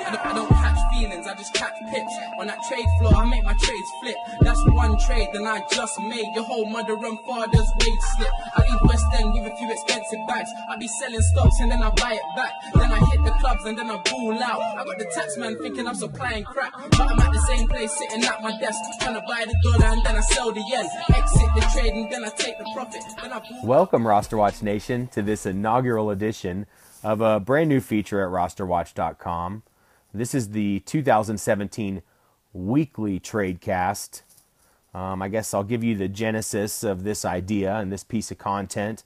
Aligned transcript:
I 0.00 0.10
don't, 0.12 0.26
I 0.26 0.32
don't 0.34 0.48
catch 0.48 0.78
feelings, 0.94 1.26
I 1.26 1.34
just 1.34 1.54
catch 1.54 1.74
pips. 1.92 2.14
On 2.38 2.46
that 2.46 2.58
trade 2.68 2.86
floor, 2.98 3.14
I 3.14 3.24
make 3.24 3.44
my 3.44 3.54
trades 3.54 3.90
flip. 4.02 4.16
That's 4.40 4.60
one 4.68 4.98
trade, 5.06 5.28
then 5.32 5.46
I 5.46 5.62
just 5.70 6.00
made 6.00 6.26
your 6.34 6.44
whole 6.44 6.66
mother 6.66 6.94
and 6.94 7.18
father's 7.26 7.70
wage 7.80 8.04
slip. 8.16 8.32
I 8.56 8.60
leave 8.62 8.80
West 8.84 9.06
End 9.14 9.32
with 9.34 9.52
a 9.52 9.56
few 9.56 9.70
expensive 9.70 10.20
bags. 10.28 10.50
I 10.68 10.76
be 10.76 10.88
selling 10.88 11.20
stocks 11.20 11.60
and 11.60 11.70
then 11.70 11.82
I 11.82 11.90
buy 11.90 12.12
it 12.14 12.36
back. 12.36 12.52
Then 12.74 12.92
I 12.92 12.98
hit 12.98 13.24
the 13.24 13.32
clubs 13.40 13.64
and 13.64 13.78
then 13.78 13.90
I 13.90 13.96
ball 14.02 14.42
out. 14.42 14.60
I 14.60 14.84
got 14.84 14.98
the 14.98 15.10
tax 15.14 15.36
man 15.36 15.58
thinking 15.58 15.86
I'm 15.86 15.94
supplying 15.94 16.44
crack. 16.44 16.72
But 16.90 17.10
I'm 17.10 17.20
at 17.20 17.32
the 17.32 17.40
same 17.48 17.68
place 17.68 17.92
sitting 17.96 18.24
at 18.24 18.42
my 18.42 18.58
desk. 18.58 18.78
Trying 19.00 19.14
to 19.14 19.22
buy 19.28 19.44
the 19.46 19.54
dollar 19.62 19.92
and 19.94 20.04
then 20.04 20.16
I 20.16 20.20
sell 20.20 20.52
the 20.52 20.64
yen. 20.68 20.86
Exit 21.14 21.48
the 21.54 21.66
trade 21.72 21.92
and 21.92 22.12
then 22.12 22.24
I 22.24 22.30
take 22.30 22.58
the 22.58 22.70
profit. 22.74 23.02
Then 23.20 23.32
I 23.32 23.38
ball 23.38 23.64
Welcome, 23.64 24.06
Roster 24.06 24.36
Watch 24.36 24.62
Nation, 24.62 25.08
to 25.08 25.22
this 25.22 25.46
inaugural 25.46 26.10
edition 26.10 26.66
of 27.02 27.20
a 27.20 27.40
brand 27.40 27.68
new 27.68 27.80
feature 27.80 28.24
at 28.24 28.30
rosterwatch.com. 28.30 29.62
This 30.12 30.34
is 30.34 30.50
the 30.50 30.80
2017 30.80 32.02
weekly 32.52 33.20
tradecast. 33.20 34.22
Um, 34.92 35.22
I 35.22 35.28
guess 35.28 35.54
I'll 35.54 35.62
give 35.62 35.84
you 35.84 35.96
the 35.96 36.08
genesis 36.08 36.82
of 36.82 37.04
this 37.04 37.24
idea 37.24 37.76
and 37.76 37.92
this 37.92 38.02
piece 38.02 38.32
of 38.32 38.38
content. 38.38 39.04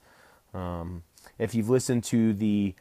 Um, 0.51 1.03
if 1.37 1.53
you've 1.53 1.69
listened 1.69 2.03
to 2.05 2.33
the 2.33 2.73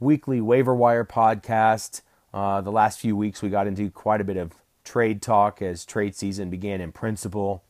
weekly 0.00 0.42
waiver 0.42 0.74
wire 0.74 1.04
podcast, 1.04 2.02
uh, 2.34 2.60
the 2.60 2.72
last 2.72 3.00
few 3.00 3.16
weeks 3.16 3.40
we 3.40 3.48
got 3.48 3.66
into 3.66 3.90
quite 3.90 4.20
a 4.20 4.24
bit 4.24 4.36
of 4.36 4.52
trade 4.84 5.22
talk 5.22 5.62
as 5.62 5.86
trade 5.86 6.14
season 6.14 6.50
began 6.50 6.82
in 6.82 6.92
principle. 6.92 7.64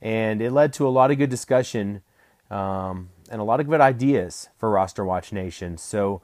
And 0.00 0.40
it 0.40 0.52
led 0.52 0.72
to 0.74 0.86
a 0.86 0.90
lot 0.90 1.10
of 1.10 1.18
good 1.18 1.30
discussion 1.30 2.02
um, 2.48 3.10
and 3.28 3.40
a 3.40 3.44
lot 3.44 3.58
of 3.58 3.68
good 3.68 3.80
ideas 3.80 4.50
for 4.56 4.70
Roster 4.70 5.04
Watch 5.04 5.32
Nation. 5.32 5.78
So, 5.78 6.22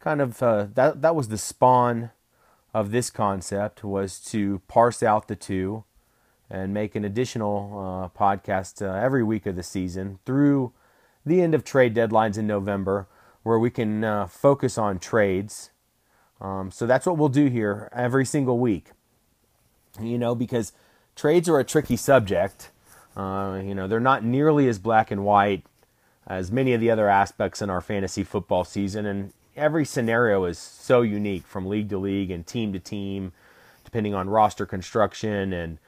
kind 0.00 0.20
of 0.20 0.42
uh, 0.42 0.66
that 0.74 1.02
that 1.02 1.14
was 1.14 1.28
the 1.28 1.38
spawn 1.38 2.10
of 2.74 2.90
this 2.90 3.10
concept 3.10 3.82
was 3.82 4.20
to 4.20 4.60
parse 4.68 5.02
out 5.02 5.28
the 5.28 5.36
two 5.36 5.84
and 6.50 6.72
make 6.72 6.94
an 6.94 7.04
additional 7.04 7.72
uh, 7.74 8.18
podcast 8.18 8.82
uh, 8.82 8.92
every 8.94 9.22
week 9.22 9.46
of 9.46 9.56
the 9.56 9.62
season 9.62 10.18
through 10.24 10.72
the 11.24 11.42
end 11.42 11.54
of 11.54 11.64
trade 11.64 11.94
deadlines 11.94 12.38
in 12.38 12.46
November, 12.46 13.06
where 13.42 13.58
we 13.58 13.70
can 13.70 14.02
uh, 14.04 14.26
focus 14.26 14.78
on 14.78 14.98
trades. 14.98 15.70
Um, 16.40 16.70
so 16.70 16.86
that's 16.86 17.06
what 17.06 17.18
we'll 17.18 17.28
do 17.28 17.46
here 17.46 17.90
every 17.92 18.24
single 18.24 18.58
week. 18.58 18.92
You 20.00 20.18
know, 20.18 20.34
because 20.34 20.72
trades 21.16 21.48
are 21.48 21.58
a 21.58 21.64
tricky 21.64 21.96
subject. 21.96 22.70
Uh, 23.16 23.60
you 23.62 23.74
know, 23.74 23.88
they're 23.88 24.00
not 24.00 24.24
nearly 24.24 24.68
as 24.68 24.78
black 24.78 25.10
and 25.10 25.24
white 25.24 25.64
as 26.26 26.52
many 26.52 26.74
of 26.74 26.80
the 26.80 26.90
other 26.90 27.08
aspects 27.08 27.62
in 27.62 27.70
our 27.70 27.80
fantasy 27.80 28.22
football 28.22 28.62
season, 28.62 29.06
and 29.06 29.32
every 29.58 29.84
scenario 29.84 30.44
is 30.44 30.58
so 30.58 31.02
unique 31.02 31.46
from 31.46 31.66
league 31.66 31.88
to 31.90 31.98
league 31.98 32.30
and 32.30 32.46
team 32.46 32.72
to 32.72 32.78
team, 32.78 33.32
depending 33.84 34.14
on 34.14 34.30
roster 34.30 34.64
construction 34.64 35.52
and 35.52 35.78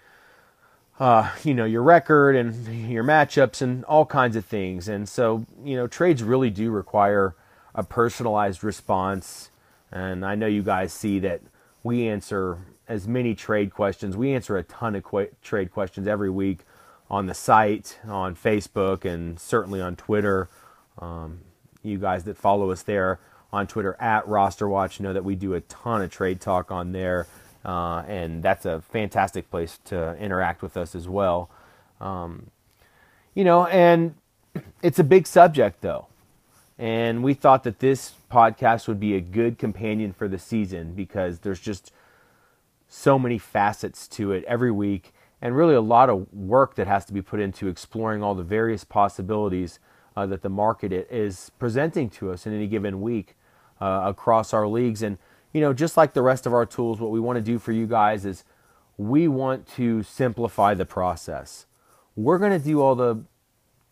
uh, 0.98 1.30
you 1.42 1.54
know 1.54 1.64
your 1.64 1.82
record 1.82 2.36
and 2.36 2.88
your 2.90 3.04
matchups 3.04 3.62
and 3.62 3.84
all 3.84 4.04
kinds 4.04 4.36
of 4.36 4.44
things. 4.44 4.88
And 4.88 5.08
so 5.08 5.46
you 5.64 5.76
know 5.76 5.86
trades 5.86 6.22
really 6.22 6.50
do 6.50 6.70
require 6.70 7.34
a 7.74 7.82
personalized 7.82 8.62
response. 8.62 9.50
And 9.92 10.24
I 10.24 10.34
know 10.34 10.46
you 10.46 10.62
guys 10.62 10.92
see 10.92 11.18
that 11.20 11.40
we 11.82 12.06
answer 12.08 12.58
as 12.86 13.08
many 13.08 13.34
trade 13.34 13.72
questions. 13.72 14.16
We 14.16 14.34
answer 14.34 14.56
a 14.56 14.62
ton 14.62 14.94
of 14.96 15.04
qu- 15.04 15.30
trade 15.42 15.70
questions 15.70 16.06
every 16.06 16.30
week 16.30 16.60
on 17.08 17.26
the 17.26 17.34
site, 17.34 17.98
on 18.06 18.36
Facebook, 18.36 19.04
and 19.04 19.38
certainly 19.40 19.80
on 19.80 19.96
Twitter. 19.96 20.48
Um, 20.98 21.40
you 21.82 21.98
guys 21.98 22.24
that 22.24 22.36
follow 22.36 22.70
us 22.70 22.82
there 22.82 23.18
on 23.52 23.66
Twitter 23.66 23.96
at 24.00 24.26
RosterWatch. 24.26 25.00
Know 25.00 25.12
that 25.12 25.24
we 25.24 25.34
do 25.34 25.54
a 25.54 25.60
ton 25.62 26.02
of 26.02 26.10
trade 26.10 26.40
talk 26.40 26.70
on 26.70 26.92
there, 26.92 27.26
uh, 27.64 28.02
and 28.06 28.42
that's 28.42 28.64
a 28.64 28.80
fantastic 28.80 29.50
place 29.50 29.78
to 29.86 30.16
interact 30.16 30.62
with 30.62 30.76
us 30.76 30.94
as 30.94 31.08
well. 31.08 31.50
Um, 32.00 32.50
you 33.34 33.44
know, 33.44 33.66
and 33.66 34.14
it's 34.82 34.98
a 34.98 35.04
big 35.04 35.26
subject 35.26 35.80
though, 35.80 36.06
and 36.78 37.22
we 37.22 37.34
thought 37.34 37.64
that 37.64 37.78
this 37.78 38.12
podcast 38.30 38.88
would 38.88 39.00
be 39.00 39.14
a 39.14 39.20
good 39.20 39.58
companion 39.58 40.12
for 40.12 40.28
the 40.28 40.38
season 40.38 40.94
because 40.94 41.40
there's 41.40 41.60
just 41.60 41.92
so 42.88 43.18
many 43.18 43.38
facets 43.38 44.08
to 44.08 44.32
it 44.32 44.44
every 44.44 44.70
week 44.70 45.12
and 45.42 45.56
really 45.56 45.74
a 45.74 45.80
lot 45.80 46.10
of 46.10 46.32
work 46.32 46.74
that 46.74 46.86
has 46.86 47.04
to 47.06 47.12
be 47.12 47.22
put 47.22 47.40
into 47.40 47.68
exploring 47.68 48.22
all 48.22 48.34
the 48.34 48.42
various 48.42 48.84
possibilities 48.84 49.78
uh, 50.16 50.26
that 50.26 50.42
the 50.42 50.48
market 50.48 50.92
is 50.92 51.50
presenting 51.58 52.10
to 52.10 52.30
us 52.30 52.46
in 52.46 52.54
any 52.54 52.66
given 52.66 53.00
week 53.00 53.36
uh, 53.80 54.02
across 54.04 54.52
our 54.52 54.66
leagues. 54.66 55.02
And, 55.02 55.18
you 55.52 55.60
know, 55.60 55.72
just 55.72 55.96
like 55.96 56.12
the 56.12 56.22
rest 56.22 56.46
of 56.46 56.52
our 56.52 56.66
tools, 56.66 57.00
what 57.00 57.10
we 57.10 57.20
want 57.20 57.36
to 57.36 57.42
do 57.42 57.58
for 57.58 57.72
you 57.72 57.86
guys 57.86 58.24
is 58.24 58.44
we 58.96 59.28
want 59.28 59.66
to 59.76 60.02
simplify 60.02 60.74
the 60.74 60.84
process. 60.84 61.66
We're 62.16 62.38
going 62.38 62.52
to 62.58 62.64
do 62.64 62.80
all 62.80 62.94
the 62.94 63.24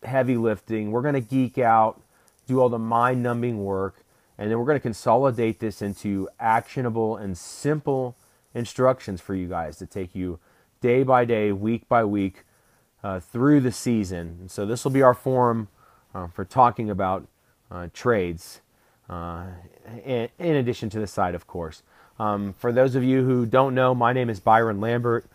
heavy 0.03 0.37
lifting, 0.37 0.91
we're 0.91 1.01
going 1.01 1.15
to 1.15 1.21
geek 1.21 1.57
out, 1.57 2.01
do 2.47 2.59
all 2.59 2.69
the 2.69 2.79
mind 2.79 3.21
numbing 3.23 3.63
work, 3.63 4.03
and 4.37 4.49
then 4.49 4.57
we're 4.57 4.65
going 4.65 4.77
to 4.77 4.81
consolidate 4.81 5.59
this 5.59 5.81
into 5.81 6.29
actionable 6.39 7.17
and 7.17 7.37
simple 7.37 8.15
instructions 8.53 9.19
for 9.19 9.35
you 9.35 9.47
guys 9.47 9.77
to 9.77 9.85
take 9.85 10.15
you 10.15 10.39
day 10.79 11.03
by 11.03 11.25
day, 11.25 11.51
week 11.51 11.89
by 11.89 12.03
week, 12.03 12.45
uh, 13.03 13.19
through 13.19 13.59
the 13.59 13.71
season. 13.71 14.37
And 14.39 14.51
so 14.51 14.65
this 14.65 14.83
will 14.83 14.91
be 14.91 15.01
our 15.01 15.13
forum 15.13 15.67
uh, 16.15 16.27
for 16.27 16.45
talking 16.45 16.89
about 16.89 17.27
uh, 17.69 17.87
trades, 17.93 18.61
in, 19.09 20.29
in, 20.37 20.55
addition 20.55 20.89
to 20.91 20.99
the 20.99 21.07
site, 21.07 21.35
of 21.35 21.47
course. 21.47 21.83
Um, 22.19 22.53
for 22.53 22.71
those 22.71 22.95
of 22.95 23.03
you 23.03 23.23
who 23.23 23.45
don't 23.45 23.73
know, 23.73 23.95
my 23.95 24.13
name 24.13 24.29
is 24.29 24.39
Byron 24.39 24.79
Lambert. 24.79 25.25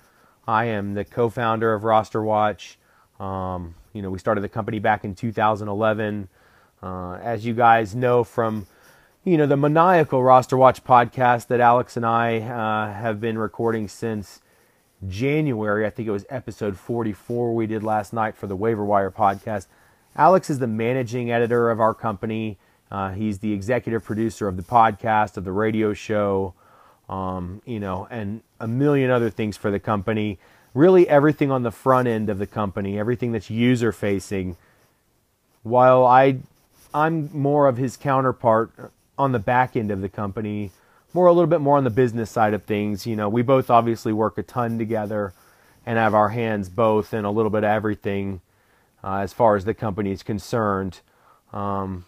I 0.47 0.67
am 0.67 0.95
the 0.95 1.05
co-founder 1.05 1.73
of 1.73 1.85
Roster 1.85 2.23
Watch. 2.23 2.79
Um, 3.19 3.75
you 3.93 4.03
know, 4.03 4.11
we 4.11 4.19
started 4.19 4.43
the 4.43 4.49
company 4.49 4.79
back 4.79 5.05
in 5.05 5.15
2011. 5.15 6.29
Uh, 6.83 7.15
as 7.15 7.47
you 7.47 7.55
guys 7.55 7.95
know 7.95 8.23
from 8.23 8.67
you 9.25 9.39
know 9.39 9.47
the 9.47 9.57
maniacal 9.57 10.23
roster 10.23 10.55
watch 10.55 10.85
podcast 10.85 11.47
that 11.47 11.59
alex 11.59 11.97
and 11.97 12.05
i 12.05 12.37
uh, 12.41 12.93
have 12.93 13.23
been 13.23 13.39
recording 13.39 13.89
since 13.89 14.43
January. 15.09 15.87
I 15.87 15.91
think 15.91 16.09
it 16.09 16.13
was 16.13 16.27
episode 16.29 16.79
44 16.79 17.55
we 17.55 17.67
did 17.67 17.83
last 17.83 18.13
night 18.13 18.37
for 18.37 18.47
the 18.47 18.57
Waiver 18.57 18.85
Wire 18.85 19.11
podcast. 19.11 19.67
Alex 20.17 20.49
is 20.49 20.59
the 20.59 20.67
managing 20.67 21.31
editor 21.31 21.71
of 21.71 21.81
our 21.81 21.95
company. 21.95 22.59
Uh, 22.91 23.11
he's 23.13 23.39
the 23.39 23.53
executive 23.53 24.05
producer 24.05 24.49
of 24.49 24.57
the 24.57 24.63
podcast, 24.63 25.37
of 25.37 25.45
the 25.45 25.53
radio 25.53 25.93
show, 25.93 26.55
um, 27.09 27.61
you 27.65 27.81
know, 27.81 28.07
and 28.11 28.43
a 28.61 28.69
million 28.69 29.11
other 29.11 29.31
things 29.31 29.57
for 29.57 29.71
the 29.71 29.81
company. 29.81 30.39
Really, 30.75 31.09
everything 31.09 31.51
on 31.51 31.63
the 31.63 31.71
front 31.71 32.09
end 32.09 32.29
of 32.29 32.39
the 32.39 32.47
company, 32.47 32.99
everything 32.99 33.33
that's 33.33 33.51
user 33.51 33.93
facing. 33.93 34.57
While 35.63 36.05
I, 36.05 36.39
I'm 36.93 37.31
more 37.33 37.69
of 37.69 37.77
his 37.77 37.97
counterpart 37.97 38.71
on 39.19 39.33
the 39.33 39.39
back 39.39 39.77
end 39.77 39.91
of 39.91 40.01
the 40.01 40.09
company, 40.09 40.71
more 41.13 41.27
a 41.27 41.33
little 41.33 41.49
bit 41.49 41.61
more 41.61 41.77
on 41.77 41.85
the 41.85 41.91
business 41.91 42.31
side 42.31 42.55
of 42.55 42.65
things. 42.65 43.07
You 43.07 43.17
know, 43.17 43.29
we 43.29 43.43
both 43.43 43.71
obviously 43.71 44.13
work 44.13 44.37
a 44.37 44.43
ton 44.43 44.79
together 44.79 45.33
and 45.87 45.99
have 45.99 46.15
our 46.15 46.31
hands 46.31 46.69
both 46.69 47.15
in 47.15 47.25
a 47.25 47.31
little 47.31 47.51
bit 47.51 47.59
of 47.59 47.71
everything 47.71 48.41
uh, 49.03 49.19
as 49.19 49.33
far 49.33 49.55
as 49.55 49.65
the 49.65 49.75
company 49.75 50.11
is 50.11 50.23
concerned. 50.23 51.01
Um, 51.53 52.05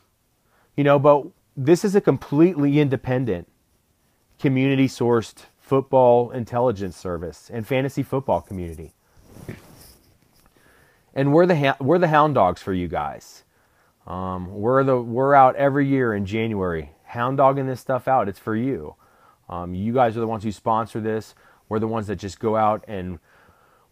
you 0.76 0.84
know, 0.84 0.98
but 0.98 1.26
this 1.56 1.84
is 1.84 1.94
a 1.94 2.00
completely 2.00 2.78
independent, 2.78 3.48
community 4.38 4.88
sourced 4.88 5.46
football 5.58 6.30
intelligence 6.30 6.96
service 6.96 7.50
and 7.52 7.66
fantasy 7.66 8.02
football 8.02 8.40
community. 8.40 8.92
And 11.14 11.32
we're 11.32 11.46
the 11.46 11.56
ha- 11.56 11.76
we're 11.80 11.98
the 11.98 12.08
hound 12.08 12.34
dogs 12.34 12.62
for 12.62 12.74
you 12.74 12.88
guys. 12.88 13.44
Um, 14.06 14.54
we're 14.54 14.84
the 14.84 15.00
we're 15.00 15.34
out 15.34 15.56
every 15.56 15.88
year 15.88 16.14
in 16.14 16.26
January 16.26 16.90
hound 17.04 17.38
dogging 17.38 17.66
this 17.66 17.80
stuff 17.80 18.06
out. 18.06 18.28
It's 18.28 18.38
for 18.38 18.54
you. 18.54 18.94
Um, 19.48 19.74
you 19.74 19.92
guys 19.92 20.16
are 20.16 20.20
the 20.20 20.26
ones 20.26 20.44
who 20.44 20.52
sponsor 20.52 21.00
this. 21.00 21.34
We're 21.68 21.78
the 21.78 21.88
ones 21.88 22.06
that 22.08 22.16
just 22.16 22.38
go 22.38 22.56
out 22.56 22.84
and 22.86 23.18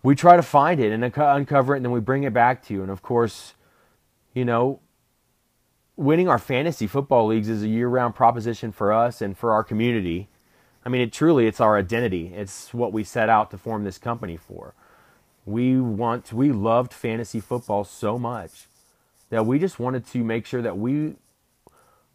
we 0.02 0.14
try 0.14 0.36
to 0.36 0.42
find 0.42 0.80
it 0.80 0.92
and 0.92 1.02
uncover 1.02 1.74
it, 1.74 1.78
and 1.78 1.84
then 1.84 1.92
we 1.92 2.00
bring 2.00 2.24
it 2.24 2.34
back 2.34 2.62
to 2.66 2.74
you. 2.74 2.82
And 2.82 2.90
of 2.90 3.00
course, 3.00 3.54
you 4.34 4.44
know, 4.44 4.80
winning 5.96 6.28
our 6.28 6.38
fantasy 6.38 6.86
football 6.86 7.26
leagues 7.26 7.48
is 7.48 7.62
a 7.62 7.68
year-round 7.68 8.14
proposition 8.14 8.72
for 8.72 8.92
us 8.92 9.20
and 9.20 9.36
for 9.36 9.52
our 9.52 9.62
community. 9.62 10.28
I 10.84 10.88
mean, 10.88 11.00
it 11.00 11.12
truly 11.12 11.46
it's 11.46 11.60
our 11.60 11.78
identity. 11.78 12.32
It's 12.34 12.74
what 12.74 12.92
we 12.92 13.04
set 13.04 13.28
out 13.28 13.50
to 13.50 13.58
form 13.58 13.84
this 13.84 13.98
company 13.98 14.36
for. 14.36 14.74
We 15.46 15.80
want 15.80 16.32
we 16.32 16.52
loved 16.52 16.92
fantasy 16.92 17.40
football 17.40 17.84
so 17.84 18.18
much 18.18 18.66
that 19.30 19.46
we 19.46 19.58
just 19.58 19.78
wanted 19.78 20.06
to 20.08 20.24
make 20.24 20.46
sure 20.46 20.62
that 20.62 20.78
we 20.78 21.14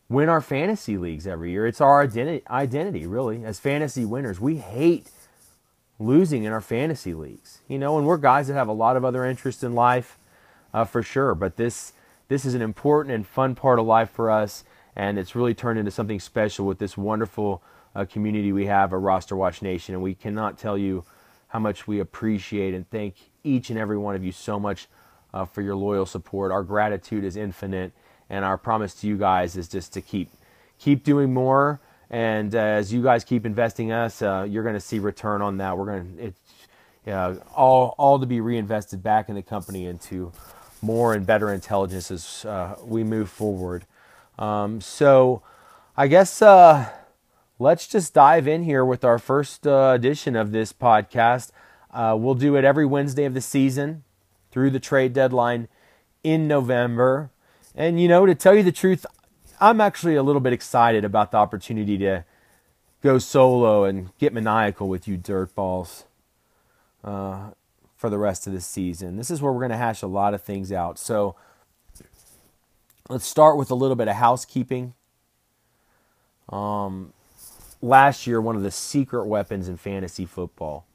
win 0.08 0.30
our 0.30 0.42
fantasy 0.42 0.98
leagues 0.98 1.28
every 1.28 1.52
year. 1.52 1.68
It's 1.68 1.81
our 1.81 2.02
identity, 2.02 2.44
identity 2.50 3.06
really, 3.06 3.46
as 3.46 3.60
fantasy 3.60 4.06
winners. 4.06 4.40
We 4.40 4.58
hate 4.58 5.12
losing 6.00 6.44
in 6.44 6.52
our 6.52 6.62
fantasy 6.62 7.14
leagues, 7.14 7.60
you 7.68 7.78
know, 7.78 7.98
and 7.98 8.08
we're 8.08 8.18
guys 8.18 8.48
that 8.48 8.56
have 8.56 8.68
a 8.68 8.74
lot 8.74 8.98
of 8.98 9.06
other 9.06 9.26
interests 9.26 9.64
in 9.64 9.76
life, 9.76 10.18
uh, 10.74 10.86
for 10.86 11.04
sure. 11.04 11.36
But 11.36 11.58
this 11.58 11.94
this 12.30 12.46
is 12.46 12.54
an 12.54 12.62
important 12.62 13.14
and 13.14 13.28
fun 13.28 13.56
part 13.56 13.80
of 13.80 13.86
life 13.86 14.10
for 14.10 14.31
us, 14.31 14.64
and 14.96 15.20
it's 15.20 15.36
really 15.36 15.54
turned 15.54 15.78
into 15.78 15.92
something 15.92 16.20
special 16.20 16.66
with 16.66 16.80
this 16.80 16.96
wonderful 16.96 17.62
uh, 17.96 18.06
community 18.06 18.54
we 18.54 18.68
have 18.68 18.94
at 18.94 19.00
Roster 19.00 19.36
Watch 19.36 19.62
Nation. 19.62 19.96
And 19.96 20.04
we 20.04 20.14
cannot 20.14 20.58
tell 20.58 20.78
you 20.78 21.04
how 21.48 21.60
much 21.60 21.88
we 21.88 22.00
appreciate 22.00 22.74
and 22.74 22.90
thank 22.90 23.16
each 23.44 23.70
and 23.72 23.80
every 23.80 23.98
one 23.98 24.16
of 24.16 24.24
you 24.24 24.31
so 24.31 24.60
much 24.60 24.88
uh, 25.34 25.46
for 25.46 25.62
your 25.62 25.76
loyal 25.76 26.06
support. 26.06 26.52
Our 26.52 26.64
gratitude 26.64 27.24
is 27.24 27.36
infinite, 27.36 27.92
and 28.30 28.46
our 28.46 28.58
promise 28.58 28.94
to 29.02 29.08
you 29.08 29.18
guys 29.18 29.58
is 29.58 29.68
just 29.68 29.92
to 29.94 30.02
keep 30.02 30.30
keep 30.78 31.04
doing 31.04 31.34
more. 31.34 31.81
And 32.12 32.56
uh, 32.56 32.60
as 32.60 32.94
you 32.94 33.04
guys 33.04 33.24
keep 33.24 33.46
investing 33.46 33.92
us, 33.92 34.22
uh, 34.22 34.46
you're 34.48 34.64
going 34.64 34.76
to 34.76 34.80
see 34.80 35.00
return 35.00 35.42
on 35.42 35.58
that. 35.58 35.78
We're 35.78 35.86
going 35.86 36.18
to 36.18 36.24
it's 36.26 36.40
all 37.56 37.96
all 37.98 38.20
to 38.20 38.28
be 38.28 38.40
reinvested 38.40 39.02
back 39.02 39.30
in 39.30 39.36
the 39.36 39.42
company 39.42 39.88
into 39.88 40.31
more 40.81 41.14
and 41.14 41.26
better 41.26 41.54
intelligence 41.54 42.12
as 42.12 42.46
uh, 42.46 42.76
we 42.84 43.04
move 43.04 43.30
forward. 43.30 43.86
Um, 44.38 44.81
so, 44.81 45.42
I 45.98 46.08
guess 46.08 46.42
uh, 46.42 46.90
let's 47.58 47.88
just 47.88 48.14
dive 48.14 48.48
in 48.48 48.64
here 48.64 48.86
with 48.86 49.04
our 49.04 49.20
first 49.20 49.68
uh, 49.68 49.92
edition 49.94 50.36
of 50.36 50.52
this 50.52 50.72
podcast. 50.72 51.52
Uh, 51.92 52.16
we'll 52.18 52.36
do 52.36 52.56
it 52.56 52.64
every 52.64 52.86
Wednesday 52.86 53.26
of 53.26 53.34
the 53.34 53.42
season 53.42 54.04
through 54.52 54.70
the 54.70 54.80
trade 54.80 55.14
deadline 55.14 55.68
in 56.24 56.48
November. 56.48 57.31
And, 57.76 58.00
you 58.00 58.08
know, 58.08 58.26
to 58.26 58.36
tell 58.36 58.56
you 58.56 58.64
the 58.64 58.72
truth, 58.72 59.06
I'm 59.60 59.81
actually 59.81 60.16
a 60.16 60.24
little 60.24 60.40
bit 60.40 60.54
excited 60.54 61.04
about 61.04 61.31
the 61.31 61.38
opportunity 61.38 61.98
to 61.98 62.24
go 63.02 63.18
solo 63.18 63.84
and 63.84 64.18
get 64.18 64.34
maniacal 64.34 64.88
with 64.88 65.08
you 65.08 65.18
dirtballs 65.18 66.06
uh, 67.04 67.52
for 68.00 68.10
the 68.10 68.18
rest 68.18 68.48
of 68.48 68.54
the 68.54 68.62
season. 68.62 69.18
This 69.18 69.30
is 69.30 69.42
where 69.42 69.51
we're 69.51 69.60
going 69.60 69.72
to 69.72 69.78
hash 69.78 70.01
a 70.01 70.07
lot 70.07 70.34
of 70.34 70.42
things 70.42 70.72
out. 70.72 70.98
So 70.98 71.36
let's 73.10 73.28
start 73.28 73.57
with 73.57 73.69
a 73.72 73.75
little 73.75 73.98
bit 73.98 74.07
of 74.07 74.16
housekeeping. 74.16 74.94
Um, 76.48 77.12
last 77.81 78.25
year, 78.25 78.40
one 78.40 78.56
of 78.56 78.63
the 78.63 78.72
secret 78.72 79.25
weapons 79.25 79.68
in 79.68 79.75
fantasy 79.75 80.25
football 80.25 80.86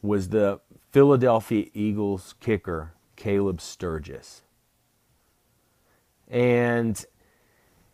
was 0.00 0.30
the 0.30 0.60
Philadelphia 0.90 1.66
Eagles 1.74 2.34
kicker, 2.40 2.94
Caleb 3.14 3.60
Sturgis. 3.60 4.40
And, 6.28 7.04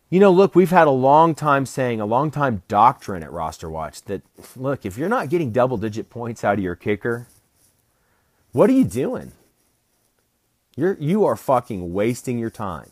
you 0.09 0.21
know, 0.21 0.31
look, 0.31 0.55
we've 0.55 0.71
had 0.71 0.87
a 0.87 0.91
long 0.91 1.35
time 1.35 1.65
saying, 1.65 1.99
a 1.99 2.05
long 2.05 2.31
time 2.31 2.63
doctrine 2.69 3.21
at 3.21 3.33
Roster 3.33 3.69
Watch 3.69 4.01
that, 4.03 4.21
look, 4.55 4.85
if 4.85 4.97
you're 4.97 5.09
not 5.09 5.27
getting 5.27 5.51
double 5.51 5.75
digit 5.75 6.09
points 6.09 6.45
out 6.45 6.57
of 6.57 6.63
your 6.63 6.77
kicker, 6.77 7.27
what 8.55 8.69
are 8.69 8.73
you 8.73 8.85
doing? 8.85 9.33
You're, 10.77 10.95
you 10.97 11.25
are 11.25 11.35
fucking 11.35 11.91
wasting 11.91 12.39
your 12.39 12.49
time. 12.49 12.89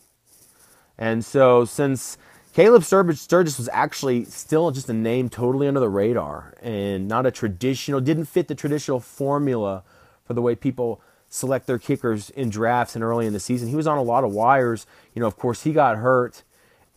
And 0.98 1.24
so, 1.24 1.64
since 1.64 2.18
Caleb 2.54 2.84
Sturgis 2.84 3.58
was 3.58 3.70
actually 3.72 4.26
still 4.26 4.72
just 4.72 4.90
a 4.90 4.94
name 4.94 5.30
totally 5.30 5.70
under 5.70 5.80
the 5.80 5.88
radar 5.88 6.54
and 6.62 7.08
not 7.08 7.26
a 7.26 7.32
traditional, 7.32 8.02
didn't 8.02 8.26
fit 8.26 8.50
the 8.50 8.56
traditional 8.56 9.00
formula 9.00 9.84
for 10.26 10.34
the 10.34 10.42
way 10.42 10.54
people 10.54 11.00
select 11.30 11.66
their 11.66 11.80
kickers 11.80 12.30
in 12.32 12.50
drafts 12.50 12.94
and 12.94 13.02
early 13.04 13.26
in 13.26 13.32
the 13.32 13.40
season. 13.40 13.70
He 13.70 13.78
was 13.78 13.88
on 13.88 13.98
a 13.98 14.04
lot 14.04 14.26
of 14.26 14.34
wires. 14.34 14.86
You 15.16 15.22
know, 15.22 15.28
of 15.28 15.38
course, 15.38 15.64
he 15.64 15.72
got 15.72 15.96
hurt, 15.98 16.44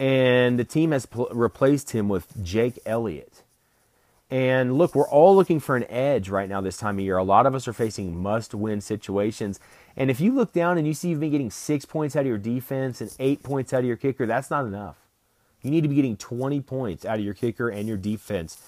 and 0.00 0.58
the 0.58 0.64
team 0.64 0.90
has 0.90 1.06
pl- 1.06 1.28
replaced 1.30 1.90
him 1.92 2.08
with 2.08 2.42
Jake 2.42 2.80
Elliott. 2.84 3.35
And 4.30 4.76
look, 4.76 4.94
we're 4.94 5.08
all 5.08 5.36
looking 5.36 5.60
for 5.60 5.76
an 5.76 5.84
edge 5.88 6.28
right 6.28 6.48
now 6.48 6.60
this 6.60 6.76
time 6.76 6.98
of 6.98 7.04
year. 7.04 7.16
A 7.16 7.22
lot 7.22 7.46
of 7.46 7.54
us 7.54 7.68
are 7.68 7.72
facing 7.72 8.20
must 8.20 8.54
win 8.54 8.80
situations. 8.80 9.60
And 9.96 10.10
if 10.10 10.20
you 10.20 10.32
look 10.34 10.52
down 10.52 10.78
and 10.78 10.86
you 10.86 10.94
see 10.94 11.10
you've 11.10 11.20
been 11.20 11.30
getting 11.30 11.50
six 11.50 11.84
points 11.84 12.16
out 12.16 12.20
of 12.20 12.26
your 12.26 12.38
defense 12.38 13.00
and 13.00 13.14
eight 13.20 13.42
points 13.42 13.72
out 13.72 13.80
of 13.80 13.86
your 13.86 13.96
kicker, 13.96 14.26
that's 14.26 14.50
not 14.50 14.66
enough. 14.66 14.96
You 15.62 15.70
need 15.70 15.82
to 15.82 15.88
be 15.88 15.94
getting 15.94 16.16
20 16.16 16.60
points 16.62 17.04
out 17.04 17.18
of 17.18 17.24
your 17.24 17.34
kicker 17.34 17.68
and 17.68 17.86
your 17.86 17.96
defense 17.96 18.60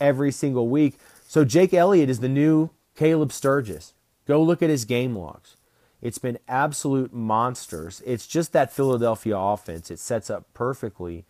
every 0.00 0.32
single 0.32 0.68
week. 0.68 0.98
So 1.26 1.44
Jake 1.44 1.72
Elliott 1.72 2.10
is 2.10 2.20
the 2.20 2.28
new 2.28 2.70
Caleb 2.96 3.32
Sturgis. 3.32 3.94
Go 4.26 4.42
look 4.42 4.62
at 4.62 4.70
his 4.70 4.84
game 4.84 5.16
logs. 5.16 5.56
It's 6.02 6.18
been 6.18 6.38
absolute 6.46 7.12
monsters. 7.12 8.02
It's 8.04 8.26
just 8.26 8.52
that 8.52 8.72
Philadelphia 8.72 9.36
offense. 9.36 9.90
It 9.90 9.98
sets 9.98 10.30
up 10.30 10.46
perfectly 10.52 11.24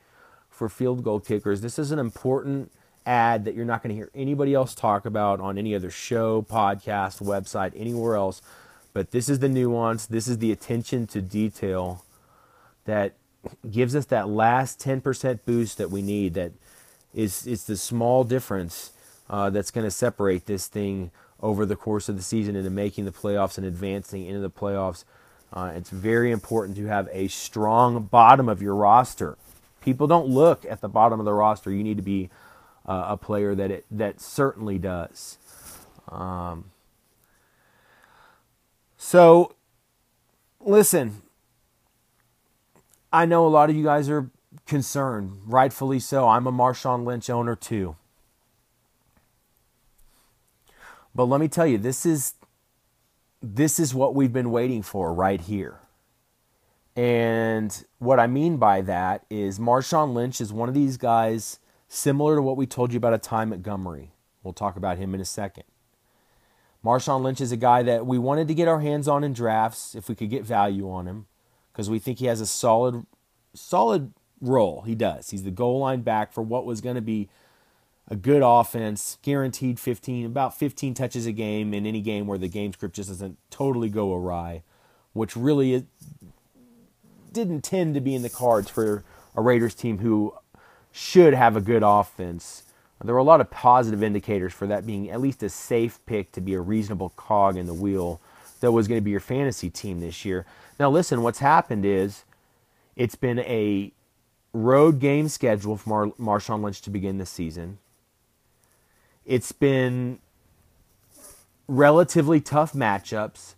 for 0.49 0.69
field 0.69 1.05
goal 1.05 1.21
kickers. 1.21 1.61
This 1.61 1.79
is 1.79 1.93
an 1.93 1.99
important 1.99 2.73
ad 3.07 3.45
that 3.45 3.55
you're 3.55 3.65
not 3.65 3.83
going 3.83 3.91
to 3.91 3.95
hear 3.95 4.11
anybody 4.15 4.53
else 4.53 4.75
talk 4.75 5.07
about 5.07 5.41
on 5.41 5.57
any 5.57 5.75
other 5.75 5.91
show, 5.91 6.43
podcast, 6.43 7.23
website, 7.23 7.73
anywhere 7.77 8.17
else. 8.17 8.43
But 8.93 9.13
this 9.13 9.29
is 9.29 9.39
the 9.39 9.49
nuance. 9.49 10.07
This 10.07 10.27
is 10.29 10.39
the 10.39 10.53
attention 10.53 11.07
to 11.09 11.23
detail 11.23 12.05
that 12.85 13.15
gives 13.71 13.95
us 13.95 14.07
that 14.07 14.29
last 14.29 14.81
10% 14.81 15.41
boost 15.45 15.79
that 15.79 15.91
we 15.91 16.03
need 16.03 16.35
that 16.35 16.53
is 17.15 17.47
it's 17.47 17.65
the 17.65 17.77
small 17.77 18.25
difference 18.25 18.93
uh, 19.31 19.51
that's 19.51 19.71
going 19.71 19.85
to 19.85 19.91
separate 19.91 20.47
this 20.47 20.67
thing 20.67 21.11
over 21.41 21.67
the 21.67 21.77
course 21.77 22.09
of 22.09 22.17
the 22.17 22.23
season 22.23 22.57
into 22.57 22.71
making 22.71 23.05
the 23.05 23.13
playoffs 23.13 23.59
and 23.59 23.67
advancing 23.67 24.25
into 24.27 24.41
the 24.41 24.51
playoffs. 24.51 25.05
Uh, 25.53 25.73
it's 25.75 25.91
very 25.91 26.31
important 26.31 26.77
to 26.77 26.87
have 26.87 27.09
a 27.13 27.29
strong 27.29 28.05
bottom 28.05 28.49
of 28.49 28.63
your 28.63 28.75
roster. 28.75 29.37
People 29.81 30.07
don't 30.07 30.27
look 30.27 30.65
at 30.65 30.81
the 30.81 30.89
bottom 30.89 31.21
of 31.21 31.27
the 31.27 31.33
roster. 31.33 31.71
You 31.71 31.85
need 31.85 31.97
to 31.97 32.03
be 32.03 32.31
uh, 32.87 33.07
a 33.09 33.17
player 33.17 33.55
that 33.55 33.71
it 33.71 33.85
that 33.91 34.21
certainly 34.21 34.79
does. 34.79 35.39
Um, 36.09 36.71
so, 38.97 39.55
listen, 40.61 41.23
I 43.13 43.27
know 43.27 43.47
a 43.47 43.49
lot 43.49 43.71
of 43.71 43.77
you 43.77 43.85
guys 43.85 44.09
are 44.09 44.31
concerned, 44.67 45.41
rightfully 45.47 45.99
so. 45.99 46.29
I'm 46.29 46.47
a 46.47 46.53
Marshawn 46.53 47.05
Lynch 47.05 47.29
owner 47.29 47.57
too. 47.57 47.97
But 51.15 51.25
let 51.25 51.41
me 51.41 51.49
tell 51.49 51.67
you, 51.67 51.79
this 51.79 52.07
is 52.07 52.35
this 53.43 53.79
is 53.79 53.95
what 53.95 54.15
we've 54.15 54.33
been 54.33 54.51
waiting 54.51 54.83
for 54.83 55.13
right 55.13 55.41
here. 55.41 55.81
And 56.95 57.85
what 57.99 58.19
I 58.19 58.27
mean 58.27 58.57
by 58.57 58.81
that 58.83 59.25
is 59.29 59.59
Marshawn 59.59 60.15
Lynch 60.15 60.41
is 60.41 60.53
one 60.53 60.69
of 60.69 60.75
these 60.75 60.97
guys 60.97 61.59
similar 61.97 62.37
to 62.37 62.43
what 62.43 62.57
we 62.57 62.67
told 62.67 62.93
you 62.93 62.99
about 62.99 63.15
a 63.15 63.19
Ty 63.19 63.47
Montgomery. 63.47 64.13
We'll 64.43 64.53
talk 64.53 64.77
about 64.77 64.99
him 64.99 65.15
in 65.15 65.21
a 65.21 65.25
second. 65.25 65.65
Marshawn 66.85 67.23
Lynch 67.23 67.41
is 67.41 67.51
a 67.51 67.57
guy 67.57 67.83
that 67.83 68.07
we 68.07 68.19
wanted 68.19 68.47
to 68.49 68.55
get 68.55 68.69
our 68.69 68.81
hands 68.81 69.09
on 69.09 69.25
in 69.25 69.33
drafts 69.33 69.95
if 69.95 70.09
we 70.09 70.15
could 70.15 70.31
get 70.31 70.45
value 70.45 70.89
on 70.91 71.07
him 71.07 71.27
because 71.73 71.91
we 71.91 71.99
think 71.99 72.19
he 72.19 72.27
has 72.27 72.41
a 72.41 72.47
solid, 72.47 73.07
solid 73.55 74.13
role. 74.41 74.83
He 74.83 74.95
does. 74.95 75.31
He's 75.31 75.43
the 75.43 75.51
goal 75.51 75.81
line 75.81 76.03
back 76.03 76.33
for 76.33 76.43
what 76.43 76.67
was 76.67 76.81
going 76.81 76.95
to 76.95 77.03
be 77.03 77.29
a 78.09 78.15
good 78.15 78.43
offense, 78.45 79.19
guaranteed 79.23 79.81
15, 79.81 80.27
about 80.27 80.57
15 80.57 80.95
touches 80.95 81.27
a 81.27 81.33
game 81.33 81.75
in 81.75 81.87
any 81.87 82.01
game 82.01 82.27
where 82.27 82.39
the 82.39 82.47
game 82.47 82.73
script 82.73 82.95
just 82.95 83.09
doesn't 83.09 83.39
totally 83.51 83.89
go 83.89 84.15
awry, 84.15 84.63
which 85.13 85.35
really 85.35 85.87
didn't 87.33 87.63
tend 87.63 87.95
to 87.95 88.01
be 88.01 88.15
in 88.15 88.23
the 88.23 88.31
cards 88.31 88.71
for 88.71 89.03
a 89.35 89.43
Raiders 89.43 89.75
team 89.75 89.99
who 89.99 90.35
should 90.97 91.35
have 91.35 91.57
a 91.57 91.61
good 91.61 91.83
offense. 91.85 92.63
There 93.05 93.15
were 93.15 93.21
a 93.21 93.25
lot 93.25 93.43
of 93.43 93.51
positive 93.51 94.03
indicators 94.03 94.55
for 94.55 94.67
that 94.67 94.87
being 94.87 95.11
at 95.11 95.21
least 95.21 95.43
a 95.43 95.51
safe 95.51 96.01
pick 96.07 96.33
to 96.33 96.41
be 96.41 96.55
a 96.55 96.61
reasonable 96.61 97.11
cog 97.11 97.59
in 97.59 97.67
the 97.67 97.75
wheel 97.75 98.19
that 98.61 98.73
was 98.73 98.89
going 98.89 98.97
to 98.97 99.05
be 99.05 99.11
your 99.11 99.21
fantasy 99.21 99.69
team 99.69 100.01
this 100.01 100.25
year. 100.25 100.47
Now, 100.81 100.89
listen, 100.89 101.23
what's 101.23 101.41
happened 101.41 101.85
is 101.85 102.25
it's 102.97 103.15
been 103.15 103.41
a 103.41 103.93
road 104.55 104.99
game 104.99 105.29
schedule 105.29 105.77
for 105.77 106.07
Mar- 106.19 106.39
Marshawn 106.39 106.63
Lynch 106.63 106.81
to 106.83 106.91
begin 106.91 107.19
the 107.19 107.27
season. 107.27 107.77
It's 109.27 109.53
been 109.53 110.19
relatively 111.69 112.41
tough 112.41 112.73
matchups 112.73 113.53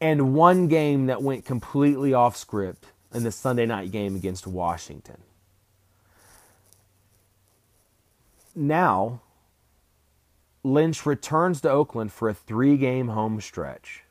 and 0.00 0.34
one 0.34 0.66
game 0.66 1.06
that 1.06 1.22
went 1.22 1.44
completely 1.44 2.12
off 2.12 2.36
script 2.36 2.86
in 3.14 3.22
the 3.22 3.30
Sunday 3.30 3.66
night 3.66 3.92
game 3.92 4.16
against 4.16 4.44
Washington. 4.44 5.18
Now, 8.58 9.22
Lynch 10.62 11.06
returns 11.06 11.60
to 11.62 11.70
Oakland 11.70 12.12
for 12.12 12.28
a 12.28 12.34
three 12.34 12.76
game 12.76 13.08
home 13.08 13.40
stretch 13.40 14.02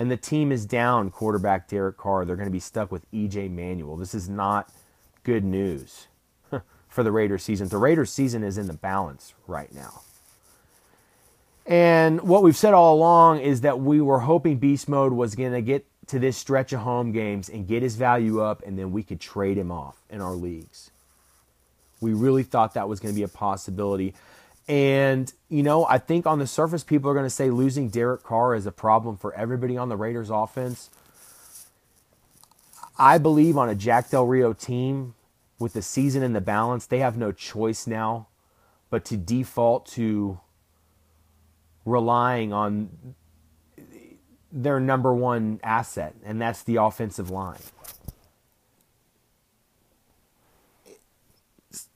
and 0.00 0.10
the 0.10 0.16
team 0.16 0.50
is 0.50 0.64
down 0.64 1.10
quarterback 1.10 1.68
Derek 1.68 1.98
Carr. 1.98 2.24
They're 2.24 2.34
going 2.34 2.48
to 2.48 2.52
be 2.52 2.58
stuck 2.58 2.90
with 2.90 3.10
EJ 3.12 3.50
Manuel. 3.50 3.96
This 3.96 4.14
is 4.14 4.30
not 4.30 4.72
good 5.24 5.44
news 5.44 6.06
for 6.88 7.02
the 7.02 7.12
Raiders 7.12 7.42
season. 7.42 7.68
The 7.68 7.76
Raiders 7.76 8.10
season 8.10 8.42
is 8.42 8.56
in 8.56 8.66
the 8.66 8.72
balance 8.72 9.34
right 9.46 9.70
now. 9.74 10.00
And 11.66 12.22
what 12.22 12.42
we've 12.42 12.56
said 12.56 12.72
all 12.72 12.94
along 12.94 13.40
is 13.40 13.60
that 13.60 13.78
we 13.78 14.00
were 14.00 14.20
hoping 14.20 14.56
Beast 14.56 14.88
Mode 14.88 15.12
was 15.12 15.34
going 15.34 15.52
to 15.52 15.60
get 15.60 15.86
to 16.06 16.18
this 16.18 16.38
stretch 16.38 16.72
of 16.72 16.80
home 16.80 17.12
games 17.12 17.50
and 17.50 17.68
get 17.68 17.82
his 17.82 17.96
value 17.96 18.40
up, 18.40 18.62
and 18.66 18.78
then 18.78 18.92
we 18.92 19.02
could 19.02 19.20
trade 19.20 19.58
him 19.58 19.70
off 19.70 20.02
in 20.08 20.22
our 20.22 20.32
leagues. 20.32 20.90
We 22.00 22.12
really 22.12 22.42
thought 22.42 22.74
that 22.74 22.88
was 22.88 23.00
going 23.00 23.14
to 23.14 23.18
be 23.18 23.24
a 23.24 23.28
possibility. 23.28 24.14
And, 24.68 25.32
you 25.48 25.62
know, 25.62 25.84
I 25.86 25.98
think 25.98 26.26
on 26.26 26.38
the 26.38 26.46
surface, 26.46 26.84
people 26.84 27.10
are 27.10 27.14
going 27.14 27.26
to 27.26 27.30
say 27.30 27.50
losing 27.50 27.88
Derek 27.88 28.22
Carr 28.22 28.54
is 28.54 28.66
a 28.66 28.72
problem 28.72 29.16
for 29.16 29.34
everybody 29.34 29.76
on 29.76 29.88
the 29.88 29.96
Raiders 29.96 30.30
offense. 30.30 30.90
I 32.98 33.18
believe 33.18 33.56
on 33.56 33.68
a 33.68 33.74
Jack 33.74 34.10
Del 34.10 34.26
Rio 34.26 34.52
team, 34.52 35.14
with 35.58 35.72
the 35.74 35.82
season 35.82 36.22
in 36.22 36.32
the 36.32 36.40
balance, 36.40 36.86
they 36.86 37.00
have 37.00 37.16
no 37.16 37.32
choice 37.32 37.86
now 37.86 38.28
but 38.90 39.04
to 39.06 39.16
default 39.16 39.86
to 39.86 40.40
relying 41.84 42.52
on 42.52 43.14
their 44.52 44.80
number 44.80 45.14
one 45.14 45.60
asset, 45.62 46.14
and 46.24 46.40
that's 46.42 46.62
the 46.64 46.76
offensive 46.76 47.30
line. 47.30 47.60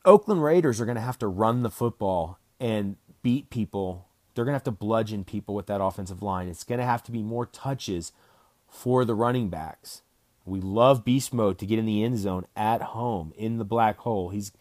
Oakland 0.05 0.43
Raiders 0.43 0.81
are 0.81 0.85
going 0.85 0.97
to 0.97 1.01
have 1.01 1.19
to 1.19 1.29
run 1.29 1.63
the 1.63 1.71
football 1.71 2.39
and 2.61 2.97
beat 3.23 3.51
people. 3.51 4.09
They're 4.35 4.45
going 4.45 4.53
to 4.53 4.57
have 4.57 4.65
to 4.65 4.71
bludgeon 4.71 5.25
people 5.25 5.55
with 5.55 5.67
that 5.67 5.83
offensive 5.83 6.23
line. 6.23 6.49
It's 6.49 6.65
going 6.65 6.81
to 6.81 6.85
have 6.85 7.03
to 7.05 7.13
be 7.13 7.23
more 7.23 7.47
touches 7.47 8.13
for 8.69 9.05
the 9.05 9.15
running 9.15 9.49
backs. 9.49 10.03
We 10.45 10.61
love 10.61 11.05
beast 11.05 11.33
mode 11.33 11.59
to 11.59 11.67
get 11.67 11.79
in 11.79 11.87
the 11.87 12.05
end 12.05 12.19
zone 12.19 12.47
at 12.55 12.83
home 12.83 13.33
in 13.37 13.57
the 13.57 13.65
black 13.65 13.99
hole. 13.99 14.29
He's 14.29 14.53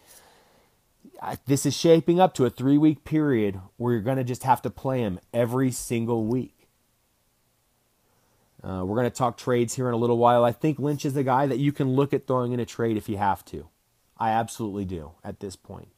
this 1.45 1.65
is 1.65 1.75
shaping 1.75 2.19
up 2.19 2.33
to 2.35 2.45
a 2.45 2.49
three 2.49 2.77
week 2.77 3.03
period 3.03 3.59
where 3.77 3.93
you're 3.93 4.01
going 4.01 4.17
to 4.17 4.23
just 4.23 4.43
have 4.43 4.61
to 4.61 4.69
play 4.69 4.99
him 4.99 5.19
every 5.33 5.71
single 5.71 6.25
week. 6.25 6.67
Uh, 8.63 8.83
we're 8.85 8.95
going 8.95 9.09
to 9.09 9.15
talk 9.15 9.35
trades 9.37 9.73
here 9.73 9.89
in 9.89 9.93
a 9.93 9.97
little 9.97 10.17
while. 10.17 10.45
I 10.45 10.53
think 10.53 10.79
Lynch 10.79 11.03
is 11.03 11.13
the 11.13 11.23
guy 11.23 11.45
that 11.47 11.59
you 11.59 11.73
can 11.73 11.93
look 11.93 12.13
at 12.13 12.27
throwing 12.27 12.53
in 12.53 12.61
a 12.61 12.65
trade 12.65 12.95
if 12.95 13.09
you 13.09 13.17
have 13.17 13.43
to. 13.45 13.67
I 14.23 14.29
absolutely 14.29 14.85
do 14.85 15.11
at 15.21 15.41
this 15.41 15.57
point. 15.57 15.89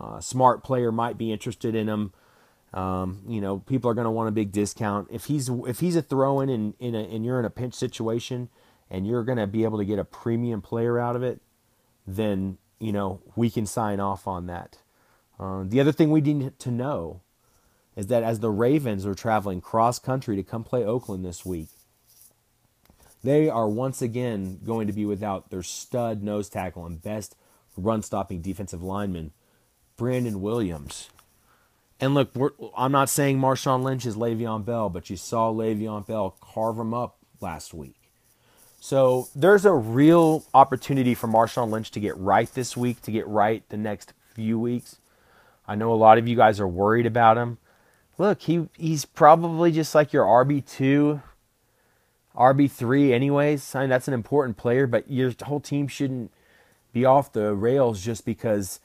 Uh, 0.00 0.18
smart 0.18 0.64
player 0.64 0.90
might 0.90 1.16
be 1.16 1.30
interested 1.30 1.76
in 1.76 1.88
him. 1.88 2.12
Um, 2.74 3.22
you 3.28 3.40
know, 3.40 3.58
people 3.60 3.88
are 3.88 3.94
going 3.94 4.06
to 4.06 4.10
want 4.10 4.28
a 4.28 4.32
big 4.32 4.50
discount 4.50 5.06
if 5.12 5.26
he's 5.26 5.48
if 5.48 5.78
he's 5.78 5.94
a 5.94 6.02
throw 6.02 6.40
in 6.40 6.48
and 6.48 6.74
in, 6.80 6.96
a, 6.96 6.98
and 6.98 7.24
you're 7.24 7.38
in 7.38 7.44
a 7.44 7.50
pinch 7.50 7.74
situation 7.74 8.48
and 8.90 9.06
you're 9.06 9.22
going 9.22 9.38
to 9.38 9.46
be 9.46 9.62
able 9.62 9.78
to 9.78 9.84
get 9.84 10.00
a 10.00 10.04
premium 10.04 10.60
player 10.60 10.98
out 10.98 11.14
of 11.14 11.22
it, 11.22 11.40
then 12.04 12.58
you 12.80 12.90
know 12.90 13.20
we 13.36 13.48
can 13.48 13.64
sign 13.64 14.00
off 14.00 14.26
on 14.26 14.46
that. 14.46 14.78
Uh, 15.38 15.62
the 15.64 15.78
other 15.78 15.92
thing 15.92 16.10
we 16.10 16.20
need 16.20 16.58
to 16.58 16.70
know 16.72 17.20
is 17.94 18.08
that 18.08 18.24
as 18.24 18.40
the 18.40 18.50
Ravens 18.50 19.06
are 19.06 19.14
traveling 19.14 19.60
cross 19.60 20.00
country 20.00 20.34
to 20.34 20.42
come 20.42 20.64
play 20.64 20.84
Oakland 20.84 21.24
this 21.24 21.46
week, 21.46 21.68
they 23.22 23.48
are 23.48 23.68
once 23.68 24.00
again 24.00 24.60
going 24.64 24.86
to 24.86 24.92
be 24.92 25.04
without 25.04 25.50
their 25.50 25.62
stud 25.62 26.22
nose 26.22 26.48
tackle 26.48 26.86
and 26.86 27.02
best 27.02 27.36
run 27.76 28.02
stopping 28.02 28.40
defensive 28.40 28.82
lineman, 28.82 29.32
Brandon 29.96 30.40
Williams. 30.40 31.10
And 32.00 32.14
look, 32.14 32.30
I'm 32.76 32.92
not 32.92 33.10
saying 33.10 33.38
Marshawn 33.38 33.82
Lynch 33.82 34.06
is 34.06 34.16
Le'Veon 34.16 34.64
Bell, 34.64 34.88
but 34.88 35.10
you 35.10 35.16
saw 35.16 35.52
Le'Veon 35.52 36.06
Bell 36.06 36.34
carve 36.40 36.78
him 36.78 36.94
up 36.94 37.18
last 37.40 37.74
week. 37.74 37.96
So 38.80 39.28
there's 39.34 39.66
a 39.66 39.74
real 39.74 40.44
opportunity 40.54 41.14
for 41.14 41.28
Marshawn 41.28 41.70
Lynch 41.70 41.90
to 41.90 42.00
get 42.00 42.16
right 42.16 42.52
this 42.54 42.76
week, 42.76 43.02
to 43.02 43.12
get 43.12 43.26
right 43.28 43.62
the 43.68 43.76
next 43.76 44.14
few 44.34 44.58
weeks. 44.58 44.96
I 45.68 45.74
know 45.74 45.92
a 45.92 45.94
lot 45.94 46.16
of 46.16 46.26
you 46.26 46.34
guys 46.34 46.58
are 46.58 46.66
worried 46.66 47.04
about 47.04 47.36
him. 47.36 47.58
Look, 48.16 48.42
he 48.42 48.68
he's 48.76 49.04
probably 49.04 49.70
just 49.70 49.94
like 49.94 50.12
your 50.14 50.24
RB 50.24 50.64
two, 52.40 52.44
RB 52.44 52.70
three, 52.70 53.12
anyways. 53.12 53.74
I 53.74 53.80
mean, 53.80 53.90
that's 53.90 54.08
an 54.08 54.14
important 54.14 54.56
player, 54.56 54.86
but 54.86 55.10
your 55.10 55.32
whole 55.44 55.60
team 55.60 55.88
shouldn't 55.88 56.30
be 56.92 57.04
off 57.04 57.32
the 57.32 57.54
rails 57.54 58.02
just 58.02 58.24
because 58.24 58.80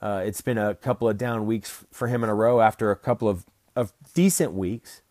uh, 0.00 0.22
it's 0.24 0.40
been 0.40 0.58
a 0.58 0.74
couple 0.74 1.08
of 1.08 1.18
down 1.18 1.46
weeks 1.46 1.84
for 1.90 2.08
him 2.08 2.22
in 2.24 2.30
a 2.30 2.34
row 2.34 2.60
after 2.60 2.90
a 2.90 2.96
couple 2.96 3.28
of, 3.28 3.44
of 3.74 3.92
decent 4.14 4.52
weeks. 4.52 5.02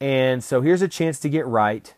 And 0.00 0.42
so 0.42 0.62
here's 0.62 0.82
a 0.82 0.88
chance 0.88 1.18
to 1.20 1.28
get 1.28 1.46
right. 1.46 1.94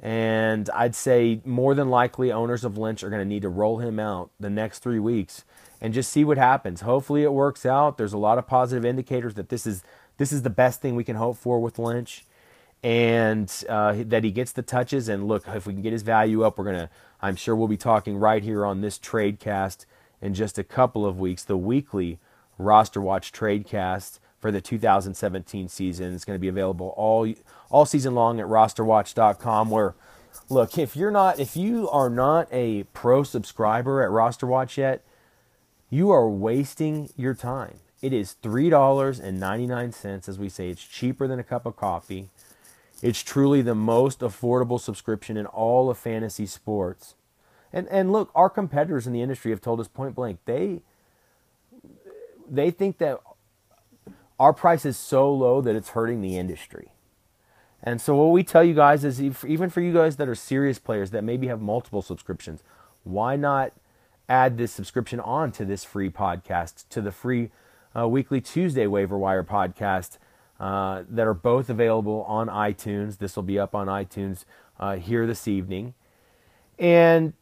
And 0.00 0.68
I'd 0.70 0.96
say 0.96 1.40
more 1.44 1.74
than 1.74 1.88
likely 1.88 2.32
owners 2.32 2.64
of 2.64 2.76
Lynch 2.76 3.04
are 3.04 3.10
going 3.10 3.22
to 3.22 3.28
need 3.28 3.42
to 3.42 3.48
roll 3.48 3.78
him 3.78 4.00
out 4.00 4.30
the 4.40 4.50
next 4.50 4.80
three 4.80 4.98
weeks 4.98 5.44
and 5.80 5.94
just 5.94 6.12
see 6.12 6.24
what 6.24 6.38
happens. 6.38 6.80
Hopefully 6.80 7.22
it 7.22 7.32
works 7.32 7.64
out. 7.64 7.98
There's 7.98 8.12
a 8.12 8.18
lot 8.18 8.38
of 8.38 8.46
positive 8.46 8.84
indicators 8.84 9.34
that 9.34 9.48
this 9.48 9.66
is 9.66 9.84
this 10.18 10.32
is 10.32 10.42
the 10.42 10.50
best 10.50 10.80
thing 10.80 10.94
we 10.94 11.04
can 11.04 11.16
hope 11.16 11.36
for 11.36 11.60
with 11.60 11.78
Lynch, 11.78 12.24
and 12.82 13.64
uh, 13.68 13.94
that 14.06 14.24
he 14.24 14.30
gets 14.30 14.52
the 14.52 14.62
touches. 14.62 15.08
And 15.08 15.28
look, 15.28 15.44
if 15.48 15.66
we 15.66 15.72
can 15.72 15.82
get 15.82 15.92
his 15.92 16.02
value 16.02 16.42
up, 16.44 16.58
we're 16.58 16.64
gonna. 16.64 16.90
I'm 17.20 17.36
sure 17.36 17.54
we'll 17.54 17.68
be 17.68 17.76
talking 17.76 18.16
right 18.16 18.42
here 18.42 18.66
on 18.66 18.80
this 18.80 18.98
trade 18.98 19.38
cast 19.38 19.86
in 20.20 20.34
just 20.34 20.58
a 20.58 20.64
couple 20.64 21.06
of 21.06 21.18
weeks. 21.18 21.44
The 21.44 21.56
weekly 21.56 22.18
roster 22.58 23.00
watch 23.00 23.32
trade 23.32 23.66
cast 23.66 24.20
for 24.42 24.50
the 24.50 24.60
2017 24.60 25.68
season. 25.68 26.12
is 26.12 26.24
going 26.24 26.36
to 26.36 26.40
be 26.40 26.48
available 26.48 26.92
all 26.96 27.32
all 27.70 27.86
season 27.86 28.14
long 28.14 28.40
at 28.40 28.46
rosterwatch.com 28.46 29.70
where 29.70 29.94
look, 30.48 30.76
if 30.76 30.96
you're 30.96 31.10
not 31.10 31.38
if 31.38 31.56
you 31.56 31.88
are 31.90 32.10
not 32.10 32.48
a 32.52 32.82
pro 32.92 33.22
subscriber 33.22 34.02
at 34.02 34.10
RosterWatch 34.10 34.76
yet, 34.76 35.02
you 35.90 36.10
are 36.10 36.28
wasting 36.28 37.10
your 37.16 37.34
time. 37.34 37.78
It 38.00 38.12
is 38.12 38.36
$3.99 38.42 40.28
as 40.28 40.38
we 40.38 40.48
say. 40.48 40.70
It's 40.70 40.84
cheaper 40.84 41.28
than 41.28 41.38
a 41.38 41.44
cup 41.44 41.64
of 41.64 41.76
coffee. 41.76 42.30
It's 43.02 43.20
truly 43.20 43.62
the 43.62 43.74
most 43.74 44.20
affordable 44.20 44.80
subscription 44.80 45.36
in 45.36 45.44
all 45.46 45.90
of 45.90 45.98
fantasy 45.98 46.46
sports. 46.46 47.16
And 47.72 47.88
and 47.88 48.12
look, 48.12 48.30
our 48.34 48.48
competitors 48.48 49.06
in 49.06 49.12
the 49.12 49.20
industry 49.22 49.50
have 49.50 49.60
told 49.60 49.80
us 49.80 49.88
point 49.88 50.14
blank 50.14 50.38
they 50.44 50.82
they 52.48 52.70
think 52.70 52.98
that 52.98 53.18
our 54.38 54.52
price 54.52 54.84
is 54.84 54.96
so 54.96 55.32
low 55.32 55.60
that 55.60 55.74
it's 55.74 55.90
hurting 55.90 56.20
the 56.20 56.36
industry. 56.36 56.92
And 57.82 58.00
so 58.00 58.14
what 58.14 58.26
we 58.26 58.44
tell 58.44 58.62
you 58.62 58.74
guys 58.74 59.04
is 59.04 59.20
even 59.20 59.70
for 59.70 59.80
you 59.80 59.92
guys 59.92 60.16
that 60.16 60.28
are 60.28 60.34
serious 60.34 60.78
players 60.78 61.10
that 61.10 61.24
maybe 61.24 61.48
have 61.48 61.60
multiple 61.60 62.02
subscriptions, 62.02 62.62
why 63.02 63.34
not 63.34 63.72
add 64.28 64.56
this 64.56 64.70
subscription 64.70 65.18
on 65.18 65.50
to 65.52 65.64
this 65.64 65.82
free 65.82 66.08
podcast, 66.08 66.88
to 66.90 67.00
the 67.00 67.10
free 67.10 67.50
uh, 67.96 68.06
weekly 68.06 68.40
Tuesday 68.40 68.86
waiver 68.86 69.18
wire 69.18 69.42
podcast 69.42 70.18
uh, 70.62 71.02
that 71.08 71.26
are 71.26 71.34
both 71.34 71.68
available 71.68 72.22
on 72.28 72.46
iTunes. 72.46 73.18
This 73.18 73.34
will 73.34 73.42
be 73.42 73.58
up 73.58 73.74
on 73.74 73.88
iTunes 73.88 74.44
uh, 74.78 74.94
here 74.94 75.26
this 75.26 75.48
evening. 75.48 75.94
And 76.78 77.32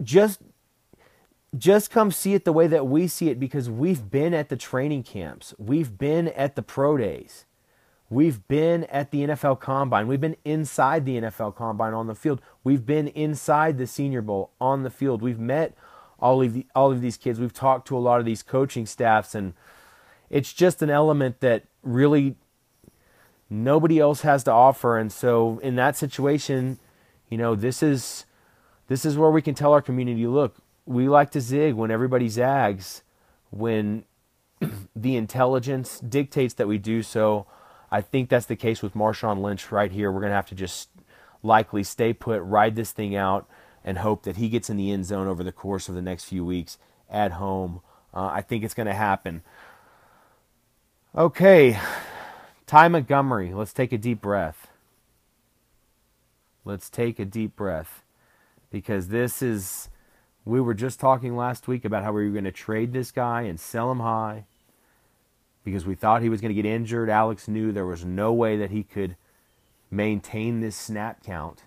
just 0.00 0.40
just 1.58 1.90
come 1.90 2.12
see 2.12 2.34
it 2.34 2.44
the 2.44 2.52
way 2.52 2.68
that 2.68 2.86
we 2.86 3.08
see 3.08 3.28
it 3.28 3.40
because 3.40 3.68
we've 3.68 4.08
been 4.08 4.32
at 4.32 4.50
the 4.50 4.56
training 4.56 5.02
camps. 5.02 5.52
We've 5.58 5.98
been 5.98 6.28
at 6.28 6.54
the 6.54 6.62
pro 6.62 6.96
days. 6.96 7.44
We've 8.08 8.46
been 8.46 8.84
at 8.84 9.10
the 9.10 9.22
NFL 9.22 9.58
combine. 9.58 10.06
We've 10.06 10.20
been 10.20 10.36
inside 10.44 11.04
the 11.04 11.20
NFL 11.20 11.56
combine 11.56 11.92
on 11.92 12.06
the 12.06 12.14
field. 12.14 12.40
We've 12.62 12.86
been 12.86 13.08
inside 13.08 13.78
the 13.78 13.88
Senior 13.88 14.22
Bowl 14.22 14.52
on 14.60 14.84
the 14.84 14.90
field. 14.90 15.22
We've 15.22 15.40
met 15.40 15.74
all 16.20 16.40
of 16.40 16.54
the, 16.54 16.66
all 16.74 16.92
of 16.92 17.00
these 17.00 17.16
kids. 17.16 17.40
We've 17.40 17.52
talked 17.52 17.88
to 17.88 17.96
a 17.96 17.98
lot 17.98 18.20
of 18.20 18.26
these 18.26 18.44
coaching 18.44 18.86
staffs 18.86 19.34
and 19.34 19.54
it's 20.32 20.52
just 20.52 20.82
an 20.82 20.90
element 20.90 21.38
that 21.38 21.62
really 21.84 22.34
nobody 23.48 24.00
else 24.00 24.22
has 24.22 24.42
to 24.42 24.50
offer 24.50 24.98
and 24.98 25.12
so 25.12 25.60
in 25.62 25.76
that 25.76 25.96
situation, 25.96 26.80
you 27.28 27.38
know, 27.38 27.54
this 27.54 27.82
is 27.82 28.24
this 28.88 29.04
is 29.04 29.16
where 29.16 29.30
we 29.30 29.40
can 29.40 29.54
tell 29.54 29.72
our 29.72 29.80
community, 29.80 30.26
look, 30.26 30.56
we 30.84 31.08
like 31.08 31.30
to 31.30 31.40
zig 31.40 31.74
when 31.74 31.90
everybody 31.90 32.28
zags, 32.28 33.02
when 33.50 34.04
the 34.96 35.16
intelligence 35.16 36.00
dictates 36.00 36.54
that 36.54 36.68
we 36.68 36.78
do 36.78 37.02
so. 37.02 37.46
I 37.90 38.00
think 38.00 38.28
that's 38.28 38.46
the 38.46 38.56
case 38.56 38.82
with 38.82 38.94
Marshawn 38.94 39.40
Lynch 39.40 39.70
right 39.70 39.92
here. 39.92 40.10
We're 40.10 40.20
going 40.20 40.30
to 40.30 40.36
have 40.36 40.48
to 40.48 40.54
just 40.54 40.88
likely 41.42 41.82
stay 41.82 42.12
put, 42.12 42.40
ride 42.42 42.74
this 42.74 42.92
thing 42.92 43.14
out, 43.14 43.48
and 43.84 43.98
hope 43.98 44.22
that 44.24 44.36
he 44.36 44.48
gets 44.48 44.70
in 44.70 44.76
the 44.76 44.90
end 44.90 45.06
zone 45.06 45.26
over 45.26 45.42
the 45.42 45.52
course 45.52 45.88
of 45.88 45.94
the 45.94 46.02
next 46.02 46.24
few 46.24 46.44
weeks 46.44 46.78
at 47.10 47.32
home. 47.32 47.80
Uh, 48.14 48.26
I 48.26 48.40
think 48.42 48.64
it's 48.64 48.74
going 48.74 48.86
to 48.86 48.94
happen. 48.94 49.42
Okay, 51.14 51.78
Ty 52.66 52.88
Montgomery. 52.88 53.52
Let's 53.52 53.74
take 53.74 53.92
a 53.92 53.98
deep 53.98 54.22
breath. 54.22 54.68
Let's 56.64 56.88
take 56.88 57.18
a 57.18 57.26
deep 57.26 57.54
breath 57.54 58.02
because 58.70 59.08
this 59.08 59.42
is 59.42 59.90
we 60.46 60.58
were 60.58 60.72
just 60.72 60.98
talking 60.98 61.36
last 61.36 61.68
week 61.68 61.84
about 61.84 62.02
how 62.02 62.12
we 62.12 62.24
were 62.24 62.32
going 62.32 62.44
to 62.44 62.50
trade 62.50 62.94
this 62.94 63.10
guy 63.10 63.42
and 63.42 63.60
sell 63.60 63.92
him 63.92 64.00
high 64.00 64.46
because 65.64 65.84
we 65.84 65.94
thought 65.94 66.22
he 66.22 66.30
was 66.30 66.40
going 66.40 66.48
to 66.48 66.62
get 66.62 66.64
injured. 66.64 67.10
Alex 67.10 67.46
knew 67.46 67.72
there 67.72 67.84
was 67.84 68.06
no 68.06 68.32
way 68.32 68.56
that 68.56 68.70
he 68.70 68.82
could 68.82 69.16
maintain 69.90 70.60
this 70.60 70.76
snap 70.76 71.22
count. 71.22 71.64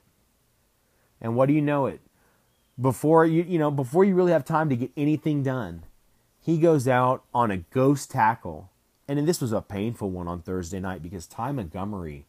And 1.21 1.35
what 1.35 1.45
do 1.45 1.53
you 1.53 1.61
know 1.61 1.85
it? 1.85 2.01
Before 2.81 3.27
you 3.27 3.43
you 3.43 3.59
know, 3.59 3.69
before 3.69 4.03
you 4.05 4.15
really 4.15 4.31
have 4.31 4.43
time 4.43 4.69
to 4.69 4.75
get 4.75 4.91
anything 4.97 5.43
done, 5.43 5.83
he 6.41 6.57
goes 6.57 6.87
out 6.87 7.23
on 7.31 7.51
a 7.51 7.57
ghost 7.57 8.09
tackle. 8.09 8.71
And 9.07 9.27
this 9.27 9.41
was 9.41 9.51
a 9.51 9.61
painful 9.61 10.09
one 10.09 10.27
on 10.27 10.41
Thursday 10.41 10.79
night 10.79 11.03
because 11.03 11.27
Ty 11.27 11.51
Montgomery 11.51 12.25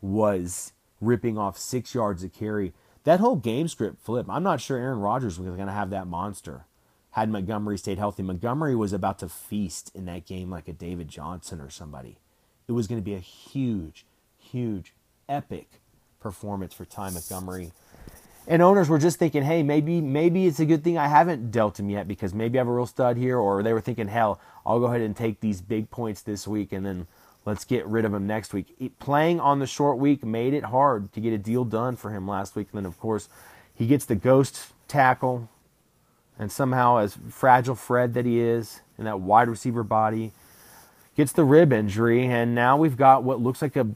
was 0.00 0.72
ripping 1.00 1.36
off 1.36 1.58
six 1.58 1.94
yards 1.94 2.22
of 2.22 2.32
carry 2.32 2.72
that 3.04 3.20
whole 3.20 3.36
game 3.36 3.66
script 3.66 3.98
flip. 4.04 4.26
I'm 4.28 4.44
not 4.44 4.60
sure 4.60 4.78
Aaron 4.78 5.00
Rodgers 5.00 5.38
was 5.38 5.48
going 5.56 5.66
to 5.66 5.72
have 5.72 5.90
that 5.90 6.06
monster 6.06 6.66
had 7.12 7.28
Montgomery 7.28 7.76
stayed 7.76 7.98
healthy. 7.98 8.22
Montgomery 8.22 8.74
was 8.74 8.92
about 8.92 9.18
to 9.18 9.28
feast 9.28 9.90
in 9.94 10.06
that 10.06 10.26
game 10.26 10.50
like 10.50 10.66
a 10.66 10.72
David 10.72 11.08
Johnson 11.08 11.60
or 11.60 11.68
somebody. 11.68 12.18
It 12.66 12.72
was 12.72 12.86
going 12.86 13.00
to 13.00 13.04
be 13.04 13.14
a 13.14 13.18
huge, 13.18 14.06
huge, 14.38 14.94
epic 15.28 15.80
performance 16.20 16.72
for 16.72 16.84
Ty 16.84 17.10
Montgomery. 17.10 17.72
And 18.46 18.60
owners 18.62 18.88
were 18.88 18.98
just 18.98 19.18
thinking, 19.18 19.42
hey, 19.42 19.62
maybe 19.62 20.00
maybe 20.00 20.46
it's 20.46 20.60
a 20.60 20.66
good 20.66 20.82
thing 20.82 20.98
I 20.98 21.08
haven't 21.08 21.50
dealt 21.50 21.78
him 21.78 21.90
yet 21.90 22.08
because 22.08 22.34
maybe 22.34 22.58
I 22.58 22.60
have 22.60 22.68
a 22.68 22.72
real 22.72 22.86
stud 22.86 23.16
here, 23.16 23.38
or 23.38 23.62
they 23.62 23.72
were 23.72 23.80
thinking, 23.80 24.08
hell, 24.08 24.40
I'll 24.66 24.80
go 24.80 24.86
ahead 24.86 25.00
and 25.00 25.16
take 25.16 25.40
these 25.40 25.60
big 25.60 25.90
points 25.90 26.22
this 26.22 26.46
week 26.46 26.72
and 26.72 26.84
then 26.84 27.06
let's 27.44 27.64
get 27.64 27.86
rid 27.86 28.04
of 28.04 28.14
him 28.14 28.26
next 28.26 28.52
week. 28.52 28.92
Playing 28.98 29.40
on 29.40 29.58
the 29.58 29.66
short 29.66 29.98
week 29.98 30.24
made 30.24 30.54
it 30.54 30.64
hard 30.64 31.12
to 31.12 31.20
get 31.20 31.32
a 31.32 31.38
deal 31.38 31.64
done 31.64 31.96
for 31.96 32.10
him 32.10 32.26
last 32.26 32.56
week. 32.56 32.68
And 32.72 32.78
then, 32.78 32.86
of 32.86 32.98
course, 32.98 33.28
he 33.74 33.86
gets 33.86 34.04
the 34.04 34.14
ghost 34.14 34.72
tackle, 34.88 35.48
and 36.38 36.50
somehow, 36.50 36.98
as 36.98 37.18
fragile 37.30 37.74
Fred 37.74 38.14
that 38.14 38.26
he 38.26 38.40
is, 38.40 38.80
in 38.98 39.04
that 39.04 39.20
wide 39.20 39.48
receiver 39.48 39.82
body, 39.82 40.32
gets 41.16 41.32
the 41.32 41.44
rib 41.44 41.72
injury, 41.72 42.26
and 42.26 42.54
now 42.54 42.76
we've 42.76 42.96
got 42.96 43.24
what 43.24 43.40
looks 43.40 43.62
like 43.62 43.76
a, 43.76 43.88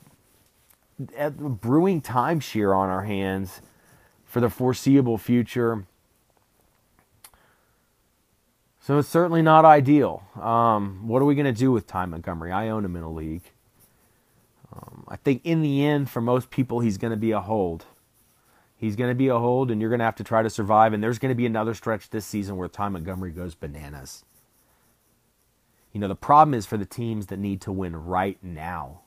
a 1.16 1.30
brewing 1.30 2.00
timeshare 2.00 2.76
on 2.76 2.88
our 2.88 3.02
hands 3.02 3.60
for 4.36 4.40
the 4.40 4.50
foreseeable 4.50 5.16
future. 5.16 5.86
So 8.78 8.98
it's 8.98 9.08
certainly 9.08 9.40
not 9.40 9.64
ideal. 9.64 10.24
Um, 10.38 11.08
what 11.08 11.22
are 11.22 11.24
we 11.24 11.34
going 11.34 11.46
to 11.46 11.58
do 11.58 11.72
with 11.72 11.86
Ty 11.86 12.04
Montgomery? 12.04 12.52
I 12.52 12.68
own 12.68 12.84
him 12.84 12.96
in 12.96 13.02
a 13.02 13.10
league. 13.10 13.44
Um, 14.70 15.06
I 15.08 15.16
think 15.16 15.40
in 15.42 15.62
the 15.62 15.86
end, 15.86 16.10
for 16.10 16.20
most 16.20 16.50
people, 16.50 16.80
he's 16.80 16.98
going 16.98 17.12
to 17.12 17.16
be 17.16 17.30
a 17.30 17.40
hold. 17.40 17.86
He's 18.76 18.94
going 18.94 19.08
to 19.08 19.14
be 19.14 19.28
a 19.28 19.38
hold, 19.38 19.70
and 19.70 19.80
you're 19.80 19.88
going 19.88 20.00
to 20.00 20.04
have 20.04 20.16
to 20.16 20.22
try 20.22 20.42
to 20.42 20.50
survive. 20.50 20.92
And 20.92 21.02
there's 21.02 21.18
going 21.18 21.30
to 21.30 21.34
be 21.34 21.46
another 21.46 21.72
stretch 21.72 22.10
this 22.10 22.26
season 22.26 22.58
where 22.58 22.68
Ty 22.68 22.90
Montgomery 22.90 23.30
goes 23.30 23.54
bananas. 23.54 24.22
You 25.94 26.00
know, 26.00 26.08
the 26.08 26.14
problem 26.14 26.52
is 26.52 26.66
for 26.66 26.76
the 26.76 26.84
teams 26.84 27.28
that 27.28 27.38
need 27.38 27.62
to 27.62 27.72
win 27.72 27.96
right 27.96 28.36
now. 28.42 29.00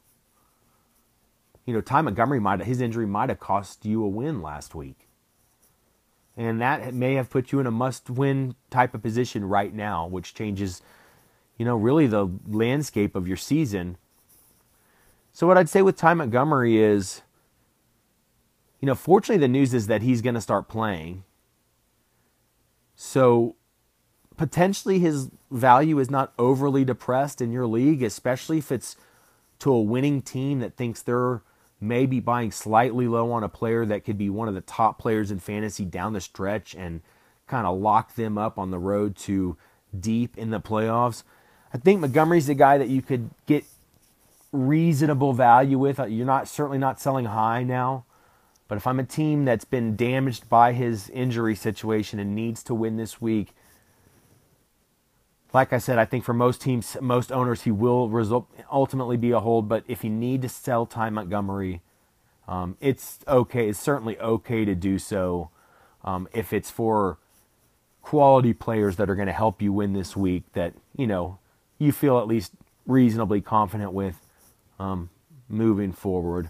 You 1.67 1.75
know, 1.75 1.81
Ty 1.81 2.01
Montgomery 2.01 2.39
might 2.39 2.63
his 2.63 2.81
injury 2.81 3.05
might 3.05 3.29
have 3.29 3.39
cost 3.39 3.85
you 3.85 4.03
a 4.03 4.07
win 4.07 4.41
last 4.41 4.73
week. 4.73 5.05
And 6.39 6.61
that 6.61 6.93
may 6.93 7.15
have 7.15 7.29
put 7.29 7.51
you 7.51 7.59
in 7.59 7.67
a 7.67 7.71
must 7.71 8.09
win 8.09 8.55
type 8.69 8.95
of 8.95 9.01
position 9.01 9.43
right 9.43 9.73
now, 9.73 10.07
which 10.07 10.33
changes, 10.33 10.81
you 11.57 11.65
know, 11.65 11.75
really 11.75 12.07
the 12.07 12.29
landscape 12.47 13.13
of 13.13 13.27
your 13.27 13.35
season. 13.35 13.97
So, 15.33 15.45
what 15.45 15.57
I'd 15.57 15.67
say 15.67 15.81
with 15.81 15.97
Ty 15.97 16.13
Montgomery 16.13 16.77
is, 16.77 17.23
you 18.79 18.85
know, 18.85 18.95
fortunately, 18.95 19.41
the 19.41 19.49
news 19.49 19.73
is 19.73 19.87
that 19.87 20.01
he's 20.01 20.21
going 20.21 20.35
to 20.35 20.39
start 20.39 20.69
playing. 20.69 21.25
So, 22.95 23.57
potentially 24.37 24.99
his 24.99 25.29
value 25.51 25.99
is 25.99 26.09
not 26.09 26.31
overly 26.39 26.85
depressed 26.85 27.41
in 27.41 27.51
your 27.51 27.67
league, 27.67 28.01
especially 28.01 28.59
if 28.59 28.71
it's 28.71 28.95
to 29.59 29.73
a 29.73 29.81
winning 29.81 30.21
team 30.21 30.59
that 30.59 30.77
thinks 30.77 31.01
they're 31.01 31.41
maybe 31.81 32.19
buying 32.19 32.51
slightly 32.51 33.07
low 33.07 33.31
on 33.31 33.43
a 33.43 33.49
player 33.49 33.85
that 33.85 34.03
could 34.03 34.17
be 34.17 34.29
one 34.29 34.47
of 34.47 34.53
the 34.53 34.61
top 34.61 34.99
players 34.99 35.31
in 35.31 35.39
fantasy 35.39 35.85
down 35.85 36.13
the 36.13 36.21
stretch 36.21 36.75
and 36.75 37.01
kind 37.47 37.65
of 37.65 37.79
lock 37.79 38.15
them 38.15 38.37
up 38.37 38.57
on 38.57 38.71
the 38.71 38.79
road 38.79 39.15
to 39.15 39.57
deep 39.97 40.37
in 40.37 40.49
the 40.49 40.59
playoffs. 40.59 41.23
I 41.73 41.77
think 41.77 42.01
Montgomery's 42.01 42.47
the 42.47 42.55
guy 42.55 42.77
that 42.77 42.89
you 42.89 43.01
could 43.01 43.29
get 43.45 43.63
reasonable 44.51 45.33
value 45.33 45.77
with. 45.77 45.99
Uh, 45.99 46.05
you're 46.05 46.25
not 46.25 46.47
certainly 46.47 46.77
not 46.77 46.99
selling 46.99 47.25
high 47.25 47.63
now, 47.63 48.05
but 48.67 48.77
if 48.77 48.87
I'm 48.87 48.99
a 48.99 49.03
team 49.03 49.45
that's 49.45 49.65
been 49.65 49.95
damaged 49.95 50.49
by 50.49 50.73
his 50.73 51.09
injury 51.09 51.55
situation 51.55 52.19
and 52.19 52.35
needs 52.35 52.63
to 52.63 52.73
win 52.73 52.97
this 52.97 53.21
week, 53.21 53.53
like 55.53 55.73
I 55.73 55.79
said, 55.79 55.97
I 55.97 56.05
think 56.05 56.23
for 56.23 56.33
most 56.33 56.61
teams, 56.61 56.95
most 57.01 57.31
owners, 57.31 57.63
he 57.63 57.71
will 57.71 58.09
result, 58.09 58.49
ultimately 58.71 59.17
be 59.17 59.31
a 59.31 59.39
hold. 59.39 59.67
But 59.67 59.83
if 59.87 60.03
you 60.03 60.09
need 60.09 60.41
to 60.43 60.49
sell 60.49 60.85
Ty 60.85 61.09
Montgomery, 61.09 61.81
um, 62.47 62.77
it's 62.79 63.19
okay. 63.27 63.69
It's 63.69 63.79
certainly 63.79 64.19
okay 64.19 64.65
to 64.65 64.75
do 64.75 64.99
so 64.99 65.49
um, 66.03 66.27
if 66.33 66.53
it's 66.53 66.69
for 66.69 67.17
quality 68.01 68.53
players 68.53 68.95
that 68.97 69.09
are 69.09 69.15
going 69.15 69.27
to 69.27 69.33
help 69.33 69.61
you 69.61 69.73
win 69.73 69.93
this 69.93 70.15
week. 70.15 70.43
That 70.53 70.73
you 70.95 71.07
know 71.07 71.39
you 71.79 71.91
feel 71.91 72.19
at 72.19 72.27
least 72.27 72.53
reasonably 72.85 73.41
confident 73.41 73.93
with 73.93 74.19
um, 74.79 75.09
moving 75.47 75.91
forward. 75.91 76.49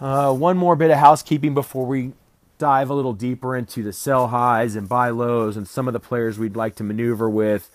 Uh, 0.00 0.34
one 0.34 0.56
more 0.56 0.76
bit 0.76 0.90
of 0.90 0.98
housekeeping 0.98 1.54
before 1.54 1.86
we 1.86 2.12
dive 2.58 2.90
a 2.90 2.94
little 2.94 3.12
deeper 3.12 3.56
into 3.56 3.82
the 3.82 3.92
sell 3.92 4.28
highs 4.28 4.76
and 4.76 4.88
buy 4.88 5.10
lows 5.10 5.56
and 5.56 5.66
some 5.66 5.86
of 5.86 5.92
the 5.92 6.00
players 6.00 6.38
we'd 6.38 6.56
like 6.56 6.74
to 6.76 6.84
maneuver 6.84 7.28
with 7.28 7.70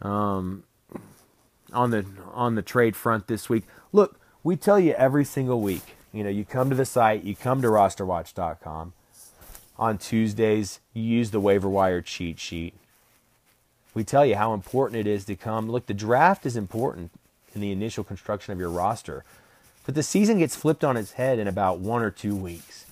um, 0.00 0.64
on 1.72 1.90
the 1.90 2.04
on 2.32 2.54
the 2.54 2.62
trade 2.62 2.96
front 2.96 3.26
this 3.26 3.48
week. 3.48 3.64
Look, 3.92 4.20
we 4.42 4.56
tell 4.56 4.80
you 4.80 4.92
every 4.94 5.24
single 5.24 5.60
week. 5.60 5.96
You 6.12 6.24
know, 6.24 6.30
you 6.30 6.44
come 6.44 6.68
to 6.68 6.76
the 6.76 6.84
site, 6.84 7.24
you 7.24 7.34
come 7.34 7.62
to 7.62 7.68
rosterwatch.com. 7.68 8.92
On 9.78 9.98
Tuesdays, 9.98 10.80
you 10.92 11.02
use 11.02 11.30
the 11.30 11.40
waiver 11.40 11.68
wire 11.68 12.02
cheat 12.02 12.38
sheet. 12.38 12.74
We 13.94 14.04
tell 14.04 14.24
you 14.24 14.36
how 14.36 14.52
important 14.54 15.00
it 15.00 15.06
is 15.06 15.24
to 15.26 15.36
come. 15.36 15.70
Look, 15.70 15.86
the 15.86 15.94
draft 15.94 16.44
is 16.46 16.56
important 16.56 17.10
in 17.54 17.60
the 17.60 17.72
initial 17.72 18.04
construction 18.04 18.52
of 18.52 18.58
your 18.58 18.70
roster, 18.70 19.24
but 19.84 19.94
the 19.94 20.02
season 20.02 20.38
gets 20.38 20.56
flipped 20.56 20.84
on 20.84 20.96
its 20.96 21.12
head 21.12 21.38
in 21.38 21.48
about 21.48 21.78
one 21.78 22.02
or 22.02 22.10
two 22.10 22.36
weeks. 22.36 22.86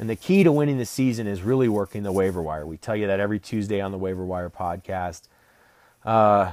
And 0.00 0.08
the 0.08 0.16
key 0.16 0.44
to 0.44 0.50
winning 0.50 0.78
the 0.78 0.86
season 0.86 1.26
is 1.26 1.42
really 1.42 1.68
working 1.68 2.04
the 2.04 2.10
waiver 2.10 2.40
wire. 2.40 2.64
We 2.64 2.78
tell 2.78 2.96
you 2.96 3.06
that 3.06 3.20
every 3.20 3.38
Tuesday 3.38 3.82
on 3.82 3.92
the 3.92 3.98
Waiver 3.98 4.24
Wire 4.24 4.48
podcast. 4.48 5.28
Uh, 6.06 6.52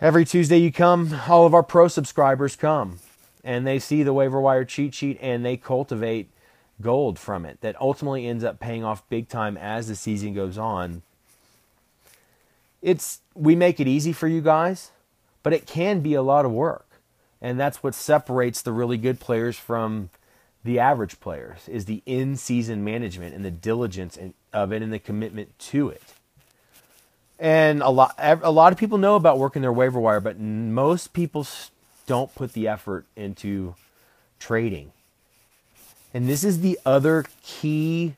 every 0.00 0.24
Tuesday 0.24 0.56
you 0.56 0.72
come, 0.72 1.14
all 1.28 1.44
of 1.44 1.52
our 1.52 1.62
pro 1.62 1.86
subscribers 1.86 2.56
come 2.56 3.00
and 3.44 3.66
they 3.66 3.78
see 3.78 4.02
the 4.02 4.14
waiver 4.14 4.40
wire 4.40 4.64
cheat 4.64 4.94
sheet 4.94 5.18
and 5.20 5.44
they 5.44 5.58
cultivate 5.58 6.30
gold 6.80 7.18
from 7.18 7.44
it 7.44 7.60
that 7.60 7.78
ultimately 7.82 8.26
ends 8.26 8.44
up 8.44 8.58
paying 8.58 8.82
off 8.82 9.06
big 9.10 9.28
time 9.28 9.58
as 9.58 9.88
the 9.88 9.94
season 9.94 10.32
goes 10.32 10.56
on. 10.56 11.02
It's 12.80 13.20
we 13.34 13.54
make 13.54 13.78
it 13.78 13.86
easy 13.86 14.14
for 14.14 14.26
you 14.26 14.40
guys, 14.40 14.90
but 15.42 15.52
it 15.52 15.66
can 15.66 16.00
be 16.00 16.14
a 16.14 16.22
lot 16.22 16.46
of 16.46 16.50
work. 16.50 16.86
And 17.42 17.60
that's 17.60 17.82
what 17.82 17.94
separates 17.94 18.62
the 18.62 18.72
really 18.72 18.96
good 18.96 19.20
players 19.20 19.58
from 19.58 20.08
the 20.68 20.78
average 20.78 21.18
players 21.18 21.66
is 21.66 21.86
the 21.86 22.02
in-season 22.04 22.84
management 22.84 23.34
and 23.34 23.42
the 23.42 23.50
diligence 23.50 24.18
of 24.52 24.70
it 24.70 24.82
and 24.82 24.92
the 24.92 24.98
commitment 24.98 25.58
to 25.58 25.88
it. 25.88 26.02
And 27.38 27.80
a 27.80 27.88
lot, 27.88 28.14
a 28.18 28.50
lot 28.50 28.70
of 28.70 28.78
people 28.78 28.98
know 28.98 29.14
about 29.14 29.38
working 29.38 29.62
their 29.62 29.72
waiver 29.72 29.98
wire, 29.98 30.20
but 30.20 30.38
most 30.38 31.14
people 31.14 31.46
don't 32.06 32.34
put 32.34 32.52
the 32.52 32.68
effort 32.68 33.06
into 33.16 33.76
trading. 34.38 34.92
And 36.12 36.28
this 36.28 36.44
is 36.44 36.60
the 36.60 36.78
other 36.84 37.24
key 37.42 38.16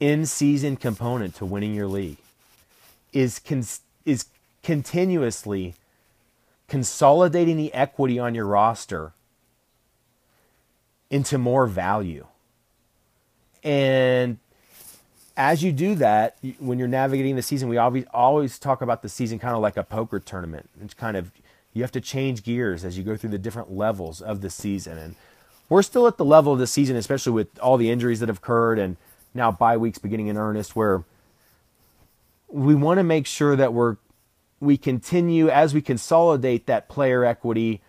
in-season 0.00 0.76
component 0.76 1.34
to 1.36 1.46
winning 1.46 1.74
your 1.74 1.88
league 1.88 2.18
is 3.14 3.38
con- 3.38 3.64
is 4.04 4.26
continuously 4.62 5.76
consolidating 6.68 7.56
the 7.56 7.72
equity 7.72 8.18
on 8.18 8.34
your 8.34 8.44
roster 8.44 9.14
into 11.10 11.38
more 11.38 11.66
value. 11.66 12.26
And 13.62 14.38
as 15.36 15.62
you 15.62 15.72
do 15.72 15.94
that, 15.96 16.36
when 16.58 16.78
you're 16.78 16.88
navigating 16.88 17.36
the 17.36 17.42
season, 17.42 17.68
we 17.68 17.76
always 17.76 18.04
always 18.12 18.58
talk 18.58 18.82
about 18.82 19.02
the 19.02 19.08
season 19.08 19.38
kind 19.38 19.54
of 19.54 19.62
like 19.62 19.76
a 19.76 19.84
poker 19.84 20.18
tournament. 20.18 20.68
It's 20.80 20.94
kind 20.94 21.16
of 21.16 21.30
you 21.72 21.82
have 21.82 21.92
to 21.92 22.00
change 22.00 22.42
gears 22.42 22.84
as 22.84 22.98
you 22.98 23.04
go 23.04 23.16
through 23.16 23.30
the 23.30 23.38
different 23.38 23.70
levels 23.70 24.20
of 24.20 24.40
the 24.40 24.50
season. 24.50 24.98
And 24.98 25.14
we're 25.68 25.82
still 25.82 26.06
at 26.06 26.16
the 26.16 26.24
level 26.24 26.52
of 26.52 26.58
the 26.58 26.66
season, 26.66 26.96
especially 26.96 27.32
with 27.32 27.58
all 27.60 27.76
the 27.76 27.90
injuries 27.90 28.20
that 28.20 28.28
have 28.28 28.38
occurred 28.38 28.78
and 28.78 28.96
now 29.34 29.52
bye 29.52 29.76
weeks 29.76 29.98
beginning 29.98 30.26
in 30.26 30.36
earnest, 30.36 30.74
where 30.74 31.04
we 32.48 32.74
want 32.74 32.98
to 32.98 33.04
make 33.04 33.26
sure 33.26 33.54
that 33.54 33.72
we're 33.72 33.96
we 34.60 34.76
continue 34.76 35.48
as 35.48 35.72
we 35.72 35.80
consolidate 35.80 36.66
that 36.66 36.88
player 36.88 37.24
equity 37.24 37.80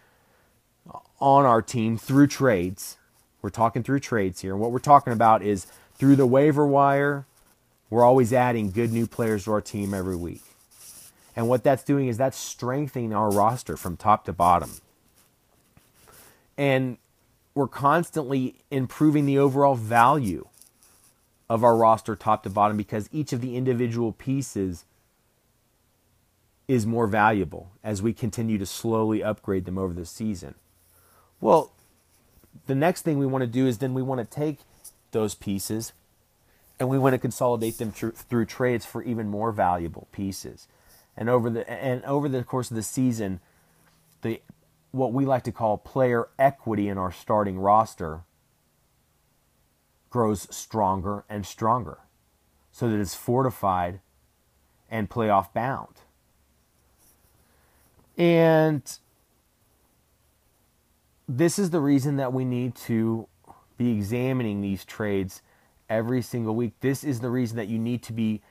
uh, 0.93 0.99
on 1.19 1.45
our 1.45 1.63
team 1.63 1.97
through 1.97 2.27
trades 2.27 2.97
we're 3.41 3.49
talking 3.49 3.84
through 3.84 3.99
trades 3.99 4.41
here. 4.41 4.54
And 4.54 4.62
what 4.62 4.71
we're 4.71 4.80
talking 4.80 5.13
about 5.13 5.41
is 5.41 5.67
through 5.95 6.15
the 6.15 6.25
waiver 6.25 6.65
wire, 6.65 7.25
we're 7.89 8.04
always 8.04 8.34
adding 8.34 8.71
good 8.71 8.91
new 8.91 9.08
players 9.08 9.45
to 9.45 9.52
our 9.52 9.62
team 9.62 9.93
every 9.93 10.15
week. 10.15 10.43
And 11.36 11.47
what 11.47 11.63
that's 11.63 11.84
doing 11.84 12.08
is 12.08 12.17
that's 12.17 12.38
strengthening 12.38 13.13
our 13.13 13.32
roster 13.32 13.78
from 13.78 13.97
top 13.97 14.25
to 14.25 14.34
bottom. 14.34 14.71
And 16.58 16.97
we're 17.56 17.67
constantly 17.67 18.56
improving 18.69 19.25
the 19.25 19.39
overall 19.39 19.75
value 19.75 20.47
of 21.49 21.63
our 21.63 21.75
roster 21.75 22.15
top 22.15 22.43
to 22.43 22.49
bottom 22.49 22.78
because 22.78 23.10
each 23.12 23.34
of 23.34 23.41
the 23.41 23.56
individual 23.56 24.12
pieces 24.12 24.86
is 26.67 26.86
more 26.86 27.08
valuable 27.08 27.71
as 27.84 28.02
we 28.02 28.13
continue 28.13 28.58
to 28.58 28.65
slowly 28.65 29.23
upgrade 29.23 29.65
them 29.65 29.78
over 29.78 29.93
the 29.93 30.06
season. 30.06 30.54
Well, 31.41 31.71
the 32.67 32.76
next 32.76 33.02
thing 33.02 33.17
we 33.17 33.26
want 33.26 33.41
to 33.41 33.48
do 33.48 33.67
is 33.67 33.78
then 33.78 33.93
we 33.93 34.02
want 34.02 34.19
to 34.19 34.26
take 34.26 34.60
those 35.12 35.36
pieces 35.36 35.93
and 36.80 36.88
we 36.88 36.98
want 36.98 37.13
to 37.13 37.19
consolidate 37.19 37.78
them 37.78 37.91
tr- 37.91 38.10
through 38.10 38.45
trades 38.45 38.86
for 38.86 39.04
even 39.04 39.28
more 39.28 39.52
valuable 39.52 40.08
pieces. 40.12 40.67
And 41.17 41.30
over 41.30 41.50
the 41.50 41.69
and 41.69 42.04
over 42.06 42.30
the 42.30 42.43
course 42.43 42.69
of 42.72 42.76
the 42.76 42.84
season, 42.84 43.41
the 44.22 44.41
what 44.91 45.12
we 45.12 45.26
like 45.26 45.43
to 45.43 45.52
call 45.52 45.78
player 45.78 46.30
equity 46.38 46.88
in 46.88 46.98
our 46.98 47.12
starting 47.12 47.60
roster 47.60 48.22
grows 50.10 50.48
stronger 50.56 51.26
and 51.30 51.45
stronger 51.45 52.00
so 52.72 52.89
that 52.89 53.00
it's 53.00 53.15
fortified 53.15 54.00
and 54.89 55.10
playoff 55.10 55.54
bound. 55.54 55.95
And 58.17 58.82
this 61.30 61.60
is 61.60 61.70
the 61.70 61.80
reason 61.80 62.18
that 62.18 62.34
we 62.34 62.44
need 62.44 62.74
to 62.74 63.28
be 63.78 63.92
examining 63.92 64.62
these 64.62 64.84
trades 64.84 65.44
every 65.88 66.24
single 66.24 66.56
week. 66.56 66.74
This 66.82 67.04
is 67.04 67.20
the 67.20 67.30
reason 67.30 67.56
that 67.58 67.68
you 67.68 67.78
need 67.78 68.02
to 68.04 68.13
be 68.13 68.42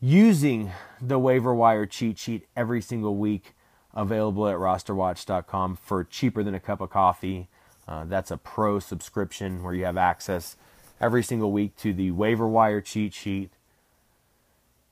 using 0.00 0.70
the 1.02 1.18
waiver 1.18 1.52
wire 1.52 1.86
cheat 1.86 2.18
sheet 2.18 2.46
every 2.56 2.80
single 2.80 3.16
week 3.16 3.54
available 3.92 4.48
at 4.48 4.56
rosterwatch.com 4.56 5.76
for 5.76 6.04
cheaper 6.04 6.44
than 6.44 6.54
a 6.54 6.60
cup 6.60 6.80
of 6.80 6.90
coffee. 6.90 7.48
Uh, 7.88 8.04
that's 8.04 8.30
a 8.30 8.36
pro 8.36 8.78
subscription 8.78 9.64
where 9.64 9.74
you 9.74 9.84
have 9.84 9.96
access 9.96 10.56
every 11.00 11.22
single 11.22 11.50
week 11.50 11.76
to 11.76 11.92
the 11.92 12.12
waiver 12.12 12.46
wire 12.46 12.80
cheat 12.80 13.12
sheet, 13.12 13.50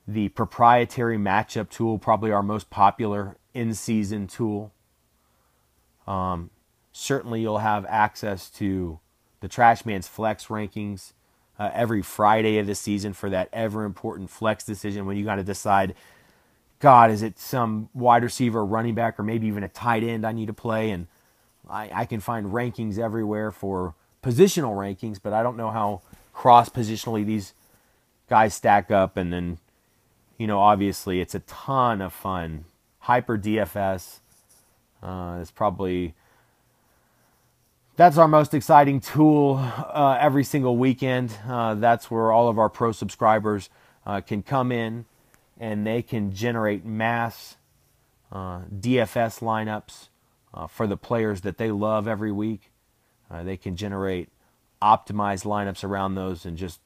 the 0.05 0.27
proprietary 0.29 1.17
matchup 1.17 1.69
tool, 1.69 1.97
probably 1.97 2.31
our 2.31 2.43
most 2.43 2.69
popular 2.69 3.37
in 3.53 3.73
season 3.73 4.27
tool. 4.27 4.73
Um, 6.05 6.49
certainly, 6.93 7.41
you'll 7.41 7.57
have 7.57 7.85
access 7.87 8.49
to 8.51 8.99
the 9.41 9.49
Trash 9.49 9.85
Man's 9.85 10.07
Flex 10.07 10.45
rankings 10.45 11.11
uh, 11.59 11.69
every 11.73 12.01
Friday 12.01 12.57
of 12.59 12.67
the 12.67 12.75
season 12.75 13.13
for 13.13 13.29
that 13.29 13.49
ever 13.51 13.83
important 13.83 14.29
flex 14.29 14.63
decision 14.63 15.05
when 15.05 15.17
you 15.17 15.25
got 15.25 15.35
to 15.35 15.43
decide, 15.43 15.95
God, 16.79 17.11
is 17.11 17.21
it 17.21 17.37
some 17.37 17.89
wide 17.93 18.23
receiver, 18.23 18.65
running 18.65 18.95
back, 18.95 19.19
or 19.19 19.23
maybe 19.23 19.47
even 19.47 19.63
a 19.63 19.67
tight 19.67 20.03
end 20.03 20.25
I 20.25 20.31
need 20.31 20.47
to 20.47 20.53
play? 20.53 20.91
And 20.91 21.07
I, 21.69 21.89
I 21.93 22.05
can 22.05 22.19
find 22.19 22.47
rankings 22.47 22.97
everywhere 22.97 23.51
for 23.51 23.95
positional 24.21 24.75
rankings, 24.75 25.19
but 25.21 25.33
I 25.33 25.43
don't 25.43 25.57
know 25.57 25.71
how 25.71 26.01
cross 26.33 26.69
positionally 26.69 27.25
these 27.25 27.53
guys 28.29 28.53
stack 28.53 28.91
up. 28.91 29.17
And 29.17 29.31
then, 29.31 29.59
you 30.37 30.47
know, 30.47 30.59
obviously 30.59 31.21
it's 31.21 31.35
a 31.35 31.39
ton 31.41 32.01
of 32.01 32.13
fun. 32.13 32.65
Hyper 32.99 33.37
DFS 33.37 34.19
uh, 35.03 35.39
is 35.41 35.51
probably 35.51 36.15
that's 37.95 38.17
our 38.17 38.27
most 38.27 38.53
exciting 38.53 38.99
tool 38.99 39.57
uh, 39.59 40.17
every 40.19 40.43
single 40.43 40.77
weekend. 40.77 41.35
Uh, 41.47 41.75
that's 41.75 42.09
where 42.09 42.31
all 42.31 42.47
of 42.47 42.57
our 42.57 42.69
pro 42.69 42.91
subscribers 42.91 43.69
uh, 44.05 44.21
can 44.21 44.41
come 44.41 44.71
in 44.71 45.05
and 45.59 45.85
they 45.85 46.01
can 46.01 46.31
generate 46.31 46.83
mass 46.83 47.57
uh, 48.31 48.61
DFS 48.75 49.41
lineups 49.41 50.09
uh, 50.53 50.65
for 50.65 50.87
the 50.87 50.97
players 50.97 51.41
that 51.41 51.57
they 51.57 51.71
love 51.71 52.07
every 52.07 52.31
week. 52.31 52.71
Uh, 53.29 53.43
they 53.43 53.57
can 53.57 53.75
generate 53.75 54.29
optimized 54.81 55.45
lineups 55.45 55.83
around 55.83 56.15
those 56.15 56.45
in 56.45 56.57
just 56.57 56.79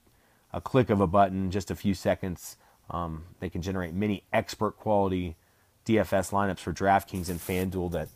a 0.53 0.59
click 0.59 0.89
of 0.89 0.99
a 0.99 1.07
button, 1.07 1.51
just 1.51 1.71
a 1.71 1.75
few 1.75 1.93
seconds. 1.93 2.57
Um, 2.89 3.23
they 3.39 3.49
can 3.49 3.61
generate 3.61 3.93
many 3.93 4.23
expert 4.33 4.77
quality 4.77 5.35
DFS 5.85 6.31
lineups 6.31 6.59
for 6.59 6.73
DraftKings 6.73 7.29
and 7.29 7.39
FanDuel 7.39 7.91
that 7.91 8.09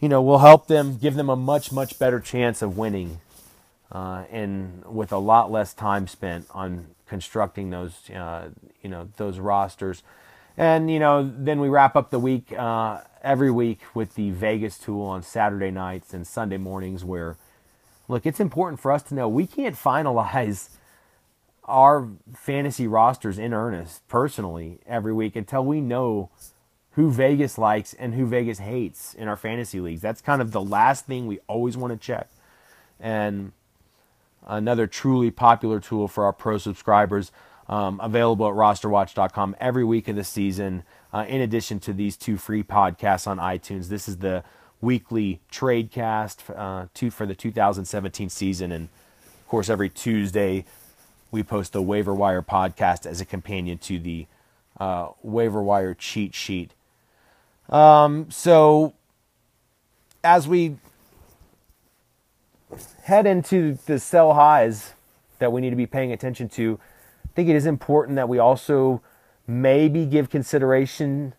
you 0.00 0.08
know, 0.08 0.20
will 0.22 0.38
help 0.38 0.66
them, 0.66 0.96
give 0.96 1.14
them 1.14 1.30
a 1.30 1.36
much, 1.36 1.72
much 1.72 1.98
better 1.98 2.20
chance 2.20 2.62
of 2.62 2.76
winning, 2.76 3.20
uh, 3.92 4.24
and 4.30 4.84
with 4.86 5.12
a 5.12 5.18
lot 5.18 5.50
less 5.50 5.72
time 5.72 6.06
spent 6.06 6.46
on 6.50 6.86
constructing 7.06 7.70
those, 7.70 8.10
uh, 8.10 8.48
you 8.82 8.90
know, 8.90 9.08
those 9.16 9.38
rosters. 9.38 10.02
And 10.56 10.90
you 10.90 10.98
know, 10.98 11.32
then 11.36 11.60
we 11.60 11.68
wrap 11.68 11.96
up 11.96 12.10
the 12.10 12.18
week 12.18 12.52
uh, 12.52 13.00
every 13.22 13.50
week 13.50 13.80
with 13.94 14.14
the 14.14 14.30
Vegas 14.30 14.78
tool 14.78 15.02
on 15.02 15.22
Saturday 15.22 15.70
nights 15.70 16.14
and 16.14 16.26
Sunday 16.26 16.58
mornings. 16.58 17.04
Where, 17.04 17.36
look, 18.08 18.26
it's 18.26 18.40
important 18.40 18.80
for 18.80 18.92
us 18.92 19.02
to 19.04 19.14
know 19.14 19.28
we 19.28 19.46
can't 19.46 19.76
finalize 19.76 20.68
our 21.64 22.08
fantasy 22.34 22.86
rosters 22.86 23.38
in 23.38 23.54
earnest 23.54 24.06
personally 24.08 24.78
every 24.86 25.12
week 25.12 25.34
until 25.34 25.64
we 25.64 25.80
know 25.80 26.30
who 26.94 27.10
Vegas 27.10 27.58
likes 27.58 27.92
and 27.94 28.14
who 28.14 28.24
Vegas 28.26 28.58
hates 28.58 29.14
in 29.14 29.26
our 29.26 29.36
fantasy 29.36 29.80
leagues. 29.80 30.00
That's 30.00 30.20
kind 30.20 30.40
of 30.40 30.52
the 30.52 30.62
last 30.62 31.06
thing 31.06 31.26
we 31.26 31.40
always 31.48 31.76
want 31.76 31.92
to 31.92 31.98
check. 31.98 32.28
And 33.00 33.52
another 34.46 34.86
truly 34.86 35.30
popular 35.30 35.80
tool 35.80 36.06
for 36.06 36.24
our 36.24 36.32
pro 36.32 36.58
subscribers, 36.58 37.32
um, 37.68 37.98
available 38.02 38.46
at 38.46 38.54
rosterwatch.com 38.54 39.56
every 39.58 39.84
week 39.84 40.06
of 40.06 40.16
the 40.16 40.24
season. 40.24 40.84
Uh, 41.12 41.24
in 41.28 41.40
addition 41.40 41.80
to 41.80 41.92
these 41.92 42.16
two 42.16 42.36
free 42.36 42.62
podcasts 42.62 43.26
on 43.26 43.38
iTunes, 43.38 43.88
this 43.88 44.08
is 44.08 44.18
the 44.18 44.44
weekly 44.80 45.40
trade 45.50 45.90
cast 45.90 46.42
uh, 46.50 46.86
for 47.10 47.26
the 47.26 47.34
2017 47.34 48.28
season. 48.28 48.70
And 48.70 48.88
of 49.40 49.48
course, 49.48 49.68
every 49.68 49.88
Tuesday, 49.88 50.64
we 51.32 51.42
post 51.42 51.72
the 51.72 51.82
waiver 51.82 52.14
wire 52.14 52.42
podcast 52.42 53.04
as 53.04 53.20
a 53.20 53.24
companion 53.24 53.78
to 53.78 53.98
the 53.98 54.26
uh, 54.78 55.08
waiver 55.22 55.62
wire 55.62 55.94
cheat 55.94 56.34
sheet 56.34 56.72
um, 57.68 58.30
so 58.30 58.94
as 60.22 60.48
we 60.48 60.76
head 63.04 63.26
into 63.26 63.78
the 63.86 63.98
sell 63.98 64.34
highs 64.34 64.94
that 65.38 65.52
we 65.52 65.60
need 65.60 65.70
to 65.70 65.76
be 65.76 65.86
paying 65.86 66.12
attention 66.12 66.48
to, 66.48 66.78
I 67.24 67.28
think 67.34 67.48
it 67.48 67.56
is 67.56 67.66
important 67.66 68.16
that 68.16 68.28
we 68.28 68.38
also 68.38 69.02
maybe 69.46 70.06
give 70.06 70.30
consideration 70.30 71.34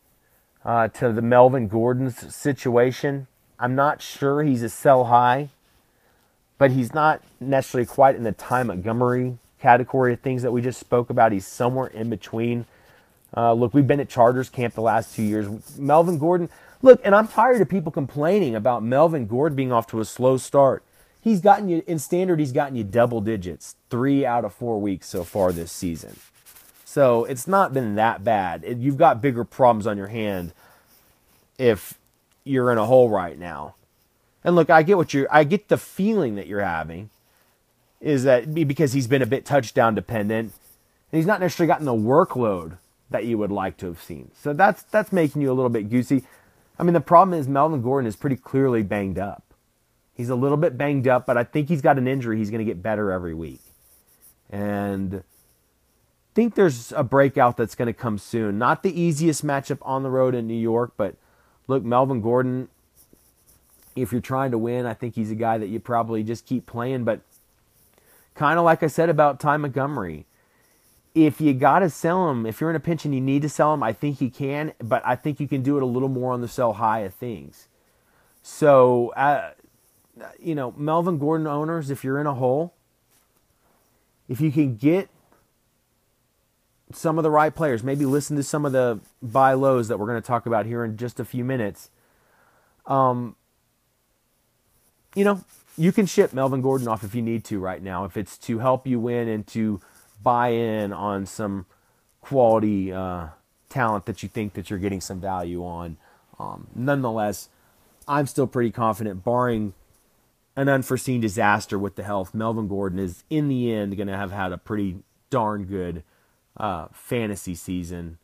uh, 0.64 0.88
to 0.90 1.12
the 1.12 1.22
Melvin 1.22 1.68
Gordon's 1.68 2.34
situation. 2.36 3.28
I'm 3.60 3.76
not 3.76 4.02
sure 4.02 4.44
he's 4.44 4.64
a 4.64 4.70
sell 4.70 5.06
high, 5.06 5.50
but 6.58 6.72
he's 6.72 6.94
not 6.94 7.22
necessarily 7.40 7.86
quite 7.86 8.16
in 8.16 8.24
the 8.24 8.32
Ty 8.32 8.64
Montgomery 8.64 9.38
category 9.60 10.14
of 10.14 10.20
things 10.20 10.42
that 10.42 10.52
we 10.52 10.62
just 10.62 10.80
spoke 10.80 11.10
about. 11.10 11.32
He's 11.32 11.48
somewhere 11.48 11.88
in 11.88 12.10
between. 12.10 12.66
Uh, 13.36 13.54
look, 13.54 13.74
we've 13.74 13.88
been 13.88 14.00
at 14.00 14.10
Chargers 14.10 14.50
camp 14.50 14.74
the 14.74 14.82
last 14.82 15.16
two 15.16 15.24
years. 15.24 15.78
Melvin 15.78 16.18
Gordon, 16.18 16.50
look, 16.82 17.02
and 17.04 17.16
I'm 17.16 17.28
tired 17.28 17.62
of 17.62 17.70
people 17.70 17.92
complaining 17.92 18.56
about 18.56 18.84
Melvin 18.84 19.28
Gordon 19.28 19.56
being 19.56 19.72
off 19.72 19.88
to 19.88 20.00
a 20.00 20.06
slow 20.06 20.38
start. 20.38 20.84
He's 21.22 21.42
gotten 21.42 21.68
you, 21.68 21.84
in 21.88 22.00
standard, 22.00 22.40
he's 22.40 22.52
gotten 22.52 22.76
you 22.76 22.84
double 22.84 23.20
digits 23.20 23.76
three 23.90 24.26
out 24.26 24.46
of 24.46 24.54
four 24.54 24.80
weeks 24.80 25.08
so 25.08 25.24
far 25.24 25.52
this 25.52 25.72
season. 25.72 26.18
So 26.84 27.26
it's 27.26 27.48
not 27.48 27.74
been 27.74 27.96
that 27.96 28.24
bad. 28.24 28.64
You've 28.80 28.98
got 28.98 29.22
bigger 29.22 29.44
problems 29.44 29.88
on 29.88 29.98
your 29.98 30.08
hand 30.08 30.54
if 31.58 31.96
you're 32.44 32.72
in 32.72 32.78
a 32.78 32.86
hole 32.86 33.10
right 33.10 33.38
now. 33.38 33.76
And 34.44 34.56
look, 34.56 34.70
I 34.70 34.84
get 34.84 34.96
what 34.96 35.14
you're, 35.14 35.28
I 35.32 35.44
get 35.44 35.68
the 35.68 35.78
feeling 35.78 36.36
that 36.36 36.48
you're 36.48 36.64
having 36.64 37.10
is 38.00 38.24
that 38.24 38.54
because 38.54 38.94
he's 38.94 39.08
been 39.08 39.24
a 39.24 39.26
bit 39.26 39.46
touchdown 39.46 39.96
dependent 39.96 40.54
and 41.12 41.18
he's 41.18 41.26
not 41.26 41.40
necessarily 41.40 41.68
gotten 41.68 41.86
the 41.86 41.94
workload 41.94 42.78
that 43.10 43.26
you 43.26 43.38
would 43.38 43.52
like 43.52 43.78
to 43.78 43.86
have 43.88 44.02
seen. 44.02 44.32
So 44.36 44.54
that's 44.54 44.84
that's 44.84 45.12
making 45.12 45.42
you 45.42 45.52
a 45.52 45.54
little 45.54 45.70
bit 45.70 45.90
goosey. 45.90 46.24
I 46.78 46.84
mean, 46.84 46.94
the 46.94 47.02
problem 47.02 47.38
is 47.38 47.48
Melvin 47.48 47.82
Gordon 47.82 48.08
is 48.08 48.16
pretty 48.16 48.36
clearly 48.36 48.84
banged 48.84 49.20
up. 49.20 49.44
He's 50.14 50.30
a 50.30 50.36
little 50.36 50.58
bit 50.58 50.78
banged 50.78 51.08
up, 51.08 51.26
but 51.26 51.38
I 51.38 51.44
think 51.44 51.68
he's 51.70 51.82
got 51.82 51.98
an 51.98 52.08
injury. 52.08 52.38
He's 52.38 52.50
going 52.50 52.66
to 52.66 52.66
get 52.66 52.82
better 52.82 53.12
every 53.12 53.34
week. 53.34 53.62
And 54.50 55.16
I 55.16 55.22
think 56.34 56.56
there's 56.56 56.92
a 56.94 57.04
breakout 57.04 57.58
that's 57.58 57.76
going 57.76 57.88
to 57.88 57.94
come 57.94 58.18
soon. 58.18 58.58
Not 58.58 58.84
the 58.84 59.00
easiest 59.00 59.46
matchup 59.46 59.80
on 59.82 60.04
the 60.04 60.10
road 60.10 60.36
in 60.36 60.48
New 60.48 60.54
York, 60.54 60.94
but 60.96 61.16
look, 61.68 61.84
Melvin 61.84 62.22
Gordon, 62.22 62.70
if 63.96 64.12
you're 64.12 64.22
trying 64.22 64.52
to 64.52 64.58
win, 64.58 64.86
I 64.86 64.94
think 64.94 65.16
he's 65.16 65.32
a 65.32 65.36
guy 65.36 65.58
that 65.58 65.68
you 65.68 65.80
probably 65.80 66.24
just 66.24 66.46
keep 66.46 66.66
playing. 66.66 67.04
But 67.04 67.22
kind 68.36 68.58
of 68.58 68.66
like 68.66 68.84
I 68.84 68.88
said 68.88 69.10
about 69.10 69.40
Ty 69.40 69.58
Montgomery, 69.58 70.26
if 71.16 71.40
you 71.40 71.54
got 71.54 71.80
to 71.80 71.90
sell 71.90 72.28
them, 72.28 72.46
if 72.46 72.60
you're 72.60 72.70
in 72.70 72.76
a 72.76 72.80
pinch 72.82 73.06
and 73.06 73.16
you 73.16 73.22
need 73.22 73.42
to 73.42 73.50
sell 73.50 73.72
them, 73.72 73.82
I 73.82 73.94
think 73.94 74.20
you 74.20 74.30
can, 74.30 74.74
but 74.84 75.02
I 75.06 75.16
think 75.16 75.40
you 75.40 75.48
can 75.48 75.64
do 75.64 75.78
it 75.78 75.84
a 75.84 75.86
little 75.86 76.10
more 76.10 76.34
on 76.34 76.42
the 76.42 76.48
sell 76.48 76.74
high 76.74 77.00
of 77.00 77.14
things. 77.14 77.70
So, 78.44 79.14
uh, 79.16 79.52
you 80.40 80.54
know, 80.54 80.74
Melvin 80.78 81.18
Gordon 81.18 81.48
owners, 81.48 81.90
if 81.90 82.04
you're 82.04 82.20
in 82.20 82.28
a 82.28 82.34
hole, 82.34 82.74
if 84.28 84.42
you 84.42 84.52
can 84.52 84.76
get 84.76 85.10
some 86.92 87.18
of 87.18 87.24
the 87.24 87.32
right 87.32 87.56
players, 87.56 87.82
maybe 87.82 88.06
listen 88.06 88.36
to 88.36 88.44
some 88.44 88.66
of 88.66 88.74
the 88.74 89.00
buy 89.22 89.54
lows 89.54 89.88
that 89.88 89.98
we're 89.98 90.08
going 90.08 90.22
to 90.22 90.28
talk 90.28 90.46
about 90.46 90.66
here 90.66 90.84
in 90.84 90.98
just 90.98 91.20
a 91.20 91.26
few 91.26 91.46
minutes. 91.46 91.90
Um, 92.86 93.38
you 95.16 95.24
know, 95.24 95.46
you 95.78 95.94
can 95.94 96.06
ship 96.06 96.34
Melvin 96.34 96.62
Gordon 96.62 96.90
off 96.90 97.04
if 97.06 97.16
you 97.16 97.22
need 97.22 97.46
to 97.46 97.60
right 97.60 97.82
now, 97.82 98.04
if 98.04 98.18
it's 98.18 98.38
to 98.40 98.60
help 98.60 98.86
you 98.86 99.00
win 99.00 99.30
and 99.30 99.48
to 99.48 99.80
buy 100.26 100.50
in 100.50 100.92
on 100.92 101.26
some 101.26 101.68
quality 102.20 102.92
uh, 102.92 103.28
talent 103.70 104.06
that 104.08 104.24
you 104.24 104.28
think 104.28 104.54
that 104.56 104.70
you're 104.70 104.80
getting 104.80 105.00
some 105.00 105.22
value 105.22 105.64
on. 105.64 105.96
Um, 106.38 106.68
nonetheless, 106.76 107.48
I'm 108.08 108.28
still 108.28 108.48
pretty 108.48 108.72
confident, 108.72 109.24
barring 109.24 109.74
an 110.56 110.68
unforeseen 110.68 111.22
disaster 111.22 111.78
with 111.78 111.96
the 111.96 112.04
health, 112.04 112.34
Melvin 112.34 112.68
Gordon 112.68 113.00
is 113.00 113.24
in 113.30 113.48
the 113.48 113.72
end 113.72 113.96
going 113.98 114.08
to 114.08 114.18
have 114.18 114.32
had 114.32 114.52
a 114.52 114.58
pretty 114.58 114.98
darn 115.30 115.66
good 115.66 116.04
uh, 116.58 116.88
fantasy 116.92 117.56
season 117.56 118.18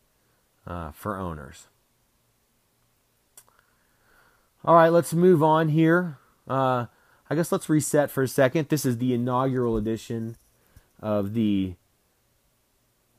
uh, 0.66 0.92
for 0.92 1.18
owners. 1.18 1.68
All 4.64 4.76
right, 4.76 4.90
let's 4.90 5.14
move 5.14 5.44
on 5.44 5.70
here. 5.70 6.18
Uh, 6.48 6.86
I 7.30 7.36
guess 7.36 7.52
let's 7.52 7.70
reset 7.70 8.10
for 8.10 8.24
a 8.24 8.28
second. 8.28 8.70
This 8.70 8.86
is 8.86 8.98
the 8.98 9.14
inaugural 9.14 9.76
edition 9.76 10.38
of 11.00 11.34
the 11.34 11.76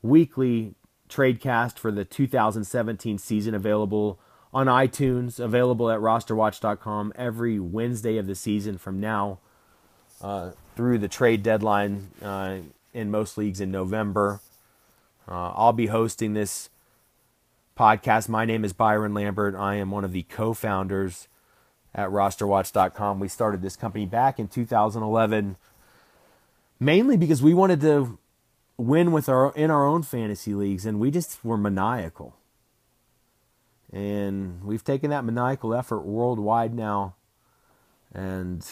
weekly 0.03 0.75
tradecast 1.09 1.79
for 1.79 1.91
the 1.91 2.05
2017 2.05 3.17
season, 3.17 3.55
available 3.55 4.19
on 4.53 4.67
iTunes, 4.67 5.39
available 5.39 5.89
at 5.89 5.99
rosterwatch.com 5.99 7.13
every 7.15 7.59
Wednesday 7.59 8.17
of 8.17 8.27
the 8.27 8.35
season 8.35 8.77
from 8.77 8.99
now 8.99 9.39
uh, 10.21 10.51
through 10.75 10.99
the 10.99 11.07
trade 11.07 11.41
deadline 11.41 12.09
uh, 12.21 12.57
in 12.93 13.09
most 13.09 13.37
leagues 13.37 13.59
in 13.59 13.71
November. 13.71 14.41
Uh, 15.27 15.51
I'll 15.55 15.73
be 15.73 15.87
hosting 15.87 16.33
this 16.33 16.69
podcast. 17.77 18.29
My 18.29 18.45
name 18.45 18.63
is 18.63 18.73
Byron 18.73 19.13
Lambert. 19.13 19.55
I 19.55 19.75
am 19.75 19.89
one 19.89 20.03
of 20.03 20.11
the 20.11 20.23
co 20.23 20.53
founders 20.53 21.27
at 21.95 22.09
rosterwatch.com. 22.09 23.19
We 23.19 23.27
started 23.27 23.61
this 23.61 23.75
company 23.75 24.05
back 24.05 24.37
in 24.37 24.47
2011 24.47 25.55
mainly 26.79 27.17
because 27.17 27.41
we 27.41 27.53
wanted 27.53 27.81
to 27.81 28.17
win 28.77 29.11
with 29.11 29.29
our 29.29 29.53
in 29.53 29.69
our 29.69 29.85
own 29.85 30.03
fantasy 30.03 30.53
leagues 30.53 30.85
and 30.85 30.99
we 30.99 31.11
just 31.11 31.43
were 31.43 31.57
maniacal. 31.57 32.35
And 33.91 34.63
we've 34.63 34.83
taken 34.83 35.11
that 35.11 35.23
maniacal 35.23 35.73
effort 35.73 36.01
worldwide 36.01 36.73
now 36.73 37.15
and 38.13 38.67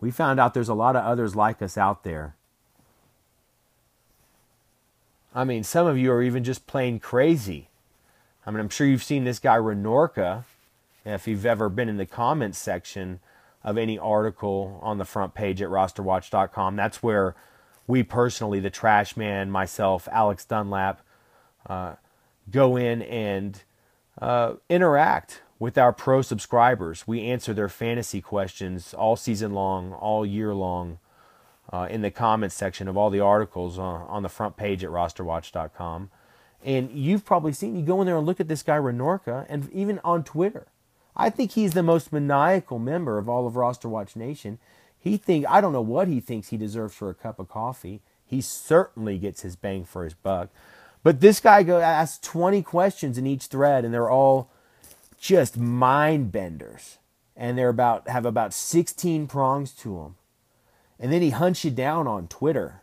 we 0.00 0.10
found 0.10 0.40
out 0.40 0.54
there's 0.54 0.68
a 0.68 0.74
lot 0.74 0.96
of 0.96 1.04
others 1.04 1.36
like 1.36 1.62
us 1.62 1.76
out 1.78 2.04
there. 2.04 2.36
I 5.34 5.44
mean, 5.44 5.62
some 5.62 5.86
of 5.86 5.96
you 5.96 6.10
are 6.10 6.22
even 6.22 6.42
just 6.42 6.66
plain 6.66 6.98
crazy. 6.98 7.68
I 8.44 8.50
mean, 8.50 8.60
I'm 8.60 8.68
sure 8.68 8.86
you've 8.86 9.04
seen 9.04 9.24
this 9.24 9.38
guy 9.38 9.56
Renorka 9.56 10.44
if 11.04 11.26
you've 11.26 11.46
ever 11.46 11.68
been 11.68 11.88
in 11.88 11.96
the 11.96 12.06
comments 12.06 12.58
section 12.58 13.20
of 13.62 13.78
any 13.78 13.98
article 13.98 14.78
on 14.82 14.98
the 14.98 15.04
front 15.04 15.34
page 15.34 15.62
at 15.62 15.68
rosterwatch.com, 15.68 16.76
that's 16.76 17.02
where 17.02 17.34
we 17.90 18.02
personally, 18.02 18.60
the 18.60 18.70
trash 18.70 19.16
man, 19.16 19.50
myself, 19.50 20.08
Alex 20.10 20.44
Dunlap, 20.44 21.02
uh, 21.68 21.94
go 22.50 22.76
in 22.76 23.02
and 23.02 23.62
uh, 24.20 24.54
interact 24.68 25.42
with 25.58 25.76
our 25.76 25.92
pro 25.92 26.22
subscribers. 26.22 27.06
We 27.06 27.22
answer 27.22 27.52
their 27.52 27.68
fantasy 27.68 28.20
questions 28.20 28.94
all 28.94 29.16
season 29.16 29.52
long, 29.52 29.92
all 29.92 30.24
year 30.24 30.54
long, 30.54 30.98
uh, 31.72 31.86
in 31.90 32.02
the 32.02 32.10
comments 32.10 32.54
section 32.54 32.88
of 32.88 32.96
all 32.96 33.10
the 33.10 33.20
articles 33.20 33.78
uh, 33.78 33.82
on 33.82 34.22
the 34.22 34.28
front 34.28 34.56
page 34.56 34.82
at 34.82 34.90
rosterwatch.com. 34.90 36.10
And 36.64 36.90
you've 36.90 37.24
probably 37.24 37.52
seen, 37.52 37.76
you 37.76 37.82
go 37.82 38.00
in 38.00 38.06
there 38.06 38.16
and 38.16 38.26
look 38.26 38.40
at 38.40 38.48
this 38.48 38.62
guy, 38.62 38.78
Renorka, 38.78 39.46
and 39.48 39.70
even 39.72 40.00
on 40.04 40.24
Twitter 40.24 40.66
I 41.16 41.30
think 41.30 41.52
he's 41.52 41.74
the 41.74 41.82
most 41.82 42.12
maniacal 42.12 42.78
member 42.78 43.18
of 43.18 43.28
all 43.28 43.46
of 43.46 43.56
Roster 43.56 43.88
Watch 43.88 44.16
Nation. 44.16 44.58
He 45.00 45.16
think 45.16 45.46
I 45.48 45.60
don't 45.60 45.72
know 45.72 45.80
what 45.80 46.08
he 46.08 46.20
thinks 46.20 46.48
he 46.48 46.56
deserves 46.56 46.94
for 46.94 47.08
a 47.08 47.14
cup 47.14 47.38
of 47.38 47.48
coffee. 47.48 48.02
He 48.24 48.40
certainly 48.40 49.18
gets 49.18 49.40
his 49.40 49.56
bang 49.56 49.84
for 49.84 50.04
his 50.04 50.14
buck. 50.14 50.50
But 51.02 51.20
this 51.20 51.40
guy 51.40 51.62
go 51.62 51.80
asks 51.80 52.18
20 52.26 52.62
questions 52.62 53.16
in 53.16 53.26
each 53.26 53.46
thread, 53.46 53.84
and 53.84 53.94
they're 53.94 54.10
all 54.10 54.50
just 55.18 55.56
mind 55.56 56.30
benders. 56.30 56.98
And 57.34 57.56
they're 57.56 57.70
about 57.70 58.08
have 58.08 58.26
about 58.26 58.52
16 58.52 59.26
prongs 59.26 59.72
to 59.76 59.96
them. 59.96 60.16
And 60.98 61.10
then 61.10 61.22
he 61.22 61.30
hunts 61.30 61.64
you 61.64 61.70
down 61.70 62.06
on 62.06 62.28
Twitter 62.28 62.82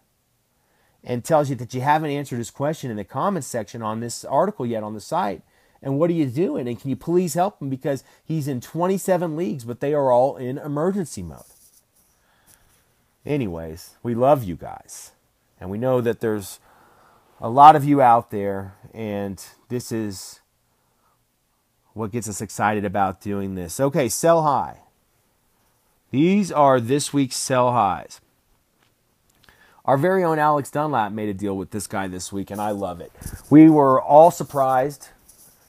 and 1.03 1.23
tells 1.23 1.51
you 1.51 1.55
that 1.57 1.75
you 1.75 1.81
haven't 1.81 2.09
answered 2.09 2.39
his 2.39 2.49
question 2.49 2.89
in 2.89 2.97
the 2.97 3.03
comments 3.03 3.47
section 3.47 3.83
on 3.83 3.99
this 3.99 4.25
article 4.25 4.65
yet 4.65 4.81
on 4.81 4.95
the 4.95 4.99
site. 4.99 5.43
And 5.83 5.99
what 5.99 6.09
are 6.09 6.13
you 6.13 6.25
doing? 6.25 6.67
And 6.67 6.79
can 6.79 6.89
you 6.89 6.95
please 6.95 7.35
help 7.35 7.61
him? 7.61 7.69
Because 7.69 8.03
he's 8.25 8.47
in 8.47 8.59
27 8.59 9.37
leagues, 9.37 9.63
but 9.63 9.79
they 9.79 9.93
are 9.93 10.11
all 10.11 10.35
in 10.35 10.57
emergency 10.57 11.21
mode. 11.21 11.43
Anyways, 13.27 13.95
we 14.03 14.15
love 14.15 14.43
you 14.45 14.55
guys. 14.55 15.11
And 15.59 15.69
we 15.69 15.77
know 15.77 15.99
that 16.01 16.21
there's 16.21 16.59
a 17.41 17.49
lot 17.49 17.75
of 17.75 17.83
you 17.83 18.01
out 18.01 18.31
there, 18.31 18.75
and 18.93 19.43
this 19.69 19.91
is 19.91 20.39
what 21.93 22.11
gets 22.11 22.29
us 22.29 22.41
excited 22.41 22.85
about 22.85 23.21
doing 23.21 23.55
this. 23.55 23.79
Okay, 23.79 24.07
sell 24.07 24.43
high. 24.43 24.79
These 26.09 26.51
are 26.51 26.79
this 26.79 27.11
week's 27.11 27.35
sell 27.35 27.73
highs. 27.73 28.21
Our 29.83 29.97
very 29.97 30.23
own 30.23 30.39
Alex 30.39 30.69
Dunlap 30.71 31.11
made 31.11 31.29
a 31.29 31.33
deal 31.33 31.57
with 31.57 31.71
this 31.71 31.87
guy 31.87 32.07
this 32.07 32.31
week, 32.31 32.49
and 32.49 32.61
I 32.61 32.71
love 32.71 33.01
it. 33.01 33.11
We 33.49 33.69
were 33.69 34.01
all 34.01 34.31
surprised 34.31 35.09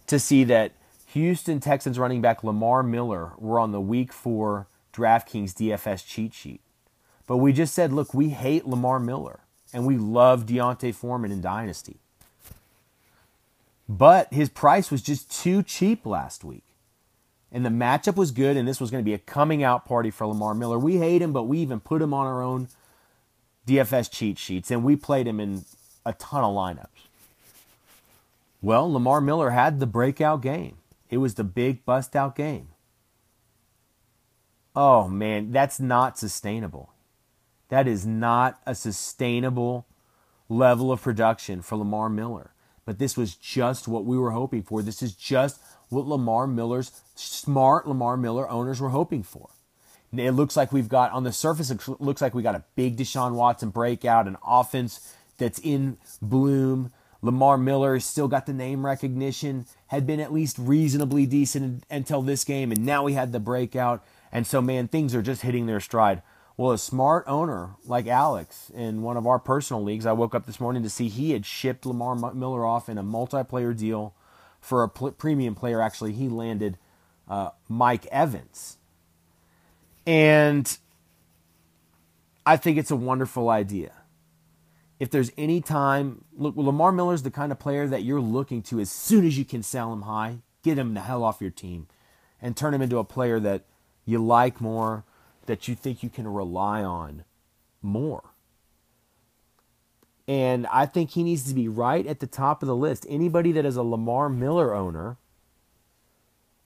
to 0.06 0.18
see 0.18 0.44
that 0.44 0.72
Houston 1.08 1.60
Texans 1.60 1.98
running 1.98 2.20
back 2.20 2.44
Lamar 2.44 2.82
Miller 2.82 3.32
were 3.38 3.58
on 3.58 3.72
the 3.72 3.80
week 3.80 4.12
four 4.12 4.68
DraftKings 4.92 5.54
DFS 5.54 6.06
cheat 6.06 6.34
sheet. 6.34 6.60
But 7.28 7.36
we 7.36 7.52
just 7.52 7.74
said, 7.74 7.92
look, 7.92 8.12
we 8.12 8.30
hate 8.30 8.66
Lamar 8.66 8.98
Miller 8.98 9.40
and 9.72 9.86
we 9.86 9.98
love 9.98 10.46
D'Onta 10.46 10.92
Foreman 10.92 11.30
in 11.30 11.40
Dynasty. 11.40 12.00
But 13.88 14.32
his 14.32 14.48
price 14.48 14.90
was 14.90 15.02
just 15.02 15.30
too 15.30 15.62
cheap 15.62 16.04
last 16.04 16.42
week. 16.42 16.64
And 17.52 17.64
the 17.64 17.70
matchup 17.70 18.16
was 18.16 18.30
good, 18.30 18.58
and 18.58 18.68
this 18.68 18.80
was 18.80 18.90
going 18.90 19.02
to 19.02 19.08
be 19.08 19.14
a 19.14 19.18
coming 19.18 19.62
out 19.62 19.86
party 19.86 20.10
for 20.10 20.26
Lamar 20.26 20.54
Miller. 20.54 20.78
We 20.78 20.98
hate 20.98 21.22
him, 21.22 21.32
but 21.32 21.44
we 21.44 21.58
even 21.58 21.80
put 21.80 22.02
him 22.02 22.12
on 22.12 22.26
our 22.26 22.42
own 22.42 22.68
DFS 23.66 24.10
cheat 24.10 24.38
sheets, 24.38 24.70
and 24.70 24.84
we 24.84 24.96
played 24.96 25.26
him 25.26 25.40
in 25.40 25.64
a 26.04 26.12
ton 26.12 26.44
of 26.44 26.54
lineups. 26.54 27.08
Well, 28.60 28.92
Lamar 28.92 29.22
Miller 29.22 29.50
had 29.50 29.80
the 29.80 29.86
breakout 29.86 30.42
game. 30.42 30.76
It 31.08 31.18
was 31.18 31.34
the 31.34 31.44
big 31.44 31.86
bust 31.86 32.14
out 32.16 32.36
game. 32.36 32.68
Oh 34.76 35.08
man, 35.08 35.50
that's 35.50 35.80
not 35.80 36.18
sustainable. 36.18 36.92
That 37.68 37.86
is 37.86 38.06
not 38.06 38.60
a 38.66 38.74
sustainable 38.74 39.86
level 40.48 40.90
of 40.90 41.02
production 41.02 41.62
for 41.62 41.76
Lamar 41.76 42.08
Miller. 42.08 42.52
But 42.84 42.98
this 42.98 43.16
was 43.16 43.34
just 43.34 43.86
what 43.86 44.04
we 44.04 44.16
were 44.16 44.30
hoping 44.30 44.62
for. 44.62 44.80
This 44.80 45.02
is 45.02 45.14
just 45.14 45.60
what 45.90 46.06
Lamar 46.06 46.46
Miller's 46.46 47.02
smart 47.14 47.86
Lamar 47.86 48.16
Miller 48.16 48.48
owners 48.48 48.80
were 48.80 48.88
hoping 48.88 49.22
for. 49.22 49.50
It 50.10 50.30
looks 50.30 50.56
like 50.56 50.72
we've 50.72 50.88
got 50.88 51.12
on 51.12 51.24
the 51.24 51.32
surface. 51.32 51.70
It 51.70 51.86
looks 52.00 52.22
like 52.22 52.34
we 52.34 52.42
got 52.42 52.54
a 52.54 52.64
big 52.76 52.96
Deshaun 52.96 53.34
Watson 53.34 53.68
breakout, 53.68 54.26
an 54.26 54.38
offense 54.42 55.14
that's 55.36 55.58
in 55.58 55.98
bloom, 56.22 56.92
Lamar 57.20 57.58
Miller 57.58 57.98
still 57.98 58.28
got 58.28 58.46
the 58.46 58.52
name 58.52 58.86
recognition, 58.86 59.66
had 59.88 60.06
been 60.06 60.20
at 60.20 60.32
least 60.32 60.56
reasonably 60.58 61.26
decent 61.26 61.84
until 61.90 62.22
this 62.22 62.44
game, 62.44 62.70
and 62.70 62.84
now 62.84 63.06
he 63.06 63.14
had 63.14 63.32
the 63.32 63.40
breakout. 63.40 64.04
And 64.30 64.46
so, 64.46 64.62
man, 64.62 64.88
things 64.88 65.14
are 65.14 65.22
just 65.22 65.42
hitting 65.42 65.66
their 65.66 65.80
stride. 65.80 66.22
Well, 66.58 66.72
a 66.72 66.78
smart 66.78 67.24
owner 67.28 67.76
like 67.86 68.08
Alex 68.08 68.70
in 68.74 69.02
one 69.02 69.16
of 69.16 69.26
our 69.26 69.38
personal 69.38 69.82
leagues, 69.82 70.04
I 70.04 70.12
woke 70.12 70.34
up 70.34 70.44
this 70.44 70.58
morning 70.58 70.82
to 70.82 70.90
see 70.90 71.08
he 71.08 71.30
had 71.30 71.46
shipped 71.46 71.86
Lamar 71.86 72.16
Miller 72.34 72.66
off 72.66 72.88
in 72.88 72.98
a 72.98 73.02
multiplayer 73.02 73.74
deal 73.74 74.14
for 74.60 74.82
a 74.82 74.88
premium 74.88 75.54
player. 75.54 75.80
Actually, 75.80 76.12
he 76.12 76.28
landed 76.28 76.76
uh, 77.28 77.50
Mike 77.68 78.06
Evans. 78.06 78.76
And 80.04 80.76
I 82.44 82.56
think 82.56 82.76
it's 82.76 82.90
a 82.90 82.96
wonderful 82.96 83.48
idea 83.48 83.92
if 84.98 85.10
there's 85.10 85.30
any 85.38 85.60
time, 85.60 86.24
look, 86.36 86.56
Lamar 86.56 86.90
Miller's 86.92 87.22
the 87.22 87.30
kind 87.30 87.52
of 87.52 87.58
player 87.58 87.86
that 87.86 88.02
you're 88.02 88.20
looking 88.20 88.62
to 88.62 88.80
as 88.80 88.90
soon 88.90 89.24
as 89.24 89.38
you 89.38 89.44
can 89.44 89.62
sell 89.62 89.92
him 89.92 90.02
high, 90.02 90.38
get 90.62 90.78
him 90.78 90.94
the 90.94 91.00
hell 91.00 91.22
off 91.22 91.40
your 91.40 91.50
team 91.50 91.86
and 92.42 92.56
turn 92.56 92.74
him 92.74 92.82
into 92.82 92.98
a 92.98 93.04
player 93.04 93.38
that 93.38 93.64
you 94.04 94.18
like 94.18 94.60
more, 94.60 95.04
that 95.48 95.66
you 95.66 95.74
think 95.74 96.02
you 96.02 96.08
can 96.08 96.28
rely 96.28 96.84
on 96.84 97.24
more. 97.82 98.30
And 100.28 100.66
I 100.66 100.84
think 100.84 101.10
he 101.10 101.22
needs 101.22 101.48
to 101.48 101.54
be 101.54 101.68
right 101.68 102.06
at 102.06 102.20
the 102.20 102.26
top 102.26 102.62
of 102.62 102.66
the 102.66 102.76
list. 102.76 103.06
Anybody 103.08 103.50
that 103.52 103.64
is 103.64 103.76
a 103.76 103.82
Lamar 103.82 104.28
Miller 104.28 104.74
owner 104.74 105.16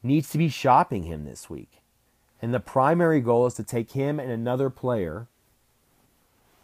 needs 0.02 0.30
to 0.30 0.38
be 0.38 0.48
shopping 0.48 1.04
him 1.04 1.24
this 1.24 1.48
week. 1.48 1.80
And 2.42 2.52
the 2.52 2.58
primary 2.58 3.20
goal 3.20 3.46
is 3.46 3.54
to 3.54 3.62
take 3.62 3.92
him 3.92 4.18
and 4.18 4.32
another 4.32 4.68
player 4.68 5.28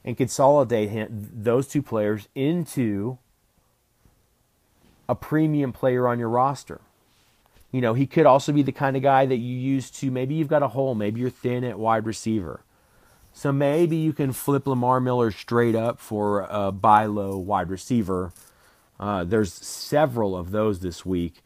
and 0.05 0.17
consolidate 0.17 0.91
him, 0.91 1.31
those 1.33 1.69
two 1.69 1.83
players 1.83 2.27
into 2.35 3.19
a 5.09 5.15
premium 5.15 5.73
player 5.73 6.09
on 6.09 6.19
your 6.19 6.29
roster. 6.29 6.81
You 7.71 7.81
know, 7.81 7.95
he 7.95 8.07
could 8.07 8.27
also 8.27 8.53
be 8.53 8.63
the 8.63 8.73
kind 8.73 8.97
of 8.97 9.03
guy 9.03 9.27
that 9.27 9.37
you 9.37 9.57
use 9.57 9.91
to 9.91 10.11
maybe 10.11 10.35
you've 10.35 10.49
got 10.49 10.63
a 10.63 10.69
hole, 10.69 10.95
maybe 10.95 11.21
you're 11.21 11.31
thin 11.31 11.65
at 11.65 11.79
wide 11.79 12.07
receiver. 12.07 12.63
So 13.33 13.53
maybe 13.53 13.97
you 13.97 14.13
can 14.13 14.33
flip 14.33 14.67
Lamar 14.67 15.01
Miller 15.01 15.31
straight 15.31 15.77
up 15.77 16.01
for 16.01 16.47
a 16.51 16.73
buy 16.73 17.07
low 17.07 17.37
wide 17.37 17.69
receiver. 17.71 18.33
Uh, 18.99 19.23
there's 19.23 19.53
several 19.53 20.37
of 20.37 20.51
those 20.51 20.81
this 20.81 21.07
week. 21.07 21.43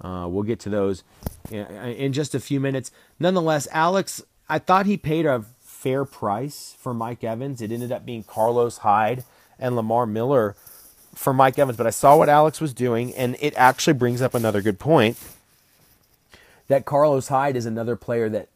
Uh, 0.00 0.26
we'll 0.28 0.42
get 0.42 0.58
to 0.60 0.68
those 0.68 1.02
in, 1.50 1.66
in 1.66 2.12
just 2.12 2.34
a 2.34 2.40
few 2.40 2.60
minutes. 2.60 2.90
Nonetheless, 3.18 3.68
Alex, 3.70 4.22
I 4.48 4.58
thought 4.58 4.86
he 4.86 4.96
paid 4.96 5.24
a 5.24 5.44
fair 5.60 6.04
price 6.04 6.76
for 6.78 6.92
Mike 6.92 7.24
Evans. 7.24 7.62
It 7.62 7.72
ended 7.72 7.92
up 7.92 8.04
being 8.04 8.22
Carlos 8.22 8.78
Hyde 8.78 9.24
and 9.58 9.76
Lamar 9.76 10.06
Miller 10.06 10.56
for 11.14 11.32
Mike 11.32 11.58
Evans. 11.58 11.78
But 11.78 11.86
I 11.86 11.90
saw 11.90 12.16
what 12.16 12.28
Alex 12.28 12.60
was 12.60 12.74
doing, 12.74 13.14
and 13.14 13.36
it 13.40 13.54
actually 13.56 13.94
brings 13.94 14.20
up 14.20 14.34
another 14.34 14.60
good 14.60 14.78
point. 14.78 15.16
That 16.70 16.84
Carlos 16.84 17.26
Hyde 17.26 17.56
is 17.56 17.66
another 17.66 17.96
player 17.96 18.28
that 18.28 18.48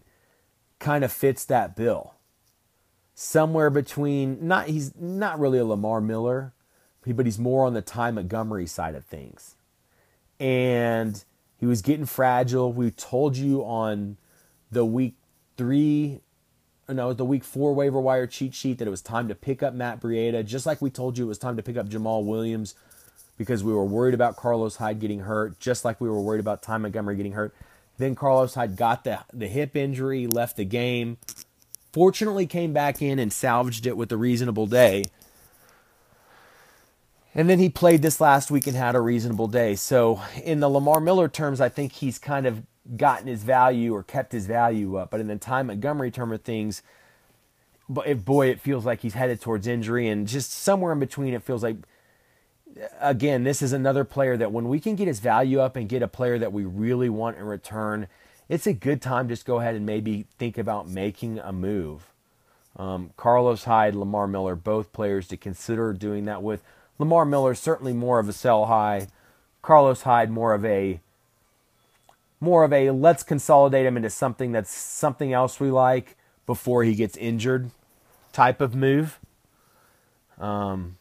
kind 0.78 1.02
of 1.02 1.10
fits 1.10 1.44
that 1.46 1.74
bill. 1.74 2.14
Somewhere 3.16 3.70
between 3.70 4.46
not 4.46 4.68
he's 4.68 4.94
not 4.94 5.40
really 5.40 5.58
a 5.58 5.64
Lamar 5.64 6.00
Miller, 6.00 6.52
but 7.04 7.26
he's 7.26 7.40
more 7.40 7.66
on 7.66 7.74
the 7.74 7.82
Ty 7.82 8.12
Montgomery 8.12 8.68
side 8.68 8.94
of 8.94 9.04
things. 9.04 9.56
And 10.38 11.24
he 11.58 11.66
was 11.66 11.82
getting 11.82 12.06
fragile. 12.06 12.72
We 12.72 12.92
told 12.92 13.36
you 13.36 13.64
on 13.64 14.16
the 14.70 14.84
week 14.84 15.16
three, 15.56 16.20
no, 16.88 17.12
the 17.12 17.24
week 17.24 17.42
four 17.42 17.74
waiver 17.74 17.98
wire 17.98 18.28
cheat 18.28 18.54
sheet 18.54 18.78
that 18.78 18.86
it 18.86 18.92
was 18.92 19.02
time 19.02 19.26
to 19.26 19.34
pick 19.34 19.60
up 19.60 19.74
Matt 19.74 20.00
Breida, 20.00 20.46
just 20.46 20.66
like 20.66 20.80
we 20.80 20.88
told 20.88 21.18
you 21.18 21.24
it 21.24 21.28
was 21.28 21.38
time 21.38 21.56
to 21.56 21.64
pick 21.64 21.76
up 21.76 21.88
Jamaal 21.88 22.24
Williams 22.24 22.76
because 23.36 23.64
we 23.64 23.72
were 23.72 23.84
worried 23.84 24.14
about 24.14 24.36
Carlos 24.36 24.76
Hyde 24.76 25.00
getting 25.00 25.20
hurt, 25.22 25.58
just 25.58 25.84
like 25.84 26.00
we 26.00 26.08
were 26.08 26.20
worried 26.20 26.38
about 26.38 26.62
Ty 26.62 26.78
Montgomery 26.78 27.16
getting 27.16 27.32
hurt. 27.32 27.52
Then 27.98 28.14
Carlos 28.14 28.54
Hyde 28.54 28.76
got 28.76 29.04
the, 29.04 29.20
the 29.32 29.46
hip 29.46 29.76
injury, 29.76 30.26
left 30.26 30.56
the 30.56 30.64
game. 30.64 31.18
Fortunately, 31.92 32.46
came 32.46 32.72
back 32.72 33.00
in 33.00 33.18
and 33.18 33.32
salvaged 33.32 33.86
it 33.86 33.96
with 33.96 34.10
a 34.10 34.16
reasonable 34.16 34.66
day. 34.66 35.04
And 37.34 37.48
then 37.48 37.58
he 37.58 37.68
played 37.68 38.02
this 38.02 38.20
last 38.20 38.50
week 38.50 38.66
and 38.66 38.76
had 38.76 38.94
a 38.94 39.00
reasonable 39.00 39.48
day. 39.48 39.74
So, 39.74 40.20
in 40.42 40.60
the 40.60 40.68
Lamar 40.68 41.00
Miller 41.00 41.28
terms, 41.28 41.60
I 41.60 41.68
think 41.68 41.92
he's 41.92 42.18
kind 42.18 42.46
of 42.46 42.62
gotten 42.96 43.26
his 43.26 43.42
value 43.42 43.94
or 43.94 44.02
kept 44.02 44.32
his 44.32 44.46
value 44.46 44.96
up. 44.96 45.10
But 45.10 45.20
in 45.20 45.26
the 45.28 45.36
Ty 45.36 45.62
Montgomery 45.62 46.10
term 46.10 46.32
of 46.32 46.42
things, 46.42 46.82
boy, 47.88 48.48
it 48.48 48.60
feels 48.60 48.84
like 48.84 49.00
he's 49.00 49.14
headed 49.14 49.40
towards 49.40 49.66
injury, 49.66 50.08
and 50.08 50.26
just 50.26 50.52
somewhere 50.52 50.92
in 50.92 51.00
between, 51.00 51.34
it 51.34 51.42
feels 51.42 51.62
like 51.62 51.76
again, 53.00 53.44
this 53.44 53.62
is 53.62 53.72
another 53.72 54.04
player 54.04 54.36
that 54.36 54.52
when 54.52 54.68
we 54.68 54.80
can 54.80 54.96
get 54.96 55.08
his 55.08 55.20
value 55.20 55.60
up 55.60 55.76
and 55.76 55.88
get 55.88 56.02
a 56.02 56.08
player 56.08 56.38
that 56.38 56.52
we 56.52 56.64
really 56.64 57.08
want 57.08 57.36
in 57.36 57.44
return, 57.44 58.08
it's 58.48 58.66
a 58.66 58.72
good 58.72 59.00
time 59.00 59.28
just 59.28 59.46
go 59.46 59.60
ahead 59.60 59.74
and 59.74 59.86
maybe 59.86 60.26
think 60.38 60.58
about 60.58 60.88
making 60.88 61.38
a 61.38 61.52
move. 61.52 62.12
Um, 62.76 63.10
Carlos 63.16 63.64
Hyde, 63.64 63.94
Lamar 63.94 64.26
Miller, 64.26 64.56
both 64.56 64.92
players 64.92 65.28
to 65.28 65.36
consider 65.36 65.92
doing 65.92 66.24
that 66.24 66.42
with. 66.42 66.62
Lamar 66.98 67.24
Miller 67.24 67.54
certainly 67.54 67.92
more 67.92 68.18
of 68.18 68.28
a 68.28 68.32
sell 68.32 68.66
high. 68.66 69.08
Carlos 69.62 70.02
Hyde 70.02 70.30
more 70.30 70.54
of 70.54 70.64
a 70.64 71.00
more 72.40 72.64
of 72.64 72.72
a 72.72 72.90
let's 72.90 73.22
consolidate 73.22 73.86
him 73.86 73.96
into 73.96 74.10
something 74.10 74.52
that's 74.52 74.70
something 74.70 75.32
else 75.32 75.58
we 75.58 75.70
like 75.70 76.16
before 76.46 76.84
he 76.84 76.94
gets 76.94 77.16
injured 77.16 77.70
type 78.32 78.60
of 78.60 78.74
move. 78.74 79.18
Um, 80.38 80.96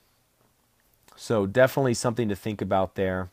so 1.24 1.46
definitely 1.46 1.94
something 1.94 2.28
to 2.28 2.36
think 2.36 2.62
about 2.62 2.96
there. 2.96 3.30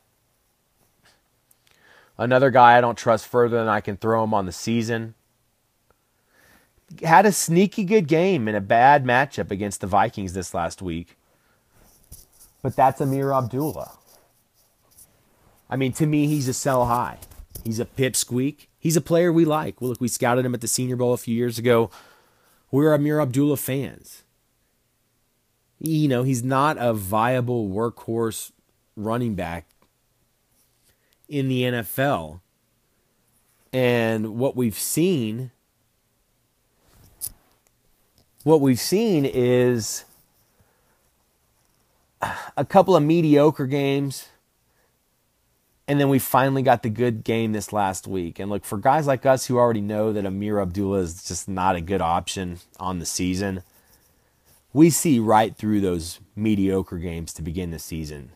Another 2.17 2.49
guy 2.49 2.79
I 2.79 2.81
don't 2.81 2.97
trust 2.97 3.27
further 3.27 3.59
than 3.59 3.67
I 3.67 3.81
can 3.81 3.97
throw 3.97 4.23
him 4.23 4.33
on 4.33 4.47
the 4.47 4.53
season. 4.53 5.15
Had 7.03 7.27
a 7.27 7.33
sneaky 7.33 7.83
good 7.83 8.07
game 8.07 8.47
in 8.47 8.55
a 8.55 8.61
bad 8.61 9.05
matchup 9.05 9.51
against 9.51 9.81
the 9.81 9.89
Vikings 9.89 10.35
this 10.35 10.55
last 10.55 10.81
week. 10.81 11.17
But 12.63 12.77
that's 12.77 13.01
Ameer 13.01 13.37
Abdullah. 13.37 13.99
I 15.69 15.75
mean, 15.75 15.93
to 15.95 16.07
me, 16.07 16.29
he's 16.29 16.47
a 16.47 16.55
sell 16.55 16.87
high. 16.87 17.19
He's 17.65 17.81
a 17.81 17.87
pipsqueak. 17.87 18.69
He's 18.79 18.97
a 18.97 19.01
player 19.01 19.33
we 19.33 19.45
like. 19.45 19.83
Look, 19.83 20.01
we 20.01 20.07
scouted 20.07 20.47
him 20.47 20.55
at 20.55 20.61
the 20.61 20.69
Senior 20.69 20.95
Bowl 20.95 21.13
a 21.13 21.19
few 21.19 21.35
years 21.35 21.59
ago. 21.59 21.91
We're 22.71 22.97
Ameer 22.97 23.21
Abdullah 23.21 23.57
fans 23.57 24.23
you 25.81 26.09
know, 26.09 26.23
he's 26.23 26.45
not 26.45 26.77
a 26.79 26.93
viable 26.93 27.69
workhorse 27.69 28.53
running 28.97 29.35
back 29.35 29.67
in 31.29 31.49
the 31.49 31.63
NFL. 31.63 32.41
And 33.73 34.37
what 34.37 34.57
we've 34.57 34.79
seen 34.79 35.53
what 38.43 38.61
we've 38.61 38.81
seen 38.81 39.25
is 39.27 40.05
a 42.57 42.65
couple 42.65 42.97
of 42.97 43.03
mediocre 43.03 43.67
games 43.67 44.29
and 45.87 46.01
then 46.01 46.09
we 46.09 46.21
finally 46.21 46.63
got 46.63 46.83
the 46.83 46.89
good 46.89 47.25
game 47.25 47.53
this 47.53 47.73
last 47.73 48.07
week. 48.07 48.39
And 48.39 48.49
look, 48.49 48.65
for 48.65 48.79
guys 48.79 49.09
like 49.09 49.27
us 49.27 49.47
who 49.47 49.59
already 49.59 49.81
know 49.81 50.13
that 50.13 50.25
Ameer 50.25 50.63
Abdullah 50.63 51.01
is 51.01 51.25
just 51.25 51.49
not 51.49 51.75
a 51.75 51.81
good 51.81 52.01
option 52.01 52.61
on 52.79 53.01
the 53.01 53.07
season, 53.07 53.65
we 54.73 54.91
see 54.91 55.19
right 55.19 55.57
through 55.57 55.81
those 55.81 56.21
mediocre 56.37 56.99
games 56.99 57.33
to 57.35 57.43
begin 57.43 57.71
the 57.71 57.79
season. 57.79 58.33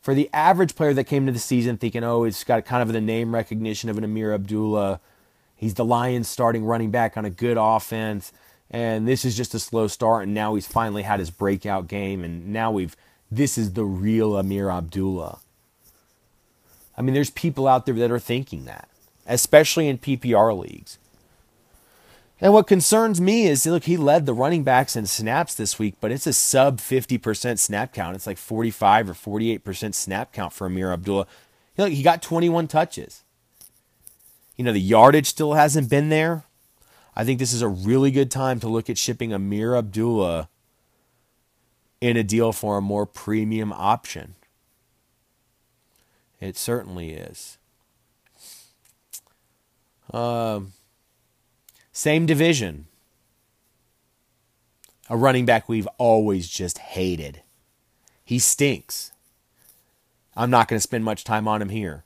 For 0.00 0.14
the 0.14 0.28
average 0.32 0.74
player 0.74 0.92
that 0.94 1.04
came 1.04 1.26
to 1.26 1.32
the 1.32 1.38
season 1.38 1.78
thinking, 1.78 2.02
oh, 2.02 2.24
it's 2.24 2.44
got 2.44 2.64
kind 2.64 2.82
of 2.82 2.92
the 2.92 3.00
name 3.00 3.34
recognition 3.34 3.88
of 3.88 3.98
an 3.98 4.04
Ameer 4.04 4.34
Abdullah, 4.34 5.00
he's 5.54 5.74
the 5.74 5.84
Lions 5.84 6.28
starting 6.28 6.64
running 6.64 6.90
back 6.90 7.16
on 7.16 7.24
a 7.24 7.30
good 7.30 7.56
offense, 7.58 8.32
and 8.70 9.06
this 9.06 9.24
is 9.24 9.36
just 9.36 9.54
a 9.54 9.58
slow 9.58 9.86
start, 9.86 10.24
and 10.24 10.34
now 10.34 10.54
he's 10.54 10.66
finally 10.66 11.02
had 11.02 11.20
his 11.20 11.30
breakout 11.30 11.86
game, 11.86 12.24
and 12.24 12.52
now 12.52 12.70
we've 12.72 12.96
this 13.30 13.56
is 13.56 13.72
the 13.72 13.84
real 13.84 14.32
Ameer 14.32 14.70
Abdullah. 14.70 15.38
I 16.98 17.02
mean, 17.02 17.14
there's 17.14 17.30
people 17.30 17.66
out 17.66 17.86
there 17.86 17.94
that 17.94 18.10
are 18.10 18.18
thinking 18.18 18.66
that, 18.66 18.88
especially 19.26 19.88
in 19.88 19.96
PPR 19.96 20.58
leagues. 20.58 20.98
And 22.42 22.52
what 22.52 22.66
concerns 22.66 23.20
me 23.20 23.46
is 23.46 23.64
look, 23.64 23.84
he 23.84 23.96
led 23.96 24.26
the 24.26 24.34
running 24.34 24.64
backs 24.64 24.96
in 24.96 25.06
snaps 25.06 25.54
this 25.54 25.78
week, 25.78 25.94
but 26.00 26.10
it's 26.10 26.26
a 26.26 26.32
sub 26.32 26.78
50% 26.78 27.56
snap 27.60 27.94
count. 27.94 28.16
It's 28.16 28.26
like 28.26 28.36
45 28.36 29.10
or 29.10 29.14
48% 29.14 29.94
snap 29.94 30.32
count 30.32 30.52
for 30.52 30.66
Ameer 30.66 30.92
Abdullah. 30.92 31.28
Look, 31.78 31.92
he 31.92 32.02
got 32.02 32.20
21 32.20 32.66
touches. 32.66 33.22
You 34.56 34.64
know, 34.64 34.72
the 34.72 34.80
yardage 34.80 35.28
still 35.28 35.52
hasn't 35.52 35.88
been 35.88 36.08
there. 36.08 36.42
I 37.14 37.24
think 37.24 37.38
this 37.38 37.52
is 37.52 37.62
a 37.62 37.68
really 37.68 38.10
good 38.10 38.30
time 38.30 38.58
to 38.58 38.68
look 38.68 38.90
at 38.90 38.98
shipping 38.98 39.32
Ameer 39.32 39.76
Abdullah 39.78 40.48
in 42.00 42.16
a 42.16 42.24
deal 42.24 42.52
for 42.52 42.76
a 42.76 42.82
more 42.82 43.06
premium 43.06 43.72
option. 43.72 44.34
It 46.40 46.56
certainly 46.56 47.12
is. 47.12 47.58
Um, 50.12 50.72
same 51.92 52.26
division. 52.26 52.86
A 55.10 55.16
running 55.16 55.44
back 55.44 55.68
we've 55.68 55.88
always 55.98 56.48
just 56.48 56.78
hated. 56.78 57.42
He 58.24 58.38
stinks. 58.38 59.12
I'm 60.34 60.50
not 60.50 60.68
going 60.68 60.78
to 60.78 60.82
spend 60.82 61.04
much 61.04 61.22
time 61.22 61.46
on 61.46 61.60
him 61.60 61.68
here. 61.68 62.04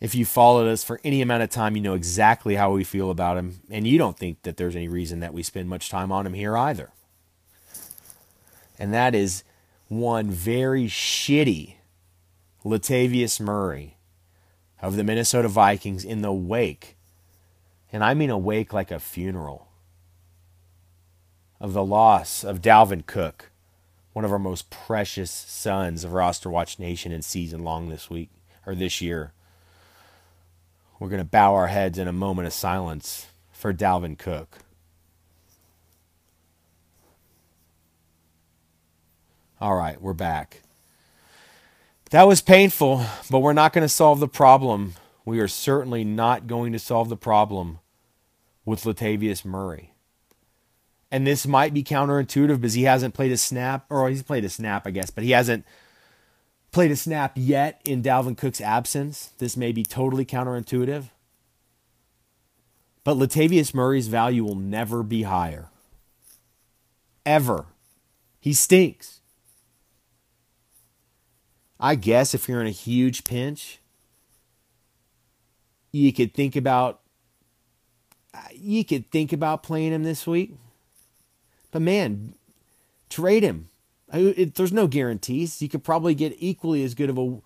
If 0.00 0.14
you 0.14 0.24
followed 0.24 0.68
us 0.68 0.84
for 0.84 1.00
any 1.04 1.22
amount 1.22 1.42
of 1.42 1.50
time, 1.50 1.76
you 1.76 1.82
know 1.82 1.94
exactly 1.94 2.56
how 2.56 2.72
we 2.72 2.84
feel 2.84 3.10
about 3.10 3.36
him, 3.36 3.60
and 3.70 3.86
you 3.86 3.98
don't 3.98 4.18
think 4.18 4.42
that 4.42 4.56
there's 4.56 4.76
any 4.76 4.88
reason 4.88 5.20
that 5.20 5.34
we 5.34 5.42
spend 5.42 5.68
much 5.68 5.88
time 5.90 6.12
on 6.12 6.26
him 6.26 6.34
here 6.34 6.56
either. 6.56 6.90
And 8.78 8.94
that 8.94 9.14
is 9.14 9.44
one 9.88 10.30
very 10.30 10.86
shitty 10.86 11.74
Latavius 12.64 13.40
Murray 13.40 13.98
of 14.80 14.96
the 14.96 15.04
Minnesota 15.04 15.48
Vikings 15.48 16.04
in 16.04 16.22
the 16.22 16.32
wake 16.32 16.96
and 17.92 18.04
I 18.04 18.14
mean 18.14 18.30
awake 18.30 18.72
like 18.72 18.90
a 18.90 19.00
funeral, 19.00 19.68
of 21.60 21.72
the 21.72 21.84
loss 21.84 22.44
of 22.44 22.62
Dalvin 22.62 23.04
Cook, 23.04 23.50
one 24.12 24.24
of 24.24 24.32
our 24.32 24.38
most 24.38 24.70
precious 24.70 25.30
sons 25.30 26.04
of 26.04 26.12
Roster 26.12 26.48
Watch 26.48 26.78
Nation 26.78 27.12
and 27.12 27.24
season 27.24 27.62
long 27.62 27.88
this 27.88 28.08
week 28.08 28.30
or 28.66 28.74
this 28.74 29.00
year. 29.00 29.32
We're 30.98 31.08
going 31.08 31.20
to 31.20 31.24
bow 31.24 31.54
our 31.54 31.68
heads 31.68 31.98
in 31.98 32.08
a 32.08 32.12
moment 32.12 32.46
of 32.46 32.52
silence 32.52 33.26
for 33.52 33.72
Dalvin 33.72 34.18
Cook. 34.18 34.58
All 39.60 39.74
right, 39.74 40.00
we're 40.00 40.14
back. 40.14 40.62
That 42.10 42.26
was 42.26 42.40
painful, 42.40 43.04
but 43.30 43.40
we're 43.40 43.52
not 43.52 43.72
going 43.72 43.84
to 43.84 43.88
solve 43.88 44.18
the 44.18 44.28
problem 44.28 44.94
we 45.24 45.38
are 45.40 45.48
certainly 45.48 46.04
not 46.04 46.46
going 46.46 46.72
to 46.72 46.78
solve 46.78 47.08
the 47.08 47.16
problem 47.16 47.79
with 48.70 48.84
Latavius 48.84 49.44
Murray. 49.44 49.92
And 51.10 51.26
this 51.26 51.44
might 51.46 51.74
be 51.74 51.82
counterintuitive 51.82 52.60
because 52.60 52.74
he 52.74 52.84
hasn't 52.84 53.14
played 53.14 53.32
a 53.32 53.36
snap, 53.36 53.84
or 53.90 54.08
he's 54.08 54.22
played 54.22 54.44
a 54.44 54.48
snap, 54.48 54.86
I 54.86 54.92
guess, 54.92 55.10
but 55.10 55.24
he 55.24 55.32
hasn't 55.32 55.64
played 56.70 56.92
a 56.92 56.96
snap 56.96 57.32
yet 57.34 57.80
in 57.84 58.00
Dalvin 58.00 58.38
Cook's 58.38 58.60
absence. 58.60 59.32
This 59.38 59.56
may 59.56 59.72
be 59.72 59.82
totally 59.82 60.24
counterintuitive. 60.24 61.10
But 63.02 63.16
Latavius 63.16 63.74
Murray's 63.74 64.06
value 64.06 64.44
will 64.44 64.54
never 64.54 65.02
be 65.02 65.24
higher. 65.24 65.68
Ever. 67.26 67.66
He 68.38 68.52
stinks. 68.52 69.20
I 71.80 71.96
guess 71.96 72.34
if 72.34 72.48
you're 72.48 72.60
in 72.60 72.66
a 72.68 72.70
huge 72.70 73.24
pinch, 73.24 73.80
you 75.90 76.12
could 76.12 76.34
think 76.34 76.54
about 76.54 77.00
you 78.52 78.84
could 78.84 79.10
think 79.10 79.32
about 79.32 79.62
playing 79.62 79.92
him 79.92 80.02
this 80.02 80.26
week. 80.26 80.54
But 81.70 81.82
man, 81.82 82.34
trade 83.08 83.42
him. 83.42 83.68
It, 84.12 84.54
there's 84.56 84.72
no 84.72 84.86
guarantees. 84.86 85.62
You 85.62 85.68
could 85.68 85.84
probably 85.84 86.14
get 86.14 86.34
equally 86.38 86.82
as 86.82 86.94
good 86.94 87.10
of 87.10 87.18
a 87.18 87.40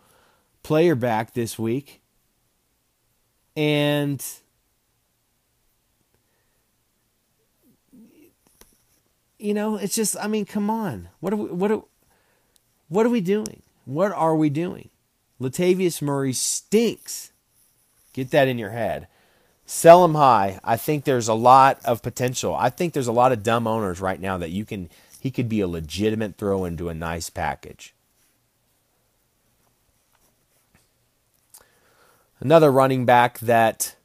player 0.62 0.94
back 0.94 1.34
this 1.34 1.58
week. 1.58 2.00
And 3.56 4.24
you 9.38 9.52
know, 9.54 9.76
it's 9.76 9.94
just 9.94 10.16
I 10.18 10.26
mean, 10.26 10.46
come 10.46 10.70
on. 10.70 11.08
What 11.20 11.32
are 11.32 11.36
we 11.36 11.48
what 11.50 11.70
are 11.70 11.82
what 12.88 13.06
are 13.06 13.10
we 13.10 13.20
doing? 13.20 13.62
What 13.84 14.12
are 14.12 14.34
we 14.34 14.48
doing? 14.48 14.88
Latavius 15.40 16.00
Murray 16.00 16.32
stinks. 16.32 17.32
Get 18.14 18.30
that 18.30 18.48
in 18.48 18.58
your 18.58 18.70
head. 18.70 19.08
Sell 19.66 20.04
him 20.04 20.14
high. 20.14 20.60
I 20.62 20.76
think 20.76 21.04
there's 21.04 21.28
a 21.28 21.34
lot 21.34 21.80
of 21.84 22.02
potential. 22.02 22.54
I 22.54 22.70
think 22.70 22.92
there's 22.92 23.06
a 23.06 23.12
lot 23.12 23.32
of 23.32 23.42
dumb 23.42 23.66
owners 23.66 24.00
right 24.00 24.20
now 24.20 24.36
that 24.38 24.50
you 24.50 24.64
can 24.64 24.90
he 25.20 25.30
could 25.30 25.48
be 25.48 25.60
a 25.60 25.68
legitimate 25.68 26.36
throw 26.36 26.66
into 26.66 26.90
a 26.90 26.94
nice 26.94 27.30
package. 27.30 27.94
Another 32.40 32.70
running 32.70 33.06
back 33.06 33.38
that 33.38 33.96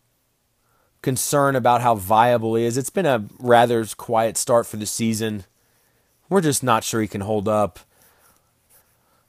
concern 1.02 1.58
about 1.58 1.82
how 1.82 1.96
viable 1.96 2.56
he 2.56 2.64
is. 2.64 2.78
It's 2.78 2.90
been 2.90 3.06
a 3.06 3.26
rather 3.38 3.86
quiet 3.98 4.38
start 4.38 4.66
for 4.66 4.78
the 4.78 4.86
season. 4.86 5.44
We're 6.30 6.40
just 6.40 6.64
not 6.64 6.86
sure 6.86 7.02
he 7.02 7.08
can 7.08 7.22
hold 7.22 7.50
up 7.50 7.80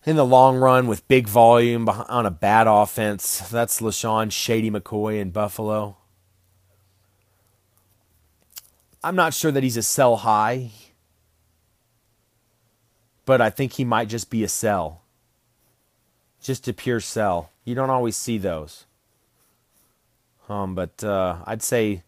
in 0.05 0.14
the 0.14 0.24
long 0.24 0.59
run 0.59 0.87
with 0.87 1.09
big 1.09 1.26
volume 1.26 1.89
on 1.89 2.24
a 2.24 2.31
bad 2.31 2.68
offense. 2.68 3.41
That's 3.51 3.81
LeSean 3.81 4.31
Shady 4.31 4.70
McCoy 4.70 5.20
in 5.20 5.31
Buffalo. 5.31 5.97
I'm 9.03 9.17
not 9.17 9.33
sure 9.33 9.51
that 9.51 9.63
he's 9.63 9.79
a 9.79 9.83
sell 9.83 10.17
high, 10.17 10.73
but 13.25 13.41
I 13.41 13.49
think 13.49 13.73
he 13.73 13.85
might 13.85 14.09
just 14.09 14.29
be 14.29 14.45
a 14.45 14.49
sell. 14.49 15.03
Just 16.43 16.69
a 16.69 16.73
pure 16.73 17.01
sell. 17.01 17.51
You 17.65 17.75
don't 17.75 17.91
always 17.91 18.17
see 18.17 18.39
those. 18.39 18.87
Um, 20.49 20.75
but 20.75 21.03
uh, 21.05 21.37
I'd 21.47 21.63
say 21.63 22.03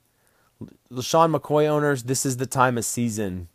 LeSean 0.91 1.35
McCoy 1.35 1.67
owners, 1.67 2.05
this 2.05 2.27
is 2.27 2.37
the 2.37 2.47
time 2.47 2.77
of 2.77 2.85
season. 2.85 3.49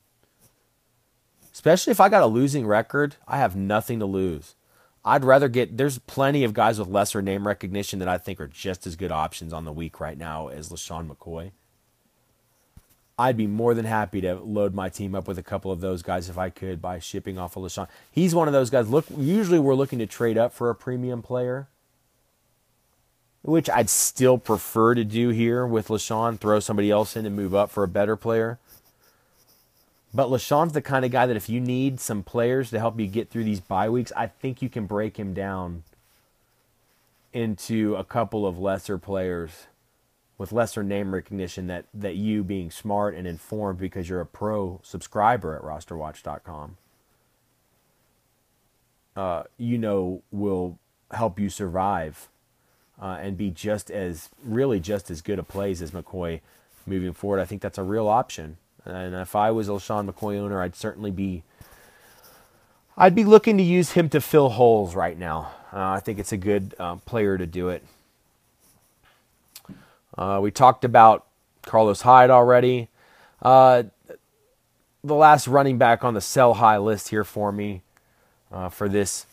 Especially 1.53 1.91
if 1.91 1.99
I 1.99 2.09
got 2.09 2.23
a 2.23 2.27
losing 2.27 2.65
record, 2.65 3.15
I 3.27 3.37
have 3.37 3.55
nothing 3.55 3.99
to 3.99 4.05
lose. 4.05 4.55
I'd 5.03 5.25
rather 5.25 5.47
get. 5.47 5.77
There's 5.77 5.99
plenty 5.99 6.43
of 6.43 6.53
guys 6.53 6.79
with 6.79 6.87
lesser 6.87 7.21
name 7.21 7.47
recognition 7.47 7.99
that 7.99 8.07
I 8.07 8.17
think 8.17 8.39
are 8.39 8.47
just 8.47 8.85
as 8.85 8.95
good 8.95 9.11
options 9.11 9.53
on 9.53 9.65
the 9.65 9.71
week 9.71 9.99
right 9.99 10.17
now 10.17 10.49
as 10.49 10.69
LeSean 10.69 11.09
McCoy. 11.09 11.51
I'd 13.19 13.37
be 13.37 13.47
more 13.47 13.73
than 13.73 13.85
happy 13.85 14.21
to 14.21 14.35
load 14.35 14.75
my 14.75 14.89
team 14.89 15.15
up 15.15 15.27
with 15.27 15.39
a 15.39 15.43
couple 15.43 15.71
of 15.71 15.81
those 15.81 16.03
guys 16.03 16.29
if 16.29 16.37
I 16.37 16.49
could 16.49 16.81
by 16.81 16.99
shipping 16.99 17.39
off 17.39 17.57
of 17.57 17.63
LeSean. 17.63 17.87
He's 18.11 18.35
one 18.35 18.47
of 18.47 18.53
those 18.53 18.69
guys. 18.69 18.89
Look, 18.89 19.05
usually 19.17 19.57
we're 19.57 19.73
looking 19.73 19.97
to 19.99 20.05
trade 20.05 20.37
up 20.37 20.53
for 20.53 20.69
a 20.69 20.75
premium 20.75 21.23
player, 21.23 21.67
which 23.41 23.71
I'd 23.71 23.89
still 23.89 24.37
prefer 24.37 24.93
to 24.93 25.03
do 25.03 25.29
here 25.29 25.65
with 25.65 25.87
LeSean. 25.87 26.39
Throw 26.39 26.59
somebody 26.59 26.91
else 26.91 27.15
in 27.15 27.25
and 27.25 27.35
move 27.35 27.55
up 27.55 27.71
for 27.71 27.83
a 27.83 27.87
better 27.87 28.15
player. 28.15 28.59
But 30.13 30.29
LeSean's 30.29 30.73
the 30.73 30.81
kind 30.81 31.03
of 31.03 31.11
guy 31.11 31.25
that 31.25 31.35
if 31.35 31.49
you 31.49 31.59
need 31.59 31.99
some 31.99 32.21
players 32.21 32.69
to 32.69 32.79
help 32.79 32.99
you 32.99 33.07
get 33.07 33.29
through 33.29 33.45
these 33.45 33.59
bye 33.59 33.89
weeks, 33.89 34.11
I 34.15 34.27
think 34.27 34.61
you 34.61 34.69
can 34.69 34.85
break 34.85 35.17
him 35.17 35.33
down 35.33 35.83
into 37.33 37.95
a 37.95 38.03
couple 38.03 38.45
of 38.45 38.59
lesser 38.59 38.97
players 38.97 39.65
with 40.37 40.51
lesser 40.51 40.83
name 40.83 41.13
recognition 41.13 41.67
that 41.67 41.85
that 41.93 42.15
you 42.15 42.43
being 42.43 42.69
smart 42.71 43.15
and 43.15 43.27
informed 43.27 43.79
because 43.79 44.07
you're 44.09 44.21
a 44.21 44.25
pro 44.25 44.79
subscriber 44.83 45.55
at 45.55 45.61
rosterwatch.com 45.61 46.77
uh, 49.17 49.43
you 49.57 49.77
know 49.77 50.21
will 50.31 50.77
help 51.11 51.39
you 51.39 51.49
survive 51.49 52.29
uh, 53.01 53.17
and 53.21 53.37
be 53.37 53.49
just 53.49 53.89
as 53.89 54.29
really 54.43 54.79
just 54.79 55.09
as 55.09 55.21
good 55.21 55.39
a 55.39 55.43
plays 55.43 55.81
as 55.81 55.91
McCoy 55.91 56.39
moving 56.85 57.13
forward. 57.13 57.39
I 57.39 57.45
think 57.45 57.61
that's 57.61 57.77
a 57.77 57.83
real 57.83 58.07
option. 58.07 58.57
And 58.85 59.15
if 59.15 59.35
I 59.35 59.51
was 59.51 59.67
a 59.67 59.73
LeSean 59.73 60.09
McCoy 60.09 60.37
owner, 60.37 60.61
I'd 60.61 60.75
certainly 60.75 61.11
be 61.11 61.43
I'd 62.95 63.13
be 63.15 63.25
looking 63.25 63.57
to 63.57 63.63
use 63.63 63.91
him 63.91 64.09
to 64.09 64.21
fill 64.21 64.49
holes 64.49 64.95
right 64.95 65.17
now. 65.17 65.51
Uh, 65.71 65.89
I 65.89 65.99
think 65.99 66.17
it's 66.17 66.31
a 66.31 66.37
good 66.37 66.73
uh, 66.79 66.95
player 66.97 67.37
to 67.37 67.45
do 67.45 67.69
it. 67.69 67.83
Uh, 70.17 70.39
we 70.41 70.51
talked 70.51 70.83
about 70.83 71.25
Carlos 71.63 72.01
Hyde 72.01 72.29
already. 72.29 72.89
Uh, 73.41 73.83
the 75.03 75.15
last 75.15 75.47
running 75.47 75.77
back 75.77 76.03
on 76.03 76.13
the 76.13 76.21
sell 76.21 76.55
high 76.55 76.77
list 76.77 77.09
here 77.09 77.23
for 77.23 77.51
me 77.51 77.83
uh, 78.51 78.69
for 78.69 78.89
this 78.89 79.27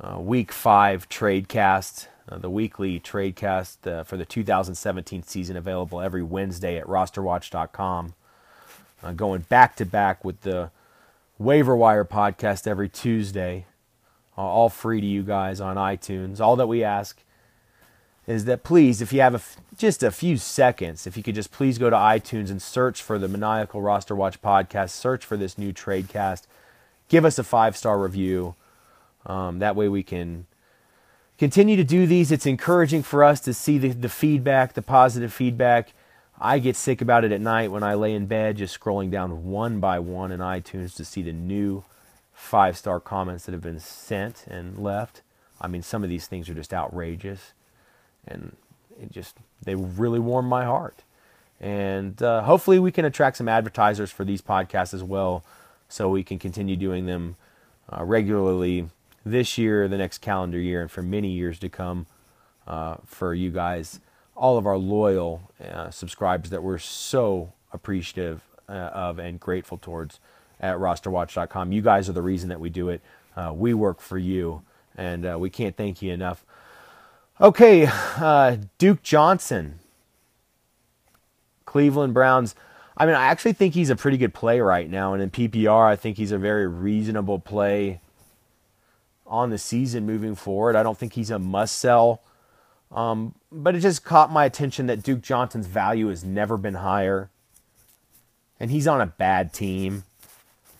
uh, 0.00 0.18
week 0.20 0.52
five 0.52 1.08
trade 1.08 1.48
cast, 1.48 2.08
uh, 2.28 2.38
the 2.38 2.50
weekly 2.50 3.00
trade 3.00 3.34
cast 3.34 3.86
uh, 3.86 4.04
for 4.04 4.16
the 4.16 4.24
2017 4.24 5.24
season, 5.24 5.56
available 5.56 6.00
every 6.00 6.22
Wednesday 6.22 6.78
at 6.78 6.86
rosterwatch.com. 6.86 8.14
going 9.16 9.40
back 9.42 9.74
to 9.76 9.84
back 9.84 10.24
with 10.24 10.40
the 10.42 10.70
waiver 11.38 11.74
wire 11.76 12.04
podcast 12.04 12.66
every 12.66 12.88
Tuesday, 12.88 13.66
all 14.36 14.68
free 14.68 15.00
to 15.00 15.06
you 15.06 15.24
guys 15.24 15.60
on 15.60 15.76
iTunes. 15.76 16.40
All 16.40 16.54
that 16.56 16.68
we 16.68 16.84
ask 16.84 17.20
is 18.28 18.44
that 18.44 18.62
please, 18.62 19.00
if 19.00 19.10
you 19.10 19.22
have 19.22 19.34
a, 19.34 19.40
just 19.78 20.02
a 20.02 20.10
few 20.10 20.36
seconds, 20.36 21.06
if 21.06 21.16
you 21.16 21.22
could 21.22 21.34
just 21.34 21.50
please 21.50 21.78
go 21.78 21.88
to 21.88 21.96
iTunes 21.96 22.50
and 22.50 22.60
search 22.60 23.02
for 23.02 23.18
the 23.18 23.26
Maniacal 23.26 23.80
Roster 23.80 24.14
Watch 24.14 24.42
podcast, 24.42 24.90
search 24.90 25.24
for 25.24 25.38
this 25.38 25.56
new 25.56 25.72
trade 25.72 26.10
cast, 26.10 26.46
give 27.08 27.24
us 27.24 27.38
a 27.38 27.42
five 27.42 27.74
star 27.74 27.98
review. 27.98 28.54
Um, 29.24 29.60
that 29.60 29.74
way 29.74 29.88
we 29.88 30.02
can 30.02 30.46
continue 31.38 31.74
to 31.76 31.84
do 31.84 32.06
these. 32.06 32.30
It's 32.30 32.44
encouraging 32.44 33.02
for 33.02 33.24
us 33.24 33.40
to 33.40 33.54
see 33.54 33.78
the, 33.78 33.88
the 33.88 34.10
feedback, 34.10 34.74
the 34.74 34.82
positive 34.82 35.32
feedback. 35.32 35.94
I 36.38 36.58
get 36.58 36.76
sick 36.76 37.00
about 37.00 37.24
it 37.24 37.32
at 37.32 37.40
night 37.40 37.70
when 37.70 37.82
I 37.82 37.94
lay 37.94 38.12
in 38.12 38.26
bed, 38.26 38.58
just 38.58 38.78
scrolling 38.78 39.10
down 39.10 39.46
one 39.46 39.80
by 39.80 40.00
one 40.00 40.32
in 40.32 40.40
iTunes 40.40 40.94
to 40.96 41.04
see 41.06 41.22
the 41.22 41.32
new 41.32 41.82
five 42.34 42.76
star 42.76 43.00
comments 43.00 43.46
that 43.46 43.52
have 43.52 43.62
been 43.62 43.80
sent 43.80 44.44
and 44.46 44.78
left. 44.78 45.22
I 45.62 45.66
mean, 45.66 45.82
some 45.82 46.04
of 46.04 46.10
these 46.10 46.26
things 46.26 46.50
are 46.50 46.54
just 46.54 46.74
outrageous 46.74 47.54
and 48.28 48.56
it 49.00 49.10
just 49.10 49.36
they 49.62 49.74
really 49.74 50.18
warm 50.18 50.46
my 50.46 50.64
heart. 50.64 51.02
And 51.60 52.22
uh, 52.22 52.42
hopefully, 52.42 52.78
we 52.78 52.92
can 52.92 53.04
attract 53.04 53.36
some 53.36 53.48
advertisers 53.48 54.10
for 54.10 54.24
these 54.24 54.40
podcasts 54.40 54.94
as 54.94 55.02
well, 55.02 55.44
so 55.88 56.08
we 56.08 56.22
can 56.22 56.38
continue 56.38 56.76
doing 56.76 57.06
them 57.06 57.36
uh, 57.90 58.04
regularly 58.04 58.88
this 59.24 59.58
year, 59.58 59.88
the 59.88 59.98
next 59.98 60.18
calendar 60.18 60.58
year, 60.58 60.82
and 60.82 60.90
for 60.90 61.02
many 61.02 61.28
years 61.28 61.58
to 61.60 61.68
come. 61.68 62.06
Uh, 62.66 62.96
for 63.06 63.32
you 63.32 63.50
guys, 63.50 63.98
all 64.36 64.58
of 64.58 64.66
our 64.66 64.76
loyal 64.76 65.50
uh, 65.64 65.90
subscribers 65.90 66.50
that 66.50 66.62
we're 66.62 66.78
so 66.78 67.50
appreciative 67.72 68.42
uh, 68.68 68.72
of 68.72 69.18
and 69.18 69.40
grateful 69.40 69.78
towards 69.78 70.20
at 70.60 70.76
rosterwatch.com. 70.76 71.72
You 71.72 71.80
guys 71.80 72.10
are 72.10 72.12
the 72.12 72.22
reason 72.22 72.50
that 72.50 72.60
we 72.60 72.68
do 72.68 72.90
it. 72.90 73.00
Uh, 73.34 73.52
we 73.54 73.72
work 73.72 74.00
for 74.00 74.18
you, 74.18 74.62
and 74.96 75.40
we 75.40 75.48
can't 75.48 75.76
thank 75.76 76.02
you 76.02 76.12
enough. 76.12 76.44
Okay, 77.40 77.88
uh, 78.16 78.56
Duke 78.78 79.00
Johnson, 79.04 79.78
Cleveland 81.66 82.12
Browns. 82.12 82.56
I 82.96 83.06
mean, 83.06 83.14
I 83.14 83.26
actually 83.26 83.52
think 83.52 83.74
he's 83.74 83.90
a 83.90 83.96
pretty 83.96 84.16
good 84.16 84.34
play 84.34 84.58
right 84.58 84.90
now, 84.90 85.12
and 85.12 85.22
in 85.22 85.30
PPR, 85.30 85.86
I 85.86 85.94
think 85.94 86.16
he's 86.16 86.32
a 86.32 86.38
very 86.38 86.66
reasonable 86.66 87.38
play 87.38 88.00
on 89.24 89.50
the 89.50 89.58
season 89.58 90.04
moving 90.04 90.34
forward. 90.34 90.74
I 90.74 90.82
don't 90.82 90.98
think 90.98 91.12
he's 91.12 91.30
a 91.30 91.38
must 91.38 91.78
sell, 91.78 92.22
um, 92.90 93.36
but 93.52 93.76
it 93.76 93.80
just 93.80 94.02
caught 94.02 94.32
my 94.32 94.44
attention 94.44 94.86
that 94.86 95.04
Duke 95.04 95.22
Johnson's 95.22 95.68
value 95.68 96.08
has 96.08 96.24
never 96.24 96.56
been 96.56 96.74
higher, 96.74 97.30
and 98.58 98.72
he's 98.72 98.88
on 98.88 99.00
a 99.00 99.06
bad 99.06 99.52
team. 99.52 100.02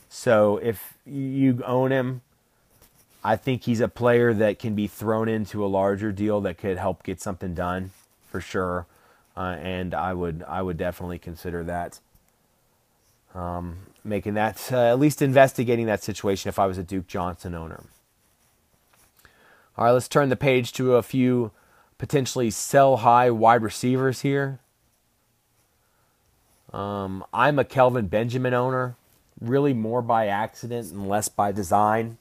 So 0.08 0.56
if 0.56 0.94
you 1.06 1.62
own 1.64 1.92
him, 1.92 2.22
I 3.24 3.36
think 3.36 3.64
he's 3.64 3.80
a 3.80 3.88
player 3.88 4.32
that 4.34 4.58
can 4.58 4.74
be 4.74 4.86
thrown 4.86 5.28
into 5.28 5.64
a 5.64 5.66
larger 5.66 6.12
deal 6.12 6.40
that 6.42 6.58
could 6.58 6.78
help 6.78 7.02
get 7.02 7.20
something 7.20 7.54
done 7.54 7.90
for 8.28 8.40
sure. 8.40 8.86
Uh, 9.36 9.56
and 9.60 9.94
I 9.94 10.14
would 10.14 10.44
I 10.48 10.62
would 10.62 10.76
definitely 10.76 11.18
consider 11.18 11.64
that. 11.64 12.00
Um, 13.34 13.78
making 14.04 14.34
that 14.34 14.72
uh, 14.72 14.86
at 14.86 14.98
least 14.98 15.20
investigating 15.20 15.86
that 15.86 16.02
situation 16.02 16.48
if 16.48 16.58
I 16.58 16.66
was 16.66 16.78
a 16.78 16.82
Duke 16.82 17.06
Johnson 17.06 17.54
owner. 17.54 17.84
All 19.76 19.84
right, 19.84 19.92
let's 19.92 20.08
turn 20.08 20.28
the 20.28 20.36
page 20.36 20.72
to 20.72 20.96
a 20.96 21.02
few 21.02 21.52
potentially 21.98 22.50
sell 22.50 22.98
high 22.98 23.30
wide 23.30 23.62
receivers 23.62 24.22
here. 24.22 24.60
Um, 26.72 27.24
I'm 27.32 27.58
a 27.58 27.64
Kelvin 27.64 28.08
Benjamin 28.08 28.54
owner, 28.54 28.96
really 29.40 29.72
more 29.72 30.02
by 30.02 30.26
accident 30.26 30.90
and 30.92 31.08
less 31.08 31.28
by 31.28 31.52
design 31.52 32.18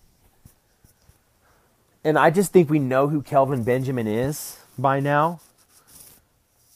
and 2.04 2.18
I 2.18 2.30
just 2.30 2.52
think 2.52 2.70
we 2.70 2.80
know 2.80 3.08
who 3.08 3.22
Kelvin 3.22 3.64
Benjamin 3.64 4.08
is 4.08 4.58
by 4.78 5.00
now. 5.00 5.40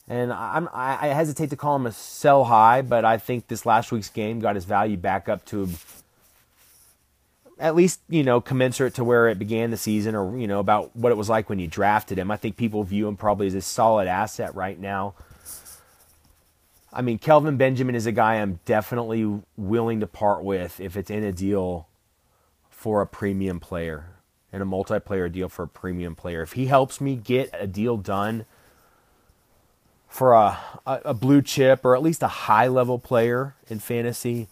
And 0.08 0.32
I'm, 0.32 0.68
I 0.74 1.06
hesitate 1.06 1.50
to 1.50 1.56
call 1.56 1.76
him 1.76 1.86
a 1.86 1.92
sell 1.92 2.44
high, 2.44 2.82
but 2.82 3.04
I 3.04 3.16
think 3.16 3.46
this 3.46 3.64
last 3.64 3.92
week's 3.92 4.10
game 4.10 4.40
got 4.40 4.56
his 4.56 4.64
value 4.64 4.96
back 4.96 5.28
up 5.28 5.44
to 5.46 5.68
at 7.62 7.76
least 7.76 8.00
you 8.08 8.24
know 8.24 8.40
commensurate 8.40 8.94
to 8.94 9.04
where 9.04 9.28
it 9.28 9.38
began 9.38 9.70
the 9.70 9.76
season, 9.76 10.14
or 10.14 10.36
you 10.36 10.48
know 10.48 10.58
about 10.58 10.94
what 10.96 11.12
it 11.12 11.16
was 11.16 11.28
like 11.28 11.48
when 11.48 11.60
you 11.60 11.68
drafted 11.68 12.18
him. 12.18 12.30
I 12.30 12.36
think 12.36 12.56
people 12.56 12.82
view 12.82 13.06
him 13.06 13.16
probably 13.16 13.46
as 13.46 13.54
a 13.54 13.62
solid 13.62 14.08
asset 14.08 14.54
right 14.54 14.78
now. 14.78 15.14
I 16.92 17.00
mean, 17.00 17.18
Kelvin 17.18 17.56
Benjamin 17.56 17.94
is 17.94 18.04
a 18.04 18.12
guy 18.12 18.34
I'm 18.34 18.58
definitely 18.66 19.40
willing 19.56 20.00
to 20.00 20.06
part 20.06 20.44
with 20.44 20.78
if 20.80 20.96
it's 20.96 21.08
in 21.08 21.24
a 21.24 21.32
deal 21.32 21.86
for 22.68 23.00
a 23.00 23.06
premium 23.06 23.60
player, 23.60 24.06
in 24.52 24.60
a 24.60 24.66
multiplayer 24.66 25.30
deal 25.30 25.48
for 25.48 25.64
a 25.64 25.68
premium 25.68 26.14
player. 26.14 26.42
If 26.42 26.52
he 26.52 26.66
helps 26.66 27.00
me 27.00 27.16
get 27.16 27.50
a 27.52 27.66
deal 27.66 27.96
done 27.96 28.44
for 30.08 30.34
a, 30.34 30.58
a, 30.86 31.00
a 31.06 31.14
blue 31.14 31.40
chip 31.40 31.84
or 31.84 31.96
at 31.96 32.02
least 32.02 32.22
a 32.22 32.28
high 32.28 32.68
level 32.68 32.98
player 32.98 33.54
in 33.68 33.78
fantasy, 33.78 34.48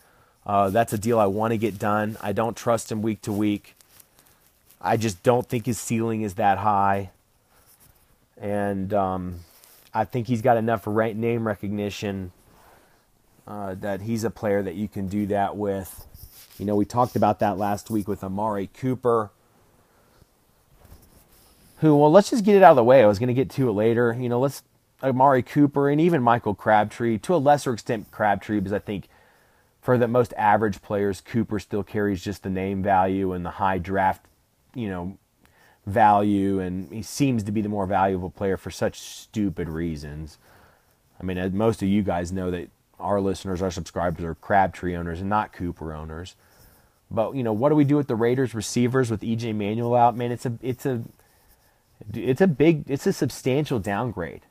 uh, 0.46 0.70
that's 0.70 0.92
a 0.92 0.98
deal 0.98 1.18
I 1.18 1.26
want 1.26 1.52
to 1.52 1.58
get 1.58 1.78
done. 1.78 2.16
I 2.20 2.32
don't 2.32 2.56
trust 2.56 2.90
him 2.90 3.02
week 3.02 3.20
to 3.22 3.32
week. 3.32 3.74
I 4.80 4.96
just 4.96 5.22
don't 5.22 5.46
think 5.46 5.66
his 5.66 5.78
ceiling 5.78 6.22
is 6.22 6.34
that 6.34 6.58
high. 6.58 7.10
And 8.40 8.94
um, 8.94 9.40
I 9.92 10.04
think 10.04 10.26
he's 10.26 10.40
got 10.40 10.56
enough 10.56 10.86
name 10.86 11.46
recognition 11.46 12.32
uh, 13.46 13.74
that 13.80 14.00
he's 14.00 14.24
a 14.24 14.30
player 14.30 14.62
that 14.62 14.76
you 14.76 14.88
can 14.88 15.08
do 15.08 15.26
that 15.26 15.56
with. 15.56 16.06
You 16.58 16.64
know, 16.64 16.76
we 16.76 16.86
talked 16.86 17.16
about 17.16 17.40
that 17.40 17.58
last 17.58 17.90
week 17.90 18.08
with 18.08 18.24
Amari 18.24 18.68
Cooper. 18.72 19.30
Who, 21.80 21.96
well, 21.96 22.10
let's 22.10 22.30
just 22.30 22.44
get 22.44 22.56
it 22.56 22.62
out 22.62 22.70
of 22.70 22.76
the 22.76 22.84
way. 22.84 23.02
I 23.02 23.06
was 23.06 23.18
going 23.18 23.28
to 23.28 23.34
get 23.34 23.50
to 23.50 23.68
it 23.68 23.72
later. 23.72 24.16
You 24.18 24.28
know, 24.28 24.38
let's, 24.40 24.62
Amari 25.02 25.42
Cooper 25.42 25.88
and 25.88 26.00
even 26.00 26.22
Michael 26.22 26.54
Crabtree, 26.54 27.18
to 27.18 27.34
a 27.34 27.36
lesser 27.36 27.72
extent, 27.72 28.10
Crabtree, 28.10 28.60
because 28.60 28.72
I 28.72 28.78
think 28.78 29.08
for 29.80 29.96
the 29.96 30.08
most 30.08 30.34
average 30.36 30.82
players, 30.82 31.20
Cooper 31.20 31.58
still 31.58 31.82
carries 31.82 32.22
just 32.22 32.42
the 32.42 32.50
name 32.50 32.82
value 32.82 33.32
and 33.32 33.44
the 33.46 33.50
high 33.50 33.78
draft, 33.78 34.26
you 34.74 34.88
know, 34.88 35.16
value, 35.86 36.60
and 36.60 36.92
he 36.92 37.02
seems 37.02 37.42
to 37.44 37.52
be 37.52 37.62
the 37.62 37.68
more 37.68 37.86
valuable 37.86 38.30
player 38.30 38.56
for 38.56 38.70
such 38.70 39.00
stupid 39.00 39.68
reasons. 39.68 40.38
I 41.18 41.24
mean, 41.24 41.56
most 41.56 41.82
of 41.82 41.88
you 41.88 42.02
guys 42.02 42.30
know 42.30 42.50
that 42.50 42.68
our 42.98 43.20
listeners, 43.20 43.62
our 43.62 43.70
subscribers 43.70 44.24
are 44.24 44.34
Crabtree 44.34 44.94
owners 44.94 45.20
and 45.20 45.30
not 45.30 45.52
Cooper 45.52 45.94
owners. 45.94 46.34
But 47.10 47.34
you 47.34 47.42
know, 47.42 47.52
what 47.52 47.70
do 47.70 47.74
we 47.74 47.84
do 47.84 47.96
with 47.96 48.06
the 48.06 48.14
Raiders 48.14 48.54
receivers 48.54 49.10
with 49.10 49.22
EJ 49.22 49.54
Manuel 49.54 49.94
out? 49.94 50.16
Man, 50.16 50.30
it's 50.30 50.46
a 50.46 50.52
it's 50.62 50.86
a 50.86 51.02
it's 52.14 52.40
a 52.40 52.46
big 52.46 52.84
it's 52.88 53.06
a 53.06 53.12
substantial 53.12 53.78
downgrade. 53.78 54.42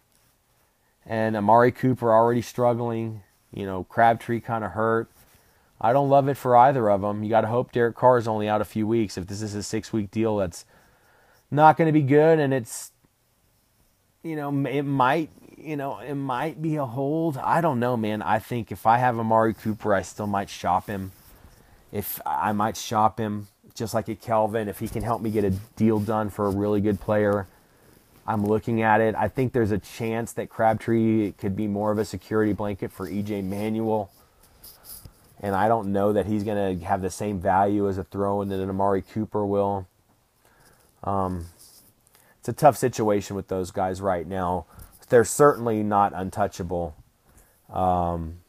And 1.05 1.35
Amari 1.35 1.71
Cooper 1.71 2.13
already 2.13 2.41
struggling. 2.41 3.23
You 3.51 3.65
know, 3.65 3.83
Crabtree 3.83 4.41
kind 4.41 4.63
of 4.63 4.71
hurt. 4.71 5.09
I 5.81 5.93
don't 5.93 6.09
love 6.09 6.27
it 6.27 6.35
for 6.35 6.55
either 6.57 6.89
of 6.89 7.01
them. 7.01 7.23
You 7.23 7.29
got 7.29 7.41
to 7.41 7.47
hope 7.47 7.71
Derek 7.71 7.95
Carr 7.95 8.17
is 8.17 8.27
only 8.27 8.49
out 8.49 8.61
a 8.61 8.65
few 8.65 8.85
weeks. 8.85 9.17
If 9.17 9.27
this 9.27 9.41
is 9.41 9.55
a 9.55 9.63
six 9.63 9.93
week 9.93 10.11
deal, 10.11 10.37
that's 10.37 10.65
not 11.49 11.77
going 11.77 11.87
to 11.87 11.93
be 11.93 12.01
good. 12.01 12.39
And 12.39 12.53
it's, 12.53 12.91
you 14.21 14.35
know, 14.35 14.49
it 14.67 14.83
might, 14.83 15.29
you 15.57 15.77
know, 15.77 15.99
it 15.99 16.15
might 16.15 16.61
be 16.61 16.75
a 16.75 16.85
hold. 16.85 17.37
I 17.37 17.61
don't 17.61 17.79
know, 17.79 17.95
man. 17.95 18.21
I 18.21 18.39
think 18.39 18.71
if 18.71 18.85
I 18.85 18.97
have 18.97 19.17
Amari 19.17 19.53
Cooper, 19.53 19.93
I 19.93 20.01
still 20.01 20.27
might 20.27 20.49
shop 20.49 20.87
him. 20.87 21.11
If 21.91 22.19
I 22.25 22.51
might 22.51 22.77
shop 22.77 23.17
him, 23.17 23.47
just 23.75 23.93
like 23.93 24.07
a 24.07 24.15
Kelvin, 24.15 24.67
if 24.67 24.79
he 24.79 24.87
can 24.87 25.03
help 25.03 25.21
me 25.21 25.29
get 25.31 25.43
a 25.43 25.51
deal 25.75 25.99
done 25.99 26.29
for 26.29 26.45
a 26.45 26.49
really 26.51 26.81
good 26.81 26.99
player. 26.99 27.47
I'm 28.27 28.45
looking 28.45 28.81
at 28.81 29.01
it. 29.01 29.15
I 29.15 29.27
think 29.27 29.53
there's 29.53 29.71
a 29.71 29.79
chance 29.79 30.33
that 30.33 30.49
Crabtree 30.49 31.31
could 31.33 31.55
be 31.55 31.67
more 31.67 31.91
of 31.91 31.97
a 31.97 32.05
security 32.05 32.53
blanket 32.53 32.91
for 32.91 33.07
EJ 33.09 33.43
Manuel 33.43 34.11
and 35.41 35.55
I 35.55 35.67
don't 35.67 35.91
know 35.91 36.13
that 36.13 36.25
he's 36.25 36.43
going 36.43 36.79
to 36.79 36.85
have 36.85 37.01
the 37.01 37.09
same 37.09 37.39
value 37.39 37.87
as 37.87 37.97
a 37.97 38.03
throw 38.03 38.41
in 38.41 38.49
that 38.49 38.59
an 38.59 38.69
Amari 38.69 39.01
Cooper 39.01 39.45
will. 39.45 39.87
Um, 41.03 41.47
it's 42.39 42.49
a 42.49 42.53
tough 42.53 42.77
situation 42.77 43.35
with 43.35 43.47
those 43.47 43.71
guys 43.71 44.01
right 44.01 44.27
now. 44.27 44.65
They're 45.07 45.25
certainly 45.25 45.81
not 45.81 46.13
untouchable. 46.13 46.95
Um, 47.71 48.39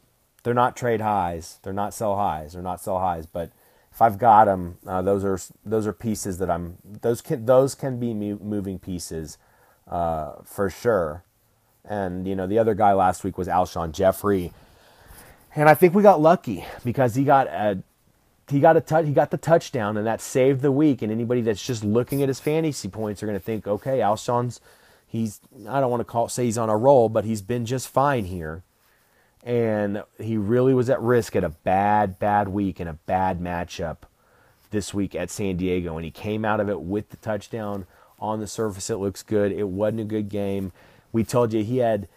they're 0.43 0.53
not 0.53 0.75
trade 0.75 1.01
highs. 1.01 1.59
They're 1.63 1.73
not 1.73 1.93
sell 1.93 2.17
highs. 2.17 2.53
They're 2.53 2.61
not 2.61 2.81
sell 2.81 2.99
highs. 2.99 3.25
But 3.25 3.51
if 3.91 4.01
I've 4.01 4.17
got 4.17 4.45
them, 4.45 4.77
uh, 4.87 5.01
those 5.01 5.25
are 5.25 5.39
those 5.65 5.85
are 5.85 5.93
pieces 5.93 6.37
that 6.37 6.49
I'm. 6.49 6.77
Those 6.83 7.21
can 7.21 7.45
those 7.45 7.75
can 7.75 7.99
be 7.99 8.13
moving 8.13 8.79
pieces 8.79 9.37
uh, 9.87 10.33
for 10.43 10.69
sure. 10.69 11.23
And 11.83 12.27
you 12.27 12.35
know 12.35 12.47
the 12.47 12.59
other 12.59 12.73
guy 12.73 12.93
last 12.93 13.23
week 13.23 13.37
was 13.37 13.47
Alshon 13.47 13.91
Jeffery, 13.91 14.53
and 15.55 15.67
I 15.67 15.73
think 15.73 15.93
we 15.93 16.03
got 16.03 16.21
lucky 16.21 16.65
because 16.85 17.15
he 17.15 17.23
got 17.23 17.47
a 17.47 17.83
he 18.49 18.59
got 18.59 18.77
a 18.77 18.81
touch 18.81 19.05
he 19.05 19.13
got 19.13 19.31
the 19.31 19.37
touchdown 19.37 19.97
and 19.97 20.05
that 20.07 20.21
saved 20.21 20.61
the 20.61 20.71
week. 20.71 21.01
And 21.01 21.11
anybody 21.11 21.41
that's 21.41 21.65
just 21.65 21.83
looking 21.83 22.21
at 22.21 22.29
his 22.29 22.39
fantasy 22.39 22.87
points 22.87 23.21
are 23.21 23.25
going 23.25 23.37
to 23.37 23.43
think, 23.43 23.67
okay, 23.67 23.99
Alshon's 23.99 24.61
he's 25.05 25.41
I 25.67 25.81
don't 25.81 25.91
want 25.91 26.01
to 26.01 26.05
call 26.05 26.29
say 26.29 26.45
he's 26.45 26.57
on 26.57 26.69
a 26.69 26.77
roll, 26.77 27.09
but 27.09 27.25
he's 27.25 27.41
been 27.41 27.65
just 27.65 27.89
fine 27.89 28.25
here. 28.25 28.63
And 29.43 30.03
he 30.19 30.37
really 30.37 30.73
was 30.73 30.89
at 30.89 31.01
risk 31.01 31.35
at 31.35 31.43
a 31.43 31.49
bad, 31.49 32.19
bad 32.19 32.49
week 32.49 32.79
and 32.79 32.89
a 32.89 32.93
bad 32.93 33.39
matchup 33.39 33.97
this 34.69 34.93
week 34.93 35.15
at 35.15 35.29
San 35.29 35.57
Diego. 35.57 35.95
And 35.97 36.05
he 36.05 36.11
came 36.11 36.45
out 36.45 36.59
of 36.59 36.69
it 36.69 36.81
with 36.81 37.09
the 37.09 37.17
touchdown. 37.17 37.87
On 38.19 38.39
the 38.39 38.47
surface, 38.47 38.91
it 38.91 38.97
looks 38.97 39.23
good. 39.23 39.51
It 39.51 39.67
wasn't 39.67 40.01
a 40.01 40.05
good 40.05 40.29
game. 40.29 40.71
We 41.11 41.23
told 41.23 41.53
you 41.53 41.63
he 41.63 41.79
had 41.79 42.07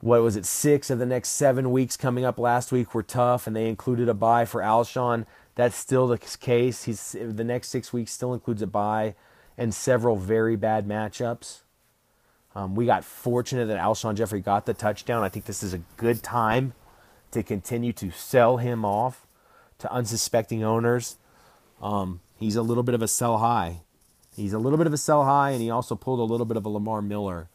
what 0.00 0.22
was 0.22 0.36
it, 0.36 0.46
six 0.46 0.90
of 0.90 0.98
the 0.98 1.06
next 1.06 1.30
seven 1.30 1.72
weeks 1.72 1.96
coming 1.96 2.24
up 2.24 2.38
last 2.38 2.70
week 2.70 2.94
were 2.94 3.02
tough, 3.02 3.46
and 3.46 3.56
they 3.56 3.68
included 3.68 4.08
a 4.08 4.14
bye 4.14 4.44
for 4.44 4.60
Alshon. 4.60 5.26
That's 5.56 5.76
still 5.76 6.06
the 6.06 6.18
case. 6.18 6.84
He's 6.84 7.16
the 7.18 7.44
next 7.44 7.68
six 7.68 7.92
weeks 7.92 8.12
still 8.12 8.32
includes 8.32 8.62
a 8.62 8.66
bye 8.66 9.16
and 9.56 9.74
several 9.74 10.16
very 10.16 10.54
bad 10.54 10.86
matchups. 10.86 11.62
Um, 12.58 12.74
we 12.74 12.86
got 12.86 13.04
fortunate 13.04 13.66
that 13.66 13.78
Alshon 13.78 14.16
Jeffery 14.16 14.40
got 14.40 14.66
the 14.66 14.74
touchdown. 14.74 15.22
I 15.22 15.28
think 15.28 15.44
this 15.44 15.62
is 15.62 15.72
a 15.72 15.78
good 15.96 16.24
time 16.24 16.72
to 17.30 17.44
continue 17.44 17.92
to 17.92 18.10
sell 18.10 18.56
him 18.56 18.84
off 18.84 19.28
to 19.78 19.92
unsuspecting 19.92 20.64
owners. 20.64 21.18
Um, 21.80 22.20
he's 22.36 22.56
a 22.56 22.62
little 22.62 22.82
bit 22.82 22.96
of 22.96 23.02
a 23.02 23.06
sell 23.06 23.38
high. 23.38 23.82
He's 24.34 24.52
a 24.52 24.58
little 24.58 24.76
bit 24.76 24.88
of 24.88 24.92
a 24.92 24.96
sell 24.96 25.24
high, 25.24 25.52
and 25.52 25.62
he 25.62 25.70
also 25.70 25.94
pulled 25.94 26.18
a 26.18 26.24
little 26.24 26.46
bit 26.46 26.56
of 26.56 26.66
a 26.66 26.68
Lamar 26.68 27.00
Miller 27.00 27.48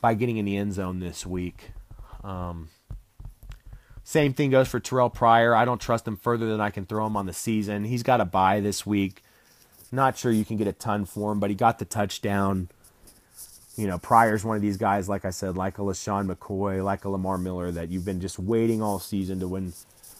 by 0.00 0.14
getting 0.14 0.36
in 0.36 0.46
the 0.46 0.56
end 0.56 0.72
zone 0.72 0.98
this 0.98 1.24
week. 1.24 1.70
Um, 2.24 2.70
same 4.02 4.34
thing 4.34 4.50
goes 4.50 4.66
for 4.66 4.80
Terrelle 4.80 5.14
Pryor. 5.14 5.54
I 5.54 5.64
don't 5.64 5.80
trust 5.80 6.08
him 6.08 6.16
further 6.16 6.46
than 6.46 6.60
I 6.60 6.70
can 6.70 6.86
throw 6.86 7.06
him 7.06 7.16
on 7.16 7.26
the 7.26 7.32
season. 7.32 7.84
He's 7.84 8.02
got 8.02 8.20
a 8.20 8.24
buy 8.24 8.58
this 8.58 8.84
week. 8.84 9.22
Not 9.92 10.18
sure 10.18 10.32
you 10.32 10.44
can 10.44 10.56
get 10.56 10.66
a 10.66 10.72
ton 10.72 11.04
for 11.04 11.30
him, 11.30 11.38
but 11.38 11.50
he 11.50 11.54
got 11.54 11.78
the 11.78 11.84
touchdown. 11.84 12.68
You 13.76 13.86
know, 13.86 13.98
Pryor's 13.98 14.44
one 14.44 14.56
of 14.56 14.62
these 14.62 14.76
guys, 14.76 15.08
like 15.08 15.24
I 15.24 15.30
said, 15.30 15.56
like 15.56 15.78
a 15.78 15.82
LeSean 15.82 16.30
McCoy, 16.30 16.84
like 16.84 17.04
a 17.04 17.08
Lamar 17.08 17.38
Miller, 17.38 17.70
that 17.70 17.88
you've 17.88 18.04
been 18.04 18.20
just 18.20 18.38
waiting 18.38 18.82
all 18.82 18.98
season 18.98 19.40
to 19.40 19.48
win. 19.48 19.72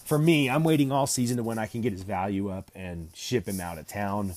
For 0.05 0.17
me, 0.17 0.49
I'm 0.49 0.63
waiting 0.63 0.91
all 0.91 1.05
season 1.05 1.37
to 1.37 1.43
when 1.43 1.59
I 1.59 1.67
can 1.67 1.81
get 1.81 1.93
his 1.93 2.03
value 2.03 2.49
up 2.49 2.71
and 2.73 3.09
ship 3.13 3.47
him 3.47 3.61
out 3.61 3.77
of 3.77 3.87
town. 3.87 4.33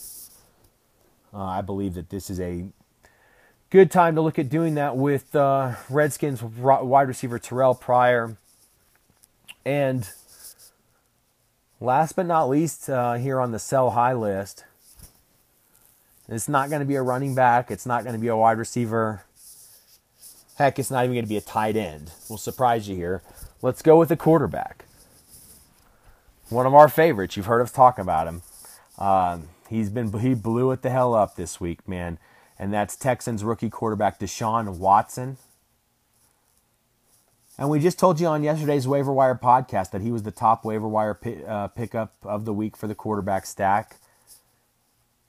Uh, 1.32 1.44
I 1.44 1.60
believe 1.62 1.94
that 1.94 2.10
this 2.10 2.30
is 2.30 2.38
a 2.40 2.66
good 3.70 3.90
time 3.90 4.14
to 4.14 4.20
look 4.20 4.38
at 4.38 4.48
doing 4.48 4.74
that 4.74 4.96
with 4.96 5.34
uh, 5.34 5.74
Redskins 5.90 6.42
wide 6.42 7.08
receiver 7.08 7.38
Terrelle 7.38 7.78
Pryor. 7.78 8.36
And 9.64 10.08
last 11.80 12.16
but 12.16 12.26
not 12.26 12.48
least, 12.48 12.88
uh, 12.88 13.14
here 13.14 13.40
on 13.40 13.50
the 13.50 13.58
sell 13.58 13.90
high 13.90 14.12
list, 14.12 14.64
it's 16.28 16.48
not 16.48 16.68
going 16.70 16.80
to 16.80 16.86
be 16.86 16.96
a 16.96 17.02
running 17.02 17.34
back. 17.34 17.70
It's 17.70 17.86
not 17.86 18.02
going 18.04 18.14
to 18.14 18.20
be 18.20 18.28
a 18.28 18.36
wide 18.36 18.58
receiver. 18.58 19.24
Heck, 20.56 20.78
it's 20.78 20.90
not 20.90 21.04
even 21.04 21.14
going 21.14 21.24
to 21.24 21.28
be 21.28 21.36
a 21.36 21.42
tight 21.42 21.76
end. 21.76 22.10
We'll 22.28 22.38
surprise 22.38 22.88
you 22.88 22.96
here. 22.96 23.22
Let's 23.62 23.82
go 23.82 23.98
with 23.98 24.10
a 24.10 24.16
quarterback. 24.16 24.84
One 26.48 26.66
of 26.66 26.74
our 26.74 26.88
favorites. 26.88 27.36
You've 27.36 27.46
heard 27.46 27.62
us 27.62 27.72
talk 27.72 27.98
about 27.98 28.26
him. 28.26 28.42
Um, 28.98 29.48
he's 29.68 29.90
been 29.90 30.12
he 30.18 30.34
blew 30.34 30.70
it 30.72 30.82
the 30.82 30.90
hell 30.90 31.14
up 31.14 31.36
this 31.36 31.60
week, 31.60 31.86
man 31.86 32.18
and 32.58 32.72
that's 32.72 32.96
Texans 32.96 33.44
rookie 33.44 33.70
quarterback 33.70 34.18
Deshaun 34.18 34.78
Watson. 34.78 35.36
And 37.58 37.70
we 37.70 37.80
just 37.80 37.98
told 37.98 38.20
you 38.20 38.26
on 38.26 38.42
yesterday's 38.42 38.86
waiver 38.86 39.12
wire 39.12 39.34
podcast 39.34 39.90
that 39.92 40.02
he 40.02 40.10
was 40.10 40.24
the 40.24 40.30
top 40.30 40.64
waiver 40.64 40.88
wire 40.88 41.14
pick, 41.14 41.42
uh, 41.46 41.68
pickup 41.68 42.14
of 42.22 42.44
the 42.44 42.52
week 42.52 42.76
for 42.76 42.86
the 42.86 42.94
quarterback 42.94 43.46
stack, 43.46 43.96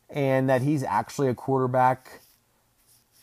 and 0.09 0.49
that 0.49 0.61
he's 0.61 0.83
actually 0.83 1.27
a 1.27 1.35
quarterback. 1.35 2.21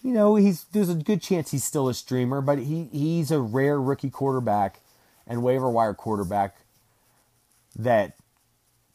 You 0.02 0.12
know, 0.12 0.36
he's 0.36 0.64
there's 0.64 0.90
a 0.90 0.94
good 0.94 1.22
chance 1.22 1.50
he's 1.50 1.64
still 1.64 1.88
a 1.88 1.94
streamer, 1.94 2.40
but 2.40 2.58
he 2.58 2.88
he's 2.92 3.30
a 3.30 3.40
rare 3.40 3.80
rookie 3.80 4.10
quarterback 4.10 4.80
and 5.26 5.42
waiver 5.42 5.70
wire 5.70 5.94
quarterback 5.94 6.56
that 7.76 8.14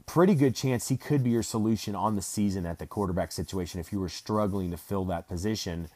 pretty 0.06 0.34
good 0.34 0.56
chance 0.56 0.88
he 0.88 0.98
could 0.98 1.24
be 1.24 1.30
your 1.30 1.44
solution 1.44 1.96
on 1.96 2.16
the 2.16 2.22
season 2.22 2.66
at 2.66 2.80
the 2.80 2.88
quarterback 2.88 3.32
situation 3.32 3.80
if 3.80 3.92
you 3.92 4.00
were 4.00 4.10
struggling 4.10 4.72
to 4.72 4.78
fill 4.78 5.06
that 5.06 5.28
position. 5.28 5.88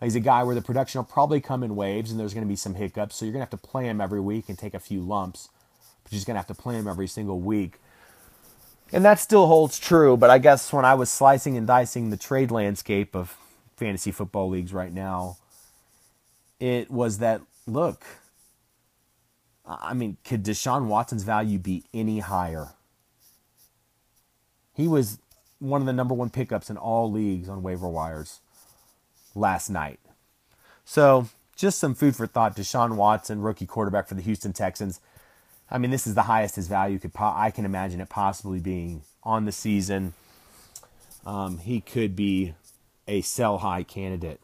He's 0.00 0.16
a 0.16 0.20
guy 0.20 0.42
where 0.42 0.54
the 0.54 0.62
production 0.62 0.98
will 0.98 1.04
probably 1.04 1.40
come 1.40 1.62
in 1.62 1.76
waves 1.76 2.10
and 2.10 2.18
there's 2.18 2.34
going 2.34 2.44
to 2.44 2.48
be 2.48 2.56
some 2.56 2.74
hiccups, 2.74 3.14
so 3.14 3.24
you're 3.24 3.32
going 3.32 3.46
to 3.46 3.50
have 3.50 3.60
to 3.60 3.68
play 3.68 3.84
him 3.84 4.00
every 4.00 4.20
week 4.20 4.48
and 4.48 4.58
take 4.58 4.74
a 4.74 4.80
few 4.80 5.00
lumps, 5.00 5.50
but 6.02 6.10
you're 6.10 6.16
just 6.16 6.26
going 6.26 6.34
to 6.34 6.38
have 6.40 6.46
to 6.48 6.54
play 6.54 6.74
him 6.74 6.88
every 6.88 7.06
single 7.06 7.38
week. 7.38 7.76
And 8.92 9.04
that 9.04 9.20
still 9.20 9.46
holds 9.46 9.78
true, 9.78 10.16
but 10.16 10.30
I 10.30 10.38
guess 10.38 10.72
when 10.72 10.84
I 10.84 10.94
was 10.94 11.10
slicing 11.10 11.56
and 11.56 11.66
dicing 11.66 12.10
the 12.10 12.16
trade 12.16 12.50
landscape 12.50 13.14
of 13.14 13.36
fantasy 13.76 14.10
football 14.10 14.48
leagues 14.48 14.72
right 14.72 14.92
now, 14.92 15.36
it 16.58 16.90
was 16.90 17.18
that 17.18 17.40
look, 17.66 18.04
I 19.64 19.94
mean, 19.94 20.16
could 20.24 20.44
Deshaun 20.44 20.86
Watson's 20.86 21.22
value 21.22 21.58
be 21.58 21.84
any 21.94 22.18
higher? 22.18 22.70
He 24.74 24.88
was 24.88 25.18
one 25.60 25.80
of 25.80 25.86
the 25.86 25.92
number 25.92 26.14
one 26.14 26.30
pickups 26.30 26.70
in 26.70 26.76
all 26.76 27.10
leagues 27.10 27.48
on 27.48 27.62
waiver 27.62 27.88
wires 27.88 28.40
last 29.34 29.70
night. 29.70 30.00
So, 30.84 31.28
just 31.54 31.78
some 31.78 31.94
food 31.94 32.16
for 32.16 32.26
thought. 32.26 32.56
Deshaun 32.56 32.96
Watson, 32.96 33.42
rookie 33.42 33.66
quarterback 33.66 34.08
for 34.08 34.14
the 34.14 34.22
Houston 34.22 34.52
Texans. 34.52 35.00
I 35.70 35.78
mean, 35.78 35.90
this 35.90 36.06
is 36.06 36.14
the 36.14 36.22
highest 36.22 36.56
his 36.56 36.68
value 36.68 36.98
could 36.98 37.14
po- 37.14 37.32
I 37.34 37.50
can 37.50 37.64
imagine 37.64 38.00
it 38.00 38.08
possibly 38.08 38.58
being 38.58 39.02
on 39.22 39.44
the 39.44 39.52
season. 39.52 40.14
Um, 41.24 41.58
he 41.58 41.80
could 41.80 42.16
be 42.16 42.54
a 43.06 43.20
sell 43.20 43.58
high 43.58 43.82
candidate. 43.82 44.40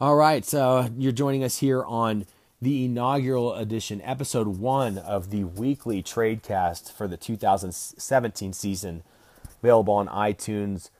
All 0.00 0.16
right, 0.16 0.44
so 0.44 0.88
you're 0.96 1.12
joining 1.12 1.44
us 1.44 1.58
here 1.58 1.84
on 1.84 2.24
the 2.62 2.86
inaugural 2.86 3.54
edition, 3.54 4.00
episode 4.02 4.46
one 4.46 4.98
of 4.98 5.30
the 5.30 5.44
weekly 5.44 6.02
trade 6.02 6.42
cast 6.42 6.92
for 6.92 7.06
the 7.06 7.16
2017 7.16 8.52
season, 8.52 9.02
available 9.62 9.94
on 9.94 10.08
iTunes 10.08 10.90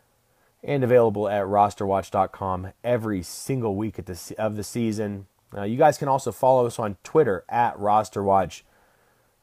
and 0.62 0.84
available 0.84 1.28
at 1.28 1.44
rosterwatch.com 1.44 2.72
every 2.84 3.22
single 3.22 3.74
week 3.74 3.96
the, 4.04 4.34
of 4.38 4.56
the 4.56 4.64
season. 4.64 5.26
Uh, 5.56 5.62
you 5.62 5.76
guys 5.76 5.98
can 5.98 6.08
also 6.08 6.32
follow 6.32 6.66
us 6.66 6.78
on 6.78 6.96
Twitter 7.02 7.44
at 7.48 7.76
rosterwatch. 7.76 8.62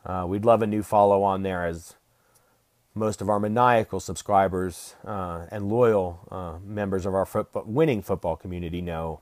Uh, 0.06 0.26
we'd 0.28 0.46
love 0.46 0.62
a 0.62 0.68
new 0.68 0.84
follow 0.84 1.24
on 1.24 1.44
there 1.44 1.66
as 1.66 1.96
most 2.96 3.22
of 3.22 3.30
our 3.30 3.40
maniacal 3.40 4.00
subscribers 4.00 4.96
uh, 5.06 5.46
and 5.52 5.70
loyal 5.70 6.20
uh, 6.32 6.58
members 6.64 7.06
of 7.06 7.14
our 7.14 7.28
winning 7.66 8.02
football 8.02 8.36
community 8.36 8.82
know 8.82 9.22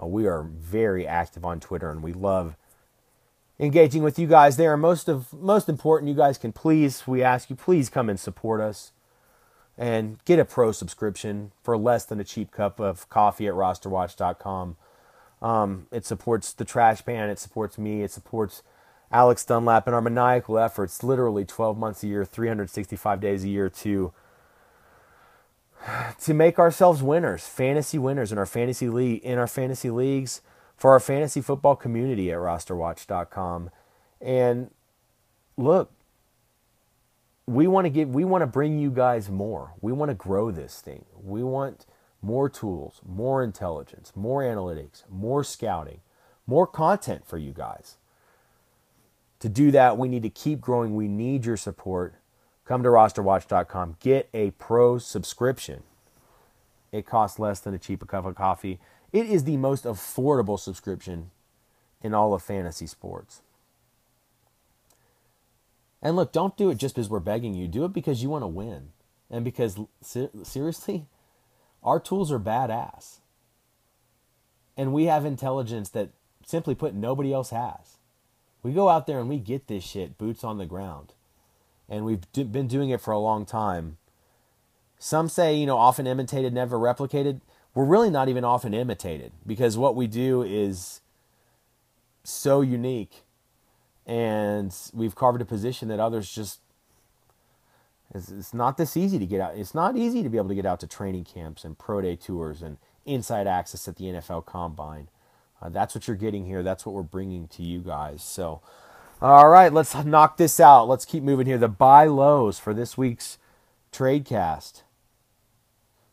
uh, 0.00 0.06
we 0.06 0.26
are 0.26 0.42
very 0.42 1.06
active 1.06 1.44
on 1.44 1.58
Twitter, 1.58 1.90
and 1.90 2.02
we 2.02 2.12
love 2.12 2.56
engaging 3.58 4.02
with 4.02 4.18
you 4.18 4.26
guys 4.26 4.56
there. 4.56 4.76
Most 4.76 5.08
of 5.08 5.32
most 5.32 5.68
important, 5.68 6.08
you 6.08 6.14
guys 6.14 6.38
can 6.38 6.52
please 6.52 7.06
we 7.06 7.22
ask 7.22 7.50
you 7.50 7.56
please 7.56 7.88
come 7.88 8.08
and 8.08 8.20
support 8.20 8.60
us 8.60 8.92
and 9.78 10.22
get 10.24 10.38
a 10.38 10.44
pro 10.44 10.72
subscription 10.72 11.52
for 11.62 11.76
less 11.76 12.04
than 12.04 12.20
a 12.20 12.24
cheap 12.24 12.50
cup 12.50 12.80
of 12.80 13.08
coffee 13.08 13.46
at 13.46 13.54
rosterwatch.com. 13.54 14.76
Um, 15.46 15.86
it 15.92 16.04
supports 16.04 16.52
the 16.52 16.64
trash 16.64 17.04
pan, 17.04 17.30
it 17.30 17.38
supports 17.38 17.78
me, 17.78 18.02
it 18.02 18.10
supports 18.10 18.64
Alex 19.12 19.44
Dunlap 19.44 19.86
and 19.86 19.94
our 19.94 20.00
maniacal 20.00 20.58
efforts, 20.58 21.04
literally 21.04 21.44
12 21.44 21.78
months 21.78 22.02
a 22.02 22.08
year, 22.08 22.24
365 22.24 23.20
days 23.20 23.44
a 23.44 23.48
year 23.48 23.70
to 23.70 24.12
to 26.20 26.34
make 26.34 26.58
ourselves 26.58 27.00
winners, 27.00 27.46
fantasy 27.46 27.96
winners 27.96 28.32
in 28.32 28.38
our 28.38 28.46
fantasy 28.46 28.88
league, 28.88 29.22
in 29.22 29.38
our 29.38 29.46
fantasy 29.46 29.88
leagues, 29.88 30.40
for 30.76 30.90
our 30.90 30.98
fantasy 30.98 31.40
football 31.40 31.76
community 31.76 32.32
at 32.32 32.38
rosterwatch.com. 32.38 33.70
And 34.20 34.72
look, 35.56 35.92
we 37.46 37.68
want 37.68 37.84
to 37.84 37.90
give 37.90 38.08
we 38.08 38.24
want 38.24 38.42
to 38.42 38.48
bring 38.48 38.80
you 38.80 38.90
guys 38.90 39.30
more. 39.30 39.74
We 39.80 39.92
want 39.92 40.08
to 40.08 40.16
grow 40.16 40.50
this 40.50 40.80
thing. 40.80 41.04
We 41.22 41.44
want 41.44 41.86
more 42.22 42.48
tools, 42.48 43.00
more 43.06 43.42
intelligence, 43.42 44.12
more 44.14 44.42
analytics, 44.42 45.04
more 45.10 45.44
scouting, 45.44 46.00
more 46.46 46.66
content 46.66 47.26
for 47.26 47.38
you 47.38 47.52
guys. 47.52 47.96
To 49.40 49.48
do 49.48 49.70
that, 49.70 49.98
we 49.98 50.08
need 50.08 50.22
to 50.22 50.30
keep 50.30 50.60
growing. 50.60 50.94
We 50.94 51.08
need 51.08 51.44
your 51.44 51.56
support. 51.56 52.14
Come 52.64 52.82
to 52.82 52.88
rosterwatch.com. 52.88 53.96
Get 54.00 54.28
a 54.34 54.50
pro 54.52 54.98
subscription. 54.98 55.82
It 56.90 57.06
costs 57.06 57.38
less 57.38 57.60
than 57.60 57.74
a 57.74 57.78
cheap 57.78 58.06
cup 58.06 58.24
of 58.24 58.34
coffee. 58.34 58.80
It 59.12 59.26
is 59.26 59.44
the 59.44 59.56
most 59.56 59.84
affordable 59.84 60.58
subscription 60.58 61.30
in 62.02 62.14
all 62.14 62.34
of 62.34 62.42
fantasy 62.42 62.86
sports. 62.86 63.42
And 66.02 66.16
look, 66.16 66.32
don't 66.32 66.56
do 66.56 66.70
it 66.70 66.78
just 66.78 66.94
because 66.94 67.08
we're 67.08 67.20
begging 67.20 67.54
you. 67.54 67.68
Do 67.68 67.84
it 67.84 67.92
because 67.92 68.22
you 68.22 68.30
want 68.30 68.42
to 68.42 68.48
win. 68.48 68.88
And 69.30 69.44
because, 69.44 69.78
seriously, 70.00 71.06
our 71.86 72.00
tools 72.00 72.32
are 72.32 72.40
badass. 72.40 73.20
And 74.76 74.92
we 74.92 75.04
have 75.04 75.24
intelligence 75.24 75.88
that, 75.90 76.10
simply 76.44 76.74
put, 76.74 76.94
nobody 76.94 77.32
else 77.32 77.50
has. 77.50 77.96
We 78.62 78.72
go 78.72 78.88
out 78.88 79.06
there 79.06 79.20
and 79.20 79.28
we 79.28 79.38
get 79.38 79.68
this 79.68 79.84
shit 79.84 80.18
boots 80.18 80.44
on 80.44 80.58
the 80.58 80.66
ground 80.66 81.14
and 81.88 82.04
we've 82.04 82.20
been 82.32 82.66
doing 82.66 82.90
it 82.90 83.00
for 83.00 83.12
a 83.12 83.18
long 83.18 83.46
time. 83.46 83.96
Some 84.98 85.28
say, 85.28 85.54
you 85.54 85.66
know, 85.66 85.78
often 85.78 86.06
imitated, 86.06 86.52
never 86.52 86.78
replicated. 86.78 87.40
We're 87.74 87.84
really 87.84 88.10
not 88.10 88.28
even 88.28 88.44
often 88.44 88.74
imitated 88.74 89.32
because 89.46 89.78
what 89.78 89.94
we 89.94 90.06
do 90.06 90.42
is 90.42 91.00
so 92.24 92.60
unique 92.60 93.22
and 94.06 94.74
we've 94.92 95.14
carved 95.14 95.40
a 95.40 95.44
position 95.44 95.88
that 95.88 96.00
others 96.00 96.30
just 96.30 96.60
it's, 98.14 98.30
it's 98.30 98.54
not 98.54 98.76
this 98.76 98.96
easy 98.96 99.18
to 99.18 99.26
get 99.26 99.40
out. 99.40 99.56
It's 99.56 99.74
not 99.74 99.96
easy 99.96 100.22
to 100.22 100.28
be 100.28 100.38
able 100.38 100.48
to 100.48 100.54
get 100.54 100.66
out 100.66 100.80
to 100.80 100.86
training 100.86 101.24
camps 101.24 101.64
and 101.64 101.78
pro 101.78 102.00
day 102.00 102.16
tours 102.16 102.62
and 102.62 102.78
inside 103.04 103.46
access 103.46 103.88
at 103.88 103.96
the 103.96 104.04
NFL 104.04 104.46
Combine. 104.46 105.08
Uh, 105.60 105.68
that's 105.68 105.94
what 105.94 106.06
you're 106.06 106.16
getting 106.16 106.46
here. 106.46 106.62
That's 106.62 106.84
what 106.84 106.94
we're 106.94 107.02
bringing 107.02 107.48
to 107.48 107.62
you 107.62 107.80
guys. 107.80 108.22
So, 108.22 108.60
all 109.20 109.48
right, 109.48 109.72
let's 109.72 109.94
knock 110.04 110.36
this 110.36 110.60
out. 110.60 110.88
Let's 110.88 111.04
keep 111.04 111.22
moving 111.22 111.46
here. 111.46 111.58
The 111.58 111.68
buy 111.68 112.06
lows 112.06 112.58
for 112.58 112.74
this 112.74 112.96
week's 112.98 113.38
trade 113.90 114.24
cast 114.24 114.82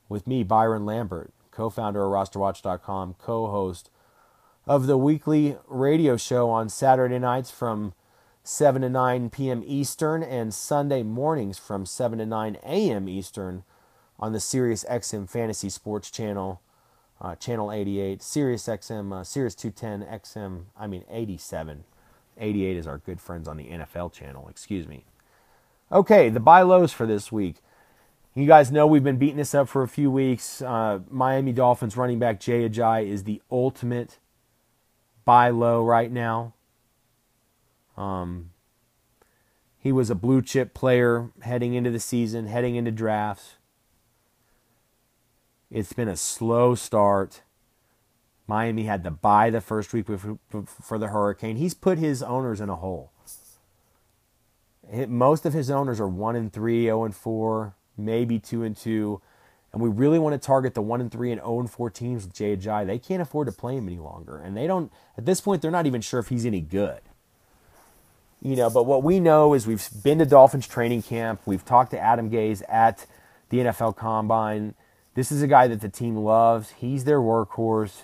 with 0.07 0.27
me, 0.27 0.43
Byron 0.43 0.85
Lambert, 0.85 1.33
co 1.51 1.69
founder 1.69 2.05
of 2.05 2.11
rosterwatch.com, 2.11 3.15
co 3.19 3.47
host 3.47 3.89
of 4.65 4.87
the 4.87 4.97
weekly 4.97 5.57
radio 5.67 6.15
show 6.15 6.49
on 6.49 6.69
Saturday 6.69 7.19
nights 7.19 7.51
from 7.51 7.93
7 8.43 8.81
to 8.81 8.89
9 8.89 9.29
p.m. 9.29 9.63
Eastern 9.65 10.21
and 10.21 10.53
Sunday 10.53 11.03
mornings 11.03 11.57
from 11.57 11.85
7 11.85 12.19
to 12.19 12.25
9 12.25 12.57
a.m. 12.63 13.07
Eastern 13.07 13.63
on 14.19 14.33
the 14.33 14.39
Sirius 14.39 14.85
XM 14.89 15.29
Fantasy 15.29 15.69
Sports 15.69 16.11
Channel, 16.11 16.61
uh, 17.21 17.35
Channel 17.35 17.71
88, 17.71 18.21
Sirius 18.21 18.67
XM, 18.67 19.13
uh, 19.13 19.23
Sirius 19.23 19.55
210 19.55 20.19
XM, 20.19 20.65
I 20.77 20.87
mean 20.87 21.05
87 21.09 21.85
88 22.37 22.77
is 22.77 22.87
our 22.87 22.97
good 22.97 23.21
friends 23.21 23.47
on 23.47 23.57
the 23.57 23.65
NFL 23.65 24.11
channel, 24.11 24.47
excuse 24.49 24.87
me. 24.87 25.05
Okay, 25.91 26.29
the 26.29 26.39
buy 26.39 26.61
lows 26.61 26.91
for 26.91 27.05
this 27.05 27.31
week. 27.31 27.57
You 28.33 28.47
guys 28.47 28.71
know 28.71 28.87
we've 28.87 29.03
been 29.03 29.17
beating 29.17 29.37
this 29.37 29.53
up 29.53 29.69
for 29.69 29.83
a 29.83 29.87
few 29.87 30.09
weeks. 30.09 30.61
Uh, 30.61 30.99
Miami 31.09 31.53
Dolphins 31.53 31.95
running 31.95 32.17
back 32.17 32.39
Jay 32.39 32.67
Ajayi 32.67 33.07
is 33.07 33.23
the 33.23 33.41
ultimate 33.51 34.17
buy 35.23 35.49
low 35.49 35.85
right 35.85 36.11
now. 36.11 36.53
Um, 37.97 38.51
he 39.77 39.91
was 39.91 40.09
a 40.09 40.15
blue 40.15 40.41
chip 40.41 40.73
player 40.73 41.31
heading 41.41 41.73
into 41.73 41.91
the 41.91 41.99
season, 41.99 42.47
heading 42.47 42.75
into 42.75 42.91
drafts. 42.91 43.55
It's 45.69 45.93
been 45.93 46.07
a 46.07 46.15
slow 46.15 46.75
start. 46.75 47.41
Miami 48.47 48.83
had 48.83 49.03
to 49.03 49.11
buy 49.11 49.49
the 49.49 49.61
first 49.61 49.93
week 49.93 50.07
for 50.07 50.97
the 50.97 51.07
hurricane. 51.07 51.55
He's 51.55 51.73
put 51.73 51.97
his 51.97 52.21
owners 52.21 52.61
in 52.61 52.69
a 52.69 52.75
hole. 52.75 53.11
Most 55.07 55.45
of 55.45 55.53
his 55.53 55.69
owners 55.71 55.99
are 55.99 56.07
one 56.07 56.35
and 56.35 56.51
three, 56.51 56.83
zero 56.83 57.05
and 57.05 57.15
four, 57.15 57.75
maybe 57.97 58.37
two 58.37 58.63
and 58.63 58.75
two, 58.75 59.21
and 59.71 59.81
we 59.81 59.89
really 59.89 60.19
want 60.19 60.39
to 60.39 60.45
target 60.45 60.75
the 60.75 60.81
one 60.81 61.01
and 61.01 61.11
three 61.11 61.31
and 61.31 61.39
zero 61.39 61.55
oh 61.55 61.59
and 61.59 61.69
four 61.69 61.89
teams 61.89 62.25
with 62.25 62.33
Jay. 62.33 62.55
They 62.55 62.99
can't 62.99 63.21
afford 63.21 63.47
to 63.47 63.53
play 63.53 63.77
him 63.77 63.87
any 63.87 63.97
longer, 63.97 64.37
and 64.37 64.55
they 64.55 64.67
don't. 64.67 64.91
At 65.17 65.25
this 65.25 65.41
point, 65.41 65.61
they're 65.61 65.71
not 65.71 65.87
even 65.87 66.01
sure 66.01 66.19
if 66.19 66.27
he's 66.27 66.45
any 66.45 66.61
good. 66.61 67.01
You 68.43 68.57
know, 68.57 68.69
but 68.69 68.85
what 68.85 69.03
we 69.03 69.21
know 69.21 69.53
is 69.53 69.65
we've 69.65 69.87
been 70.03 70.19
to 70.19 70.25
Dolphins 70.25 70.67
training 70.67 71.03
camp. 71.03 71.39
We've 71.45 71.63
talked 71.63 71.91
to 71.91 71.99
Adam 71.99 72.29
Gase 72.29 72.61
at 72.67 73.05
the 73.47 73.59
NFL 73.59 73.95
Combine. 73.95 74.75
This 75.13 75.31
is 75.31 75.41
a 75.41 75.47
guy 75.47 75.67
that 75.67 75.79
the 75.79 75.87
team 75.87 76.17
loves. 76.17 76.71
He's 76.71 77.05
their 77.05 77.21
workhorse. 77.21 78.01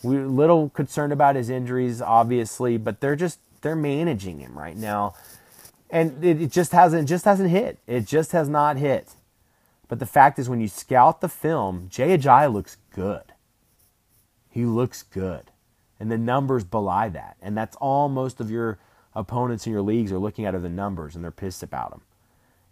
We're 0.00 0.26
a 0.26 0.28
little 0.28 0.68
concerned 0.68 1.12
about 1.12 1.34
his 1.34 1.50
injuries, 1.50 2.00
obviously, 2.00 2.76
but 2.76 3.00
they're 3.00 3.16
just 3.16 3.40
they're 3.62 3.74
managing 3.74 4.38
him 4.38 4.56
right 4.56 4.76
now, 4.76 5.14
and 5.90 6.24
it, 6.24 6.40
it 6.40 6.52
just 6.52 6.70
hasn't 6.70 7.08
just 7.08 7.24
hasn't 7.24 7.50
hit. 7.50 7.80
It 7.88 8.06
just 8.06 8.30
has 8.30 8.48
not 8.48 8.76
hit. 8.76 9.16
But 9.88 9.98
the 9.98 10.06
fact 10.06 10.38
is, 10.38 10.48
when 10.48 10.60
you 10.60 10.68
scout 10.68 11.20
the 11.20 11.28
film, 11.28 11.88
Jay 11.90 12.16
Ajayi 12.16 12.52
looks 12.52 12.76
good. 12.94 13.32
He 14.48 14.66
looks 14.66 15.02
good, 15.02 15.50
and 15.98 16.12
the 16.12 16.18
numbers 16.18 16.62
belie 16.62 17.08
that. 17.08 17.36
And 17.42 17.56
that's 17.56 17.74
all 17.76 18.08
most 18.08 18.38
of 18.38 18.52
your 18.52 18.78
opponents 19.14 19.66
in 19.66 19.72
your 19.72 19.82
leagues 19.82 20.12
are 20.12 20.18
looking 20.18 20.44
at 20.46 20.54
are 20.54 20.60
the 20.60 20.68
numbers, 20.68 21.14
and 21.14 21.24
they're 21.24 21.30
pissed 21.30 21.62
about 21.62 21.90
them. 21.90 22.02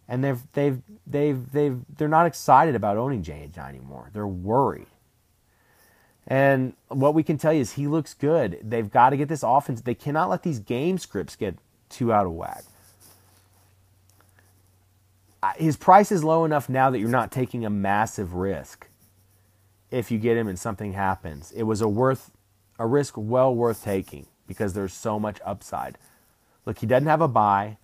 And 0.09 0.25
they've 0.25 0.41
they've 0.53 0.83
they've 1.07 1.53
they've 1.53 1.81
they're 1.97 2.09
not 2.09 2.27
excited 2.27 2.75
about 2.75 2.97
owning 2.97 3.23
Ajayi 3.23 3.57
anymore. 3.59 4.11
They're 4.13 4.27
worried. 4.27 4.89
And 6.27 6.75
what 6.89 7.15
we 7.15 7.23
can 7.23 7.39
tell 7.39 7.53
you 7.53 7.61
is 7.61 7.73
he 7.73 7.87
looks 7.87 8.15
good. 8.15 8.59
They've 8.63 8.91
got 8.91 9.11
to 9.11 9.17
get 9.17 9.29
this 9.29 9.43
offense. 9.43 9.81
They 9.81 9.95
cannot 9.95 10.31
let 10.31 10.43
these 10.43 10.61
game 10.61 10.99
scripts 10.99 11.37
get 11.37 11.57
too 11.89 12.13
out 12.13 12.27
of 12.27 12.33
whack. 12.33 12.65
his 15.57 15.77
price 15.77 16.13
is 16.13 16.23
low 16.23 16.45
enough 16.45 16.69
now 16.69 16.91
that 16.91 16.99
you're 17.01 17.09
not 17.09 17.33
taking 17.33 17.65
a 17.65 17.71
massive 17.71 18.35
risk 18.35 18.89
if 19.91 20.11
you 20.11 20.19
get 20.19 20.37
him 20.37 20.49
and 20.49 20.59
something 20.59 20.93
happens. 20.93 21.53
It 21.53 21.65
was 21.65 21.81
a 21.81 21.89
worth 21.89 22.31
a 22.79 22.87
risk 22.87 23.15
well 23.17 23.55
worth 23.55 23.85
taking 23.85 24.27
because 24.47 24.75
there's 24.75 24.93
so 24.95 25.19
much 25.19 25.39
upside. 25.45 25.99
Look, 26.65 26.79
he 26.79 26.87
doesn't 26.87 27.09
have 27.09 27.21
a 27.21 27.29
buy. 27.29 27.79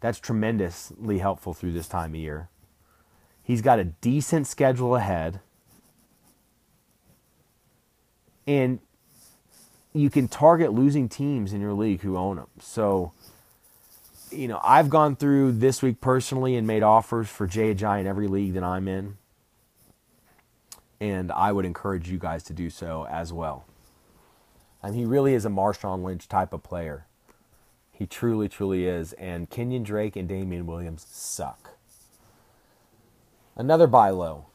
That's 0.00 0.18
tremendously 0.20 1.18
helpful 1.18 1.54
through 1.54 1.72
this 1.72 1.88
time 1.88 2.10
of 2.14 2.20
year. 2.20 2.48
He's 3.42 3.62
got 3.62 3.78
a 3.78 3.84
decent 3.84 4.46
schedule 4.46 4.96
ahead. 4.96 5.40
And 8.46 8.80
you 9.92 10.10
can 10.10 10.28
target 10.28 10.72
losing 10.72 11.08
teams 11.08 11.52
in 11.52 11.60
your 11.60 11.72
league 11.72 12.00
who 12.00 12.16
own 12.16 12.36
them. 12.36 12.48
So, 12.60 13.12
you 14.30 14.48
know, 14.48 14.60
I've 14.62 14.90
gone 14.90 15.16
through 15.16 15.52
this 15.52 15.82
week 15.82 16.00
personally 16.00 16.56
and 16.56 16.66
made 16.66 16.82
offers 16.82 17.28
for 17.28 17.46
Jay 17.46 17.70
in 17.70 18.06
every 18.06 18.26
league 18.26 18.54
that 18.54 18.64
I'm 18.64 18.88
in. 18.88 19.16
And 21.00 21.30
I 21.32 21.52
would 21.52 21.64
encourage 21.64 22.10
you 22.10 22.18
guys 22.18 22.42
to 22.44 22.52
do 22.52 22.70
so 22.70 23.06
as 23.10 23.32
well. 23.32 23.64
And 24.82 24.94
he 24.94 25.04
really 25.04 25.34
is 25.34 25.44
a 25.44 25.50
Marshawn 25.50 26.02
Lynch 26.02 26.28
type 26.28 26.52
of 26.52 26.62
player. 26.62 27.06
He 27.96 28.06
truly, 28.06 28.48
truly 28.48 28.86
is. 28.86 29.12
And 29.14 29.48
Kenyan 29.48 29.84
Drake 29.84 30.16
and 30.16 30.28
Damien 30.28 30.66
Williams 30.66 31.06
suck. 31.08 31.78
Another 33.56 33.86
buy 33.86 34.10
low. 34.10 34.46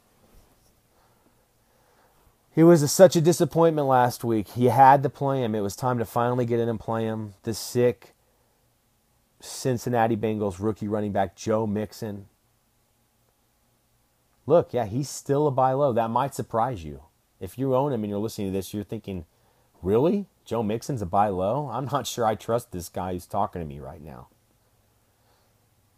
He 2.53 2.63
was 2.63 2.81
a, 2.83 2.89
such 2.89 3.15
a 3.15 3.21
disappointment 3.21 3.87
last 3.87 4.25
week. 4.25 4.49
He 4.49 4.65
had 4.65 5.01
to 5.03 5.09
play 5.09 5.41
him. 5.41 5.55
It 5.55 5.61
was 5.61 5.77
time 5.77 5.97
to 5.99 6.05
finally 6.05 6.45
get 6.45 6.59
in 6.59 6.67
and 6.67 6.79
play 6.79 7.05
him. 7.05 7.35
The 7.43 7.53
sick 7.53 8.13
Cincinnati 9.39 10.17
Bengals 10.17 10.57
rookie 10.59 10.89
running 10.89 11.13
back 11.13 11.37
Joe 11.37 11.65
Mixon. 11.65 12.27
Look, 14.45 14.73
yeah, 14.73 14.85
he's 14.85 15.07
still 15.07 15.47
a 15.47 15.51
buy 15.51 15.71
low. 15.73 15.93
That 15.93 16.09
might 16.09 16.35
surprise 16.35 16.83
you. 16.83 17.03
If 17.39 17.57
you 17.57 17.75
own 17.75 17.93
him 17.93 18.03
and 18.03 18.09
you're 18.09 18.19
listening 18.19 18.47
to 18.47 18.53
this, 18.53 18.73
you're 18.73 18.83
thinking, 18.83 19.25
really? 19.81 20.25
Joe 20.49 20.63
Mixon's 20.63 21.03
a 21.03 21.05
buy 21.05 21.27
low? 21.27 21.69
I'm 21.71 21.85
not 21.85 22.07
sure 22.07 22.25
I 22.25 22.33
trust 22.33 22.71
this 22.71 22.89
guy 22.89 23.13
who's 23.13 23.27
talking 23.27 23.61
to 23.61 23.67
me 23.67 23.79
right 23.79 24.01
now. 24.01 24.29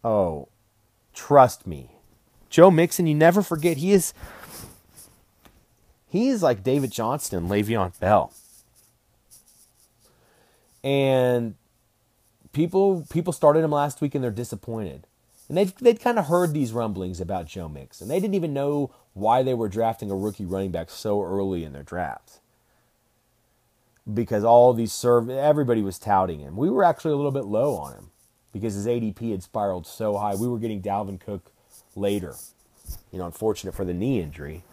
Oh, 0.03 0.49
trust 1.13 1.65
me. 1.65 1.91
Joe 2.49 2.69
Mixon, 2.69 3.07
you 3.07 3.15
never 3.15 3.41
forget, 3.41 3.77
he 3.77 3.93
is 3.93 4.13
he 6.05 6.27
is 6.27 6.43
like 6.43 6.65
David 6.65 6.91
Johnson, 6.91 7.47
Le'Veon 7.47 7.97
Bell. 8.01 8.33
And 10.83 11.55
people 12.51 13.07
people 13.09 13.31
started 13.31 13.63
him 13.63 13.71
last 13.71 14.01
week 14.01 14.15
and 14.15 14.21
they're 14.21 14.31
disappointed. 14.31 15.07
And 15.47 15.57
they'd, 15.57 15.69
they'd 15.77 16.01
kind 16.01 16.19
of 16.19 16.25
heard 16.27 16.53
these 16.53 16.73
rumblings 16.73 17.21
about 17.21 17.45
Joe 17.45 17.69
Mixon. 17.69 18.09
They 18.09 18.19
didn't 18.19 18.35
even 18.35 18.53
know 18.53 18.93
why 19.13 19.43
they 19.43 19.53
were 19.53 19.69
drafting 19.69 20.11
a 20.11 20.15
rookie 20.17 20.43
running 20.43 20.71
back 20.71 20.89
so 20.89 21.23
early 21.23 21.63
in 21.63 21.71
their 21.71 21.83
draft. 21.83 22.40
Because 24.11 24.43
all 24.43 24.73
these 24.73 24.91
serve 24.91 25.29
everybody 25.29 25.81
was 25.81 25.99
touting 25.99 26.39
him. 26.39 26.55
We 26.57 26.69
were 26.69 26.83
actually 26.83 27.13
a 27.13 27.17
little 27.17 27.31
bit 27.31 27.45
low 27.45 27.75
on 27.75 27.93
him 27.93 28.11
because 28.51 28.73
his 28.73 28.87
ADP 28.87 29.31
had 29.31 29.43
spiraled 29.43 29.85
so 29.85 30.17
high. 30.17 30.35
We 30.35 30.47
were 30.47 30.57
getting 30.57 30.81
Dalvin 30.81 31.19
Cook 31.19 31.51
later. 31.95 32.35
You 33.11 33.19
know, 33.19 33.25
unfortunate 33.25 33.75
for 33.75 33.85
the 33.85 33.93
knee 33.93 34.19
injury, 34.19 34.63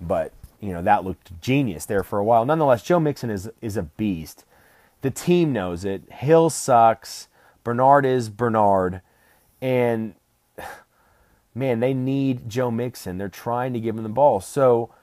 but 0.00 0.32
you 0.60 0.72
know, 0.72 0.82
that 0.82 1.04
looked 1.04 1.40
genius 1.40 1.86
there 1.86 2.02
for 2.02 2.18
a 2.18 2.24
while. 2.24 2.44
Nonetheless, 2.44 2.82
Joe 2.82 3.00
Mixon 3.00 3.30
is 3.30 3.50
is 3.60 3.76
a 3.76 3.82
beast. 3.82 4.44
The 5.02 5.10
team 5.10 5.52
knows 5.52 5.84
it. 5.84 6.10
Hill 6.10 6.50
sucks. 6.50 7.28
Bernard 7.64 8.06
is 8.06 8.28
Bernard. 8.28 9.00
And 9.60 10.14
man, 11.54 11.80
they 11.80 11.94
need 11.94 12.48
Joe 12.48 12.70
Mixon. 12.70 13.18
They're 13.18 13.28
trying 13.28 13.72
to 13.72 13.80
give 13.80 13.96
him 13.96 14.02
the 14.02 14.08
ball. 14.08 14.40
So 14.40 14.94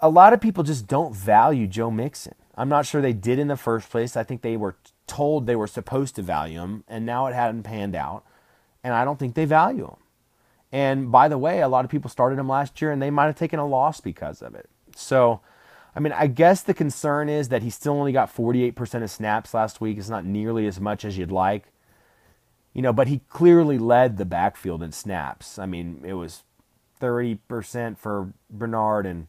a 0.00 0.08
lot 0.08 0.32
of 0.32 0.40
people 0.40 0.64
just 0.64 0.86
don't 0.86 1.14
value 1.14 1.66
Joe 1.66 1.90
Mixon. 1.90 2.34
I'm 2.56 2.68
not 2.68 2.86
sure 2.86 3.00
they 3.00 3.12
did 3.12 3.38
in 3.38 3.48
the 3.48 3.56
first 3.56 3.90
place. 3.90 4.16
I 4.16 4.22
think 4.22 4.42
they 4.42 4.56
were 4.56 4.76
told 5.06 5.46
they 5.46 5.56
were 5.56 5.66
supposed 5.66 6.16
to 6.16 6.22
value 6.22 6.60
him, 6.60 6.84
and 6.88 7.04
now 7.04 7.26
it 7.26 7.34
hadn't 7.34 7.62
panned 7.64 7.94
out. 7.94 8.24
And 8.82 8.94
I 8.94 9.04
don't 9.04 9.18
think 9.18 9.34
they 9.34 9.44
value 9.44 9.84
him. 9.84 9.96
And 10.72 11.10
by 11.10 11.28
the 11.28 11.38
way, 11.38 11.60
a 11.60 11.68
lot 11.68 11.84
of 11.84 11.90
people 11.90 12.10
started 12.10 12.38
him 12.38 12.48
last 12.48 12.80
year 12.80 12.90
and 12.90 13.00
they 13.00 13.10
might 13.10 13.26
have 13.26 13.36
taken 13.36 13.58
a 13.58 13.66
loss 13.66 14.00
because 14.00 14.42
of 14.42 14.54
it. 14.54 14.68
So, 14.94 15.40
I 15.94 16.00
mean, 16.00 16.12
I 16.12 16.26
guess 16.26 16.62
the 16.62 16.74
concern 16.74 17.28
is 17.28 17.48
that 17.48 17.62
he 17.62 17.70
still 17.70 17.94
only 17.94 18.12
got 18.12 18.34
48% 18.34 19.02
of 19.02 19.10
snaps 19.10 19.54
last 19.54 19.80
week. 19.80 19.98
It's 19.98 20.08
not 20.08 20.24
nearly 20.24 20.66
as 20.66 20.80
much 20.80 21.04
as 21.04 21.16
you'd 21.16 21.32
like. 21.32 21.72
You 22.74 22.82
know, 22.82 22.92
but 22.92 23.08
he 23.08 23.22
clearly 23.30 23.78
led 23.78 24.18
the 24.18 24.26
backfield 24.26 24.82
in 24.82 24.92
snaps. 24.92 25.58
I 25.58 25.64
mean, 25.64 26.02
it 26.04 26.12
was 26.12 26.42
30% 27.00 27.96
for 27.96 28.32
Bernard 28.50 29.06
and 29.06 29.28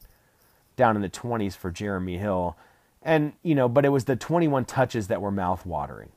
down 0.78 0.96
in 0.96 1.02
the 1.02 1.10
20s 1.10 1.58
for 1.58 1.70
Jeremy 1.70 2.18
Hill. 2.18 2.56
And, 3.02 3.34
you 3.44 3.56
know, 3.56 3.68
but 3.68 3.84
it 3.84 3.90
was 3.90 4.06
the 4.06 4.16
21 4.16 4.64
touches 4.64 5.08
that 5.08 5.22
were 5.22 5.32
mouth-watering 5.32 6.12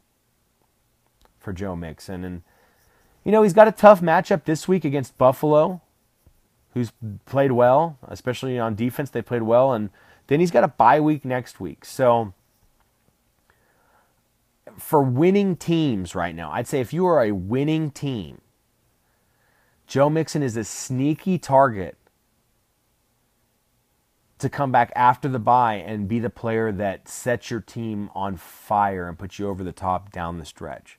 for 1.41 1.53
Joe 1.53 1.75
Mixon. 1.75 2.25
And, 2.25 2.43
you 3.25 3.33
know, 3.33 3.43
he's 3.43 3.53
got 3.53 3.67
a 3.67 3.73
tough 3.73 4.01
matchup 4.01 4.45
this 4.45 4.69
week 4.69 4.85
against 4.85 5.19
Buffalo, 5.19 5.81
who's 6.75 6.93
played 7.27 7.53
well, 7.53 7.99
especially 8.07 8.59
on 8.59 8.77
defense. 8.77 9.11
They 9.11 9.23
played 9.23 9.43
well. 9.43 9.73
And 9.73 9.91
then 10.29 10.39
he's 10.39 10.51
got 10.51 10.63
a 10.65 10.69
bye 10.69 11.01
week 11.01 11.25
next 11.25 11.59
week. 11.59 11.85
So 11.85 12.35
for 14.79 15.03
winning 15.03 15.57
teams 15.57 16.15
right 16.15 16.35
now, 16.35 16.51
I'd 16.53 16.69
say 16.69 16.81
if 16.81 16.93
you 16.93 17.07
are 17.07 17.25
a 17.25 17.33
winning 17.33 17.91
team, 17.91 18.41
Joe 19.87 20.09
Mixon 20.09 20.43
is 20.43 20.57
a 20.57 20.65
sneaky 20.65 21.39
target 21.39 21.97
to 24.41 24.49
come 24.49 24.73
back 24.73 24.93
after 24.97 25.29
the 25.29 25.39
bye 25.39 25.75
and 25.75 26.09
be 26.09 26.19
the 26.19 26.31
player 26.31 26.73
that 26.73 27.09
sets 27.09 27.51
your 27.51 27.61
team 27.61 28.11
on 28.15 28.37
fire 28.37 29.09
and 29.09 29.19
puts 29.19 29.39
you 29.39 29.49
over 29.49 29.63
the 29.63 29.73
top 29.73 30.11
down 30.11 30.39
the 30.39 30.45
stretch. 30.45 30.99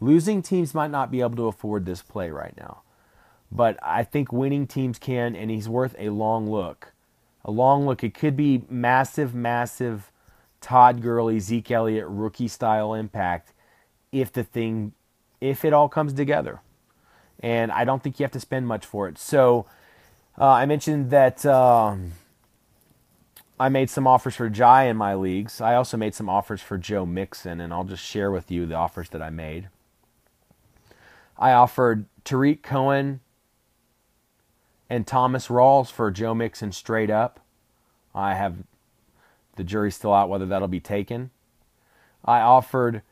Losing 0.00 0.42
teams 0.42 0.74
might 0.74 0.90
not 0.90 1.10
be 1.10 1.20
able 1.20 1.36
to 1.36 1.46
afford 1.46 1.86
this 1.86 2.02
play 2.02 2.30
right 2.30 2.54
now. 2.56 2.82
But 3.50 3.78
I 3.82 4.02
think 4.02 4.32
winning 4.32 4.66
teams 4.66 4.98
can, 4.98 5.36
and 5.36 5.50
he's 5.50 5.68
worth 5.68 5.94
a 5.98 6.08
long 6.08 6.50
look. 6.50 6.92
A 7.44 7.50
long 7.50 7.86
look. 7.86 8.02
It 8.02 8.14
could 8.14 8.36
be 8.36 8.62
massive, 8.68 9.34
massive 9.34 10.10
Todd 10.60 11.02
Gurley, 11.02 11.38
Zeke 11.38 11.70
Elliott 11.70 12.06
rookie 12.08 12.48
style 12.48 12.94
impact 12.94 13.52
if 14.10 14.32
the 14.32 14.42
thing, 14.42 14.92
if 15.40 15.64
it 15.64 15.72
all 15.72 15.88
comes 15.88 16.14
together. 16.14 16.60
And 17.40 17.70
I 17.70 17.84
don't 17.84 18.02
think 18.02 18.18
you 18.18 18.24
have 18.24 18.32
to 18.32 18.40
spend 18.40 18.66
much 18.66 18.86
for 18.86 19.08
it. 19.08 19.18
So 19.18 19.66
uh, 20.38 20.46
I 20.46 20.66
mentioned 20.66 21.10
that 21.10 21.44
um, 21.44 22.12
I 23.60 23.68
made 23.68 23.90
some 23.90 24.06
offers 24.06 24.34
for 24.34 24.48
Jay 24.48 24.88
in 24.88 24.96
my 24.96 25.14
leagues. 25.14 25.60
I 25.60 25.74
also 25.74 25.96
made 25.96 26.14
some 26.14 26.28
offers 26.28 26.60
for 26.60 26.78
Joe 26.78 27.06
Mixon, 27.06 27.60
and 27.60 27.72
I'll 27.72 27.84
just 27.84 28.04
share 28.04 28.30
with 28.30 28.50
you 28.50 28.66
the 28.66 28.74
offers 28.74 29.10
that 29.10 29.22
I 29.22 29.30
made. 29.30 29.68
I 31.38 31.52
offered 31.52 32.06
Tarik 32.24 32.62
Cohen 32.62 33.20
and 34.90 35.06
Thomas 35.06 35.48
Rawls 35.48 35.90
for 35.90 36.10
Joe 36.10 36.34
Mixon 36.34 36.72
straight 36.72 37.10
up. 37.10 37.40
I 38.14 38.34
have 38.34 38.64
the 39.56 39.64
jury's 39.64 39.94
still 39.94 40.12
out 40.12 40.28
whether 40.28 40.46
that'll 40.46 40.68
be 40.68 40.80
taken. 40.80 41.30
I 42.24 42.40
offered 42.40 43.02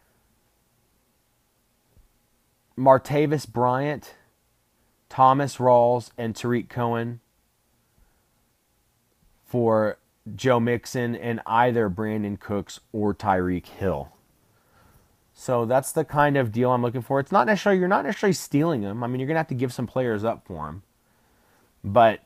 Martavis 2.77 3.51
Bryant, 3.51 4.15
Thomas 5.09 5.57
Rawls, 5.59 6.11
and 6.17 6.35
Tarik 6.35 6.69
Cohen 6.69 7.21
for 9.45 9.99
Joe 10.35 10.61
Mixon 10.61 11.17
and 11.17 11.41
either 11.47 11.89
Brandin 11.89 12.39
Cooks 12.39 12.81
or 12.93 13.15
Tyreek 13.15 13.67
Hill. 13.67 14.13
So 15.33 15.65
that's 15.65 15.93
the 15.93 16.05
kind 16.05 16.37
of 16.37 16.53
deal 16.53 16.71
I'm 16.71 16.83
looking 16.83 17.03
for. 17.03 17.19
It's 17.21 17.33
not 17.33 17.47
necessarily 17.47 17.79
you're 17.79 17.89
not 17.89 18.05
necessarily 18.05 18.35
stealing 18.35 18.83
them. 18.83 19.03
I 19.03 19.07
mean, 19.07 19.21
you're 19.21 19.27
gonna 19.27 19.39
have 19.39 19.49
to 19.49 19.55
give 19.55 19.73
some 19.73 19.87
players 19.87 20.25
up 20.25 20.45
for 20.47 20.67
them, 20.67 20.83
but 21.83 22.21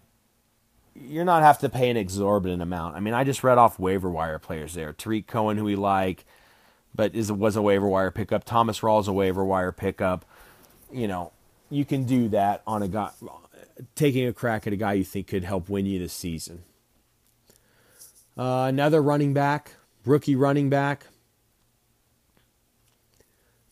you're 0.95 1.25
not 1.25 1.43
have 1.43 1.59
to 1.61 1.69
pay 1.69 1.91
an 1.91 1.97
exorbitant 1.97 2.63
amount. 2.63 2.97
I 2.97 3.01
mean, 3.01 3.15
I 3.15 3.25
just 3.25 3.45
read 3.45 3.59
off 3.59 3.79
waiver 3.79 4.11
wire 4.11 4.39
players 4.39 4.75
there. 4.75 4.93
Tarik 4.93 5.27
Cohen, 5.27 5.59
who 5.59 5.65
we 5.65 5.77
like, 5.77 6.25
but 6.95 7.15
is 7.15 7.31
was 7.31 7.57
a 7.57 7.63
waiver 7.63 7.89
wire 7.89 8.11
pickup. 8.11 8.45
Thomas 8.45 8.81
Rawls 8.81 9.09
a 9.09 9.13
waiver 9.13 9.45
wire 9.45 9.73
pickup. 9.73 10.25
You 10.93 11.09
know, 11.09 11.33
you 11.71 11.85
can 11.85 12.05
do 12.05 12.29
that 12.31 12.63
on 12.67 12.83
a 12.83 12.89
guy 12.89 13.11
taking 13.95 14.27
a 14.27 14.33
crack 14.33 14.67
at 14.67 14.73
a 14.73 14.77
guy 14.77 14.95
you 14.95 15.05
think 15.05 15.27
could 15.29 15.45
help 15.45 15.69
win 15.69 15.87
you 15.87 15.99
this 15.99 16.13
season. 16.13 16.63
Uh, 18.37 18.67
another 18.69 19.01
running 19.03 19.33
back, 19.33 19.73
rookie 20.05 20.37
running 20.37 20.69
back 20.69 21.07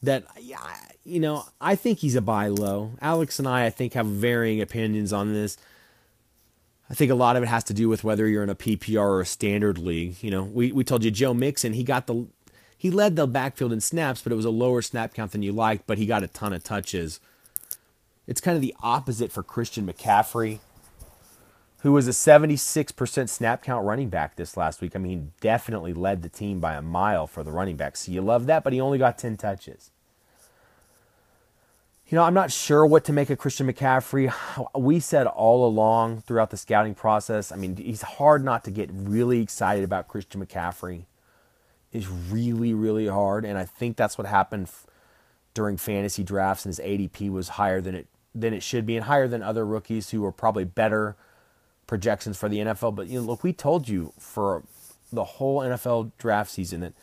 that 0.03 0.25
you 1.05 1.21
know 1.21 1.45
I 1.61 1.75
think 1.75 2.01
he's 2.01 2.17
a 2.17 2.21
buy 2.21 2.49
low. 2.49 2.93
Alex 3.01 3.39
and 3.39 3.49
I 3.49 3.67
I 3.67 3.71
think 3.71 3.95
have 3.95 4.07
varying 4.07 4.61
opinions 4.61 5.13
on 5.13 5.33
this. 5.33 5.57
I 6.91 6.95
think 6.95 7.11
a 7.11 7.15
lot 7.15 7.37
of 7.37 7.43
it 7.43 7.47
has 7.47 7.65
to 7.65 7.75
do 7.75 7.89
with 7.89 8.05
whether 8.05 8.29
you're 8.29 8.43
in 8.43 8.51
a 8.51 8.55
PPR 8.55 8.99
or 8.99 9.21
a 9.23 9.27
standard 9.27 9.79
league. 9.79 10.23
You 10.23 10.31
know, 10.31 10.43
we, 10.43 10.73
we 10.73 10.85
told 10.85 11.03
you 11.05 11.11
Joe 11.11 11.33
Mixon, 11.33 11.73
he 11.73 11.85
got 11.85 12.07
the 12.07 12.27
he 12.77 12.91
led 12.91 13.17
the 13.17 13.27
backfield 13.27 13.73
in 13.73 13.81
snaps, 13.81 14.21
but 14.23 14.33
it 14.33 14.37
was 14.37 14.45
a 14.45 14.51
lower 14.51 14.83
snap 14.83 15.15
count 15.15 15.33
than 15.33 15.43
you 15.43 15.53
liked, 15.53 15.87
but 15.87 15.99
he 15.99 16.05
got 16.05 16.25
a 16.25 16.29
ton 16.29 16.53
of 16.53 16.65
touches. 16.65 17.21
It's 18.27 18.41
kind 18.41 18.57
of 18.57 18.61
the 18.61 18.75
opposite 18.83 19.33
for 19.33 19.43
Christian 19.43 19.87
McCaffrey, 19.87 20.59
who 21.83 21.93
was 21.93 22.07
a 22.07 22.13
76% 22.13 23.29
snap 23.29 23.63
count 23.63 23.85
running 23.85 24.09
back 24.09 24.37
this 24.37 24.57
last 24.57 24.81
week. 24.81 24.95
I 24.95 25.01
mean, 25.01 25.33
definitely 25.41 25.93
led 25.93 26.23
the 26.23 26.29
team 26.29 26.61
by 26.61 26.75
a 26.75 26.83
mile 26.83 27.27
for 27.27 27.43
the 27.43 27.51
running 27.51 27.77
back. 27.77 27.97
So 27.97 28.13
you 28.13 28.23
love 28.23 28.47
that, 28.47 28.63
but 28.63 28.73
he 28.73 28.81
only 28.81 28.99
got 28.99 29.19
10 29.19 29.37
touches. 29.37 29.91
You 32.07 32.17
know, 32.17 32.23
I'm 32.23 32.35
not 32.35 32.53
sure 32.53 32.87
what 32.87 33.05
to 33.07 33.13
make 33.13 33.31
of 33.31 33.39
Christian 33.39 33.67
McCaffrey. 33.67 34.33
We 34.79 35.01
said 35.01 35.27
all 35.27 35.67
along 35.67 36.21
throughout 36.21 36.51
the 36.51 36.57
scouting 36.57 36.95
process, 36.95 37.51
I 37.51 37.57
mean, 37.57 37.77
he's 37.77 38.03
hard 38.03 38.45
not 38.45 38.65
to 38.65 38.71
get 38.71 38.91
really 38.93 39.41
excited 39.41 39.83
about 39.83 40.09
Christian 40.09 40.45
McCaffrey. 40.45 41.05
Is 41.91 42.09
really, 42.09 42.73
really 42.73 43.07
hard. 43.07 43.45
And 43.45 43.59
I 43.59 43.65
think 43.65 43.97
that's 43.97 44.17
what 44.17 44.27
happened 44.27 44.71
during 45.53 45.77
fantasy 45.77 46.23
drafts, 46.23 46.65
and 46.65 46.71
his 46.71 46.79
ADP 46.79 47.31
was 47.31 47.51
higher 47.51 47.81
than 47.81 47.95
it 47.95 48.07
than 48.35 48.55
it 48.55 48.63
should 48.63 48.87
be, 48.87 48.97
and 48.97 49.05
higher 49.05 49.29
than 49.29 49.43
other 49.43 49.67
rookies 49.67 50.09
who 50.11 50.23
were 50.23 50.33
probably 50.33 50.65
better 50.65 51.17
projections 51.93 52.39
for 52.39 52.49
the 52.49 52.57
NFL. 52.57 52.95
But 52.95 53.09
you 53.09 53.21
know, 53.21 53.27
look, 53.27 53.45
we 53.45 53.53
told 53.53 53.87
you 53.87 54.15
for 54.19 54.63
the 55.13 55.25
whole 55.25 55.61
NFL 55.61 56.13
draft 56.17 56.51
season 56.51 56.81
that 56.81 56.95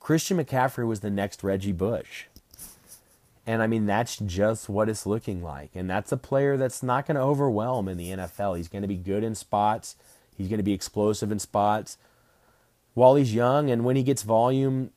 Christian 0.00 0.36
McCaffrey 0.36 0.84
was 0.84 0.98
the 0.98 1.10
next 1.10 1.44
Reggie 1.44 1.70
Bush. 1.70 2.24
And 3.46 3.62
I 3.62 3.68
mean, 3.68 3.86
that's 3.86 4.16
just 4.16 4.68
what 4.68 4.88
it's 4.88 5.06
looking 5.06 5.44
like. 5.44 5.70
And 5.76 5.88
that's 5.88 6.10
a 6.10 6.16
player 6.16 6.56
that's 6.56 6.82
not 6.82 7.06
going 7.06 7.14
to 7.14 7.20
overwhelm 7.20 7.86
in 7.86 7.98
the 7.98 8.10
NFL. 8.10 8.56
He's 8.56 8.66
going 8.66 8.82
to 8.82 8.88
be 8.88 8.96
good 8.96 9.22
in 9.22 9.36
spots, 9.36 9.94
he's 10.36 10.48
going 10.48 10.58
to 10.58 10.64
be 10.64 10.72
explosive 10.72 11.30
in 11.30 11.38
spots. 11.38 11.96
While 12.94 13.14
he's 13.14 13.32
young 13.32 13.70
and 13.70 13.84
when 13.84 13.94
he 13.94 14.02
gets 14.02 14.24
volume, 14.24 14.90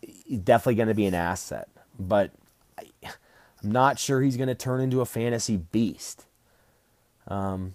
he's 0.00 0.38
definitely 0.38 0.76
going 0.76 0.88
to 0.88 0.94
be 0.94 1.04
an 1.04 1.12
asset. 1.12 1.68
But 1.98 2.30
I'm 3.02 3.12
not 3.72 3.98
sure 3.98 4.22
he's 4.22 4.38
going 4.38 4.48
to 4.48 4.54
turn 4.54 4.80
into 4.80 5.02
a 5.02 5.04
fantasy 5.04 5.58
beast. 5.58 6.24
Um, 7.26 7.74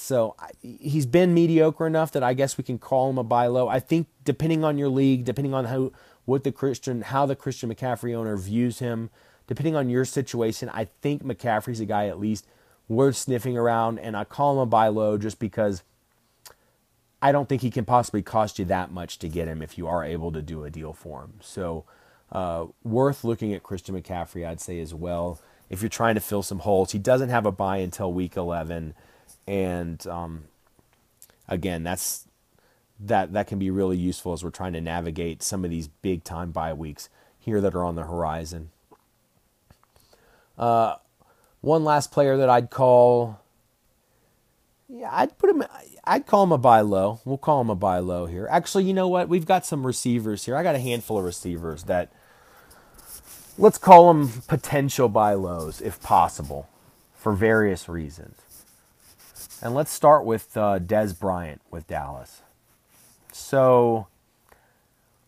so 0.00 0.34
he's 0.62 1.06
been 1.06 1.34
mediocre 1.34 1.86
enough 1.86 2.12
that 2.12 2.22
I 2.22 2.34
guess 2.34 2.58
we 2.58 2.64
can 2.64 2.78
call 2.78 3.10
him 3.10 3.18
a 3.18 3.24
buy 3.24 3.46
low. 3.46 3.68
I 3.68 3.80
think 3.80 4.08
depending 4.24 4.64
on 4.64 4.78
your 4.78 4.88
league, 4.88 5.24
depending 5.24 5.54
on 5.54 5.66
how 5.66 5.92
what 6.24 6.44
the 6.44 6.52
Christian 6.52 7.02
how 7.02 7.26
the 7.26 7.36
Christian 7.36 7.72
McCaffrey 7.72 8.14
owner 8.14 8.36
views 8.36 8.78
him, 8.78 9.10
depending 9.46 9.76
on 9.76 9.88
your 9.88 10.04
situation, 10.04 10.70
I 10.72 10.86
think 11.02 11.22
McCaffrey's 11.22 11.80
a 11.80 11.86
guy 11.86 12.06
at 12.06 12.18
least 12.18 12.46
worth 12.88 13.16
sniffing 13.16 13.56
around, 13.56 13.98
and 13.98 14.16
I 14.16 14.24
call 14.24 14.54
him 14.54 14.58
a 14.58 14.66
buy 14.66 14.88
low 14.88 15.16
just 15.16 15.38
because 15.38 15.82
I 17.22 17.32
don't 17.32 17.48
think 17.48 17.62
he 17.62 17.70
can 17.70 17.84
possibly 17.84 18.22
cost 18.22 18.58
you 18.58 18.64
that 18.66 18.90
much 18.90 19.18
to 19.18 19.28
get 19.28 19.48
him 19.48 19.62
if 19.62 19.76
you 19.76 19.86
are 19.86 20.04
able 20.04 20.32
to 20.32 20.42
do 20.42 20.64
a 20.64 20.70
deal 20.70 20.92
for 20.92 21.22
him. 21.22 21.34
So 21.40 21.84
uh, 22.32 22.66
worth 22.82 23.24
looking 23.24 23.52
at 23.52 23.62
Christian 23.62 24.00
McCaffrey, 24.00 24.46
I'd 24.46 24.60
say 24.60 24.80
as 24.80 24.94
well. 24.94 25.40
If 25.68 25.82
you're 25.82 25.88
trying 25.88 26.16
to 26.16 26.20
fill 26.20 26.42
some 26.42 26.60
holes, 26.60 26.92
he 26.92 26.98
doesn't 26.98 27.28
have 27.28 27.46
a 27.46 27.52
buy 27.52 27.76
until 27.76 28.12
week 28.12 28.36
11, 28.36 28.94
and 29.50 30.06
um, 30.06 30.44
again, 31.48 31.82
that's 31.82 32.28
that 33.00 33.32
that 33.32 33.48
can 33.48 33.58
be 33.58 33.68
really 33.68 33.96
useful 33.96 34.32
as 34.32 34.44
we're 34.44 34.50
trying 34.50 34.74
to 34.74 34.80
navigate 34.80 35.42
some 35.42 35.64
of 35.64 35.72
these 35.72 35.88
big 35.88 36.22
time 36.22 36.52
bye 36.52 36.72
weeks 36.72 37.08
here 37.36 37.60
that 37.60 37.74
are 37.74 37.84
on 37.84 37.96
the 37.96 38.04
horizon. 38.04 38.70
Uh, 40.56 40.94
one 41.62 41.82
last 41.82 42.12
player 42.12 42.36
that 42.36 42.48
I'd 42.48 42.70
call, 42.70 43.40
yeah, 44.88 45.08
I'd 45.10 45.36
put 45.36 45.50
him. 45.50 45.64
I'd 46.04 46.26
call 46.26 46.44
him 46.44 46.52
a 46.52 46.58
buy 46.58 46.82
low. 46.82 47.20
We'll 47.24 47.36
call 47.36 47.60
him 47.60 47.70
a 47.70 47.74
buy 47.74 47.98
low 47.98 48.26
here. 48.26 48.46
Actually, 48.52 48.84
you 48.84 48.94
know 48.94 49.08
what? 49.08 49.28
We've 49.28 49.46
got 49.46 49.66
some 49.66 49.84
receivers 49.84 50.44
here. 50.44 50.54
I 50.54 50.62
got 50.62 50.76
a 50.76 50.80
handful 50.80 51.18
of 51.18 51.24
receivers 51.24 51.84
that 51.84 52.12
let's 53.58 53.78
call 53.78 54.14
them 54.14 54.42
potential 54.46 55.08
buy 55.08 55.34
lows 55.34 55.80
if 55.80 56.00
possible 56.00 56.68
for 57.14 57.32
various 57.32 57.88
reasons. 57.88 58.36
And 59.62 59.74
let's 59.74 59.92
start 59.92 60.24
with 60.24 60.56
uh, 60.56 60.78
Dez 60.78 61.18
Bryant 61.18 61.60
with 61.70 61.86
Dallas. 61.86 62.42
So 63.30 64.06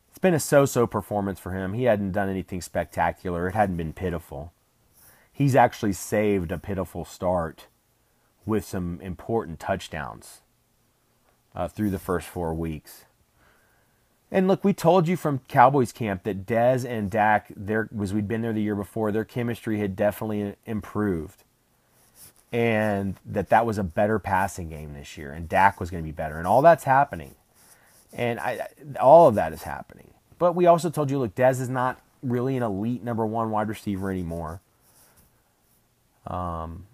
it's 0.09 0.19
been 0.19 0.35
a 0.35 0.41
so 0.41 0.65
so 0.65 0.87
performance 0.87 1.39
for 1.39 1.53
him. 1.53 1.75
He 1.75 1.85
hadn't 1.85 2.13
done 2.13 2.31
anything 2.31 2.63
spectacular, 2.63 3.49
it 3.49 3.55
hadn't 3.55 3.77
been 3.77 3.93
pitiful. 3.93 4.53
He's 5.33 5.55
actually 5.55 5.93
saved 5.93 6.53
a 6.53 6.59
pitiful 6.59 7.05
start 7.05 7.67
with 8.45 8.65
some 8.65 9.01
important 9.01 9.61
touchdowns 9.61 10.41
uh, 11.55 11.69
through 11.69 11.91
the 11.91 11.99
first 11.99 12.27
four 12.27 12.55
weeks. 12.55 13.05
And 14.31 14.49
look, 14.49 14.65
we 14.65 14.73
told 14.73 15.09
you 15.09 15.17
from 15.19 15.41
Cowboys 15.47 15.93
camp 15.93 16.23
that 16.25 16.47
Dez 16.47 16.89
and 16.89 17.11
Dak, 17.11 17.53
there 17.55 17.89
was 17.95 18.15
we'd 18.15 18.29
been 18.29 18.41
there 18.41 18.55
the 18.55 18.63
year 18.63 18.75
before, 18.75 19.13
their 19.13 19.27
chemistry 19.27 19.79
had 19.79 19.95
definitely 19.95 20.55
improved, 20.65 21.42
and 22.53 23.17
that 23.25 23.49
that 23.49 23.65
was 23.65 23.79
a 23.79 23.83
better 23.83 24.19
passing 24.19 24.69
game 24.69 24.93
this 24.93 25.17
year, 25.17 25.33
and 25.33 25.49
Dak 25.49 25.81
was 25.81 25.91
going 25.91 26.03
to 26.03 26.07
be 26.07 26.13
better, 26.13 26.39
and 26.39 26.47
all 26.47 26.63
that's 26.63 26.85
happening, 26.85 27.35
and 28.13 28.39
I, 28.39 28.69
all 29.01 29.29
of 29.29 29.35
that 29.37 29.53
is 29.53 29.63
happening. 29.63 30.11
But 30.39 30.55
we 30.55 30.67
also 30.67 30.91
told 30.91 31.11
you, 31.11 31.19
look, 31.19 31.35
Dez 31.35 31.61
is 31.61 31.69
not 31.69 32.01
really 32.23 32.57
an 32.57 32.63
elite 32.63 33.03
number 33.03 33.25
one 33.27 33.51
wide 33.51 33.69
receiver 33.69 34.11
anymore, 34.11 34.61
um, 36.27 36.87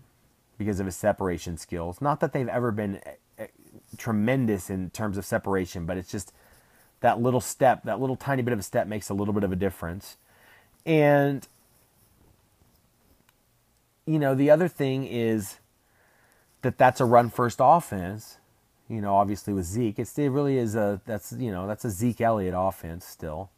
because 0.58 0.80
of 0.80 0.86
his 0.86 0.96
separation 0.96 1.56
skills. 1.56 2.00
Not 2.00 2.20
that 2.20 2.32
they've 2.32 2.48
ever 2.48 2.70
been 2.70 2.96
eh, 2.96 3.12
eh, 3.38 3.46
tremendous 3.96 4.70
in 4.70 4.90
terms 4.90 5.18
of 5.18 5.24
separation, 5.24 5.86
but 5.86 5.96
it's 5.96 6.10
just 6.10 6.32
that 7.00 7.20
little 7.20 7.40
step, 7.40 7.84
that 7.84 8.00
little 8.00 8.16
tiny 8.16 8.42
bit 8.42 8.52
of 8.52 8.58
a 8.58 8.62
step 8.62 8.86
makes 8.86 9.08
a 9.08 9.14
little 9.14 9.34
bit 9.34 9.44
of 9.44 9.52
a 9.52 9.56
difference. 9.56 10.16
And, 10.84 11.46
you 14.08 14.18
know, 14.18 14.34
the 14.34 14.50
other 14.50 14.68
thing 14.68 15.04
is 15.04 15.58
that 16.62 16.78
that's 16.78 17.00
a 17.00 17.04
run 17.04 17.28
first 17.28 17.58
offense. 17.60 18.38
You 18.88 19.02
know, 19.02 19.14
obviously 19.14 19.52
with 19.52 19.66
Zeke, 19.66 19.98
it's, 19.98 20.18
it 20.18 20.30
really 20.30 20.56
is 20.56 20.74
a, 20.74 21.02
that's, 21.04 21.32
you 21.32 21.52
know, 21.52 21.66
that's 21.66 21.84
a 21.84 21.90
Zeke 21.90 22.22
Elliott 22.22 22.54
offense 22.56 23.04
still. 23.04 23.50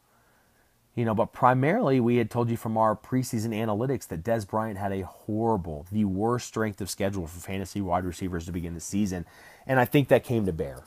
You 0.97 1.05
know, 1.05 1.15
but 1.15 1.33
primarily 1.33 2.01
we 2.01 2.17
had 2.17 2.33
told 2.33 2.51
you 2.51 2.57
from 2.57 2.77
our 2.77 2.97
preseason 2.97 3.55
analytics 3.55 4.09
that 4.09 4.25
Dez 4.25 4.47
Bryant 4.47 4.77
had 4.77 4.91
a 4.91 5.03
horrible, 5.03 5.87
the 5.93 6.05
worst 6.05 6.49
strength 6.49 6.81
of 6.81 6.91
schedule 6.91 7.29
for 7.29 7.39
fantasy 7.39 7.81
wide 7.81 8.05
receivers 8.05 8.45
to 8.47 8.53
begin 8.53 8.75
the 8.75 8.81
season. 8.81 9.25
And 9.69 9.79
I 9.79 9.85
think 9.85 10.09
that 10.09 10.25
came 10.25 10.47
to 10.47 10.53
bear. 10.53 10.83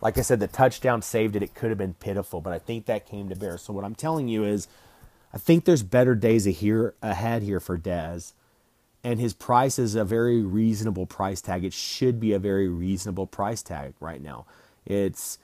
Like 0.00 0.16
I 0.16 0.22
said, 0.22 0.40
the 0.40 0.48
touchdown 0.48 1.02
saved 1.02 1.36
it. 1.36 1.42
It 1.42 1.54
could 1.54 1.68
have 1.68 1.78
been 1.78 1.94
pitiful, 1.94 2.40
but 2.40 2.54
I 2.54 2.58
think 2.58 2.86
that 2.86 3.06
came 3.06 3.28
to 3.28 3.36
bear. 3.36 3.58
So 3.58 3.74
what 3.74 3.84
I'm 3.84 3.94
telling 3.94 4.26
you 4.26 4.42
is, 4.42 4.68
I 5.34 5.38
think 5.38 5.64
there's 5.64 5.82
better 5.82 6.14
days 6.14 6.46
ahead 6.46 7.42
here 7.42 7.60
for 7.60 7.78
Dez, 7.78 8.32
and 9.04 9.18
his 9.20 9.32
price 9.32 9.78
is 9.78 9.94
a 9.94 10.04
very 10.04 10.42
reasonable 10.42 11.06
price 11.06 11.40
tag. 11.40 11.64
It 11.64 11.72
should 11.72 12.20
be 12.20 12.32
a 12.32 12.38
very 12.38 12.68
reasonable 12.68 13.26
price 13.26 13.62
tag 13.62 13.94
right 14.00 14.22
now. 14.22 14.46
It's 14.84 15.38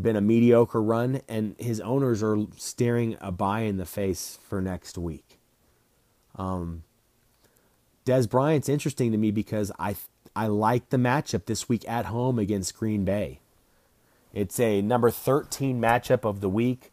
been 0.00 0.16
a 0.16 0.20
mediocre 0.20 0.82
run, 0.82 1.20
and 1.28 1.56
his 1.58 1.80
owners 1.80 2.22
are 2.22 2.38
staring 2.56 3.16
a 3.20 3.32
buy 3.32 3.60
in 3.60 3.76
the 3.76 3.86
face 3.86 4.38
for 4.48 4.60
next 4.60 4.96
week. 4.96 5.38
Um, 6.36 6.84
Dez 8.06 8.28
Bryant's 8.28 8.68
interesting 8.68 9.12
to 9.12 9.18
me 9.18 9.30
because 9.30 9.72
I 9.78 9.96
I 10.34 10.46
like 10.46 10.90
the 10.90 10.96
matchup 10.96 11.46
this 11.46 11.68
week 11.68 11.86
at 11.88 12.06
home 12.06 12.38
against 12.38 12.76
Green 12.76 13.04
Bay. 13.04 13.40
It's 14.32 14.60
a 14.60 14.80
number 14.80 15.10
13 15.10 15.80
matchup 15.80 16.24
of 16.24 16.40
the 16.40 16.48
week 16.48 16.89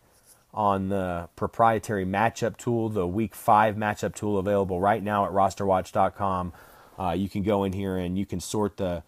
on 0.58 0.90
the 0.90 1.30
proprietary 1.36 2.04
matchup 2.04 2.58
tool, 2.58 2.90
the 2.90 3.06
week 3.06 3.36
five 3.36 3.76
matchup 3.76 4.16
tool 4.16 4.40
available 4.40 4.82
right 4.82 5.04
now 5.04 5.24
at 5.24 5.32
rosterwatch.com. 5.32 6.52
Uh, 6.98 7.12
you 7.12 7.30
can 7.30 7.44
go 7.44 7.64
in 7.64 7.74
here 7.74 7.96
and 7.96 8.18
you 8.18 8.26
can 8.26 8.40
sort 8.40 8.78
the 8.78 9.04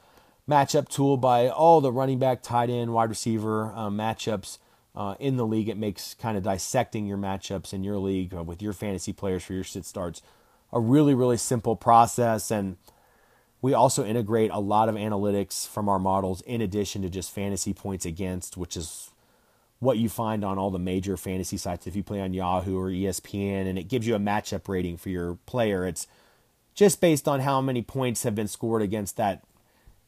matchup 0.47 0.87
tool 0.87 1.17
by 1.17 1.49
all 1.49 1.81
the 1.81 1.91
running 1.91 2.19
back, 2.19 2.43
tight 2.43 2.69
end, 2.69 2.93
wide 2.93 3.09
receiver 3.09 3.73
uh, 3.73 3.89
matchups 3.89 4.59
uh, 4.95 5.15
in 5.19 5.37
the 5.37 5.45
league. 5.45 5.67
It 5.67 5.77
makes 5.77 6.13
kind 6.13 6.37
of 6.37 6.43
dissecting 6.43 7.07
your 7.07 7.17
matchups 7.17 7.73
in 7.73 7.83
your 7.83 7.97
league 7.97 8.31
uh, 8.31 8.43
with 8.43 8.61
your 8.61 8.73
fantasy 8.73 9.11
players 9.11 9.43
for 9.43 9.53
your 9.53 9.63
sit 9.63 9.85
starts 9.85 10.21
a 10.71 10.79
really, 10.79 11.15
really 11.15 11.37
simple 11.37 11.75
process. 11.75 12.51
And 12.51 12.77
we 13.59 13.73
also 13.73 14.05
integrate 14.05 14.51
a 14.53 14.59
lot 14.59 14.87
of 14.87 14.93
analytics 14.93 15.67
from 15.67 15.89
our 15.89 15.97
models 15.97 16.41
in 16.41 16.61
addition 16.61 17.01
to 17.01 17.09
just 17.09 17.31
fantasy 17.31 17.73
points 17.73 18.05
against, 18.05 18.55
which 18.55 18.77
is 18.77 19.08
what 19.79 19.97
you 19.97 20.09
find 20.09 20.43
on 20.43 20.57
all 20.57 20.69
the 20.69 20.79
major 20.79 21.15
fantasy 21.15 21.57
sites 21.57 21.87
if 21.87 21.95
you 21.95 22.03
play 22.03 22.21
on 22.21 22.33
Yahoo 22.33 22.77
or 22.77 22.89
ESPN, 22.89 23.67
and 23.67 23.79
it 23.79 23.87
gives 23.87 24.05
you 24.05 24.15
a 24.15 24.19
matchup 24.19 24.67
rating 24.67 24.97
for 24.97 25.09
your 25.09 25.35
player. 25.45 25.87
It's 25.87 26.05
just 26.73 27.01
based 27.01 27.27
on 27.27 27.41
how 27.41 27.61
many 27.61 27.81
points 27.81 28.23
have 28.23 28.35
been 28.35 28.47
scored 28.47 28.81
against 28.81 29.17
that 29.17 29.43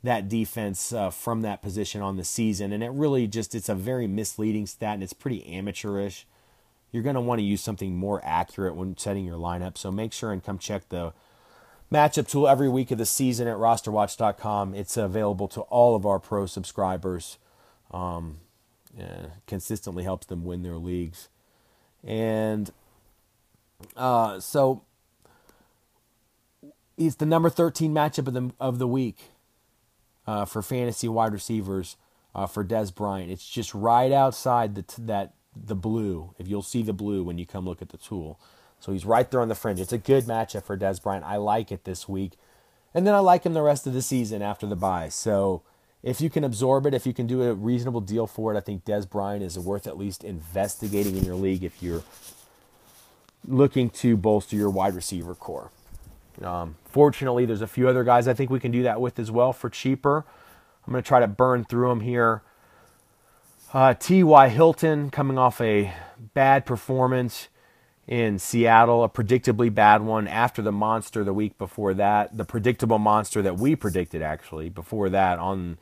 that 0.03 0.27
defense 0.27 0.91
uh, 0.91 1.11
from 1.11 1.41
that 1.41 1.61
position 1.61 2.01
on 2.01 2.17
the 2.17 2.23
season, 2.23 2.73
and 2.73 2.83
it 2.83 2.89
really 2.89 3.27
just 3.27 3.53
it's 3.53 3.69
a 3.69 3.75
very 3.75 4.07
misleading 4.07 4.65
stat, 4.65 4.95
and 4.95 5.03
it's 5.03 5.13
pretty 5.13 5.45
amateurish. 5.45 6.25
You're 6.91 7.03
going 7.03 7.15
to 7.15 7.21
want 7.21 7.39
to 7.39 7.45
use 7.45 7.61
something 7.61 7.95
more 7.95 8.19
accurate 8.25 8.75
when 8.75 8.97
setting 8.97 9.25
your 9.25 9.37
lineup, 9.37 9.77
so 9.77 9.91
make 9.91 10.11
sure 10.11 10.33
and 10.33 10.43
come 10.43 10.57
check 10.57 10.89
the 10.89 11.13
matchup 11.91 12.27
tool 12.27 12.47
every 12.47 12.67
week 12.67 12.91
of 12.91 12.97
the 12.97 13.05
season 13.05 13.47
at 13.47 13.57
rosterwatch.com. 13.57 14.73
It's 14.73 14.97
available 14.97 15.47
to 15.49 15.61
all 15.61 15.95
of 15.95 16.05
our 16.05 16.19
pro 16.19 16.45
subscribers. 16.45 17.37
Um, 17.91 18.39
yeah, 18.97 19.27
consistently 19.47 20.03
helps 20.03 20.27
them 20.27 20.43
win 20.43 20.63
their 20.63 20.77
leagues. 20.77 21.29
And 22.03 22.71
uh, 23.95 24.39
so 24.39 24.83
it's 26.97 27.15
the 27.15 27.25
number 27.25 27.49
13 27.49 27.93
matchup 27.93 28.27
of 28.27 28.33
the, 28.33 28.51
of 28.59 28.79
the 28.79 28.87
week 28.87 29.31
uh, 30.27 30.45
for 30.45 30.61
fantasy 30.61 31.07
wide 31.07 31.33
receivers 31.33 31.97
uh, 32.35 32.45
for 32.45 32.63
Dez 32.63 32.93
Bryant. 32.93 33.31
It's 33.31 33.47
just 33.47 33.73
right 33.73 34.11
outside 34.11 34.75
the 34.75 34.83
t- 34.83 35.01
that 35.03 35.33
the 35.55 35.75
blue. 35.75 36.33
If 36.37 36.47
you'll 36.47 36.61
see 36.61 36.83
the 36.83 36.93
blue 36.93 37.23
when 37.23 37.37
you 37.37 37.45
come 37.45 37.65
look 37.65 37.81
at 37.81 37.89
the 37.89 37.97
tool, 37.97 38.39
so 38.79 38.91
he's 38.91 39.05
right 39.05 39.29
there 39.29 39.41
on 39.41 39.49
the 39.49 39.55
fringe. 39.55 39.79
It's 39.79 39.93
a 39.93 39.97
good 39.97 40.25
matchup 40.25 40.63
for 40.63 40.77
Dez 40.77 41.01
Bryant. 41.01 41.25
I 41.25 41.37
like 41.37 41.71
it 41.71 41.83
this 41.83 42.07
week, 42.07 42.33
and 42.93 43.05
then 43.05 43.13
I 43.13 43.19
like 43.19 43.43
him 43.43 43.53
the 43.53 43.61
rest 43.61 43.85
of 43.85 43.93
the 43.93 44.01
season 44.01 44.41
after 44.41 44.65
the 44.65 44.75
bye. 44.75 45.09
So 45.09 45.63
if 46.03 46.19
you 46.19 46.29
can 46.29 46.43
absorb 46.43 46.85
it, 46.85 46.93
if 46.93 47.05
you 47.05 47.13
can 47.13 47.27
do 47.27 47.43
a 47.43 47.53
reasonable 47.53 48.01
deal 48.01 48.25
for 48.25 48.53
it, 48.53 48.57
I 48.57 48.61
think 48.61 48.85
Dez 48.85 49.09
Bryant 49.09 49.43
is 49.43 49.57
worth 49.59 49.85
at 49.85 49.97
least 49.97 50.23
investigating 50.23 51.15
in 51.15 51.23
your 51.23 51.35
league 51.35 51.63
if 51.63 51.81
you're 51.81 52.03
looking 53.47 53.89
to 53.89 54.17
bolster 54.17 54.55
your 54.55 54.69
wide 54.69 54.95
receiver 54.95 55.35
core. 55.35 55.71
Um, 56.41 56.75
fortunately, 56.85 57.45
there's 57.45 57.61
a 57.61 57.67
few 57.67 57.87
other 57.87 58.03
guys 58.03 58.27
I 58.27 58.33
think 58.33 58.49
we 58.49 58.59
can 58.59 58.71
do 58.71 58.83
that 58.83 58.99
with 58.99 59.19
as 59.19 59.29
well 59.29 59.53
for 59.53 59.69
cheaper. 59.69 60.25
I'm 60.85 60.91
going 60.91 61.03
to 61.03 61.07
try 61.07 61.19
to 61.19 61.27
burn 61.27 61.65
through 61.65 61.89
them 61.89 61.99
here. 62.01 62.41
Uh, 63.73 63.93
T.Y. 63.93 64.49
Hilton 64.49 65.11
coming 65.11 65.37
off 65.37 65.61
a 65.61 65.93
bad 66.33 66.65
performance 66.65 67.47
in 68.07 68.39
Seattle, 68.39 69.03
a 69.03 69.09
predictably 69.09 69.73
bad 69.73 70.01
one 70.01 70.27
after 70.27 70.61
the 70.61 70.71
monster 70.71 71.23
the 71.23 71.33
week 71.33 71.57
before 71.57 71.93
that, 71.93 72.35
the 72.35 72.45
predictable 72.45 72.99
monster 72.99 73.41
that 73.41 73.57
we 73.57 73.75
predicted 73.75 74.21
actually 74.21 74.69
before 74.69 75.09
that 75.09 75.39
on 75.39 75.77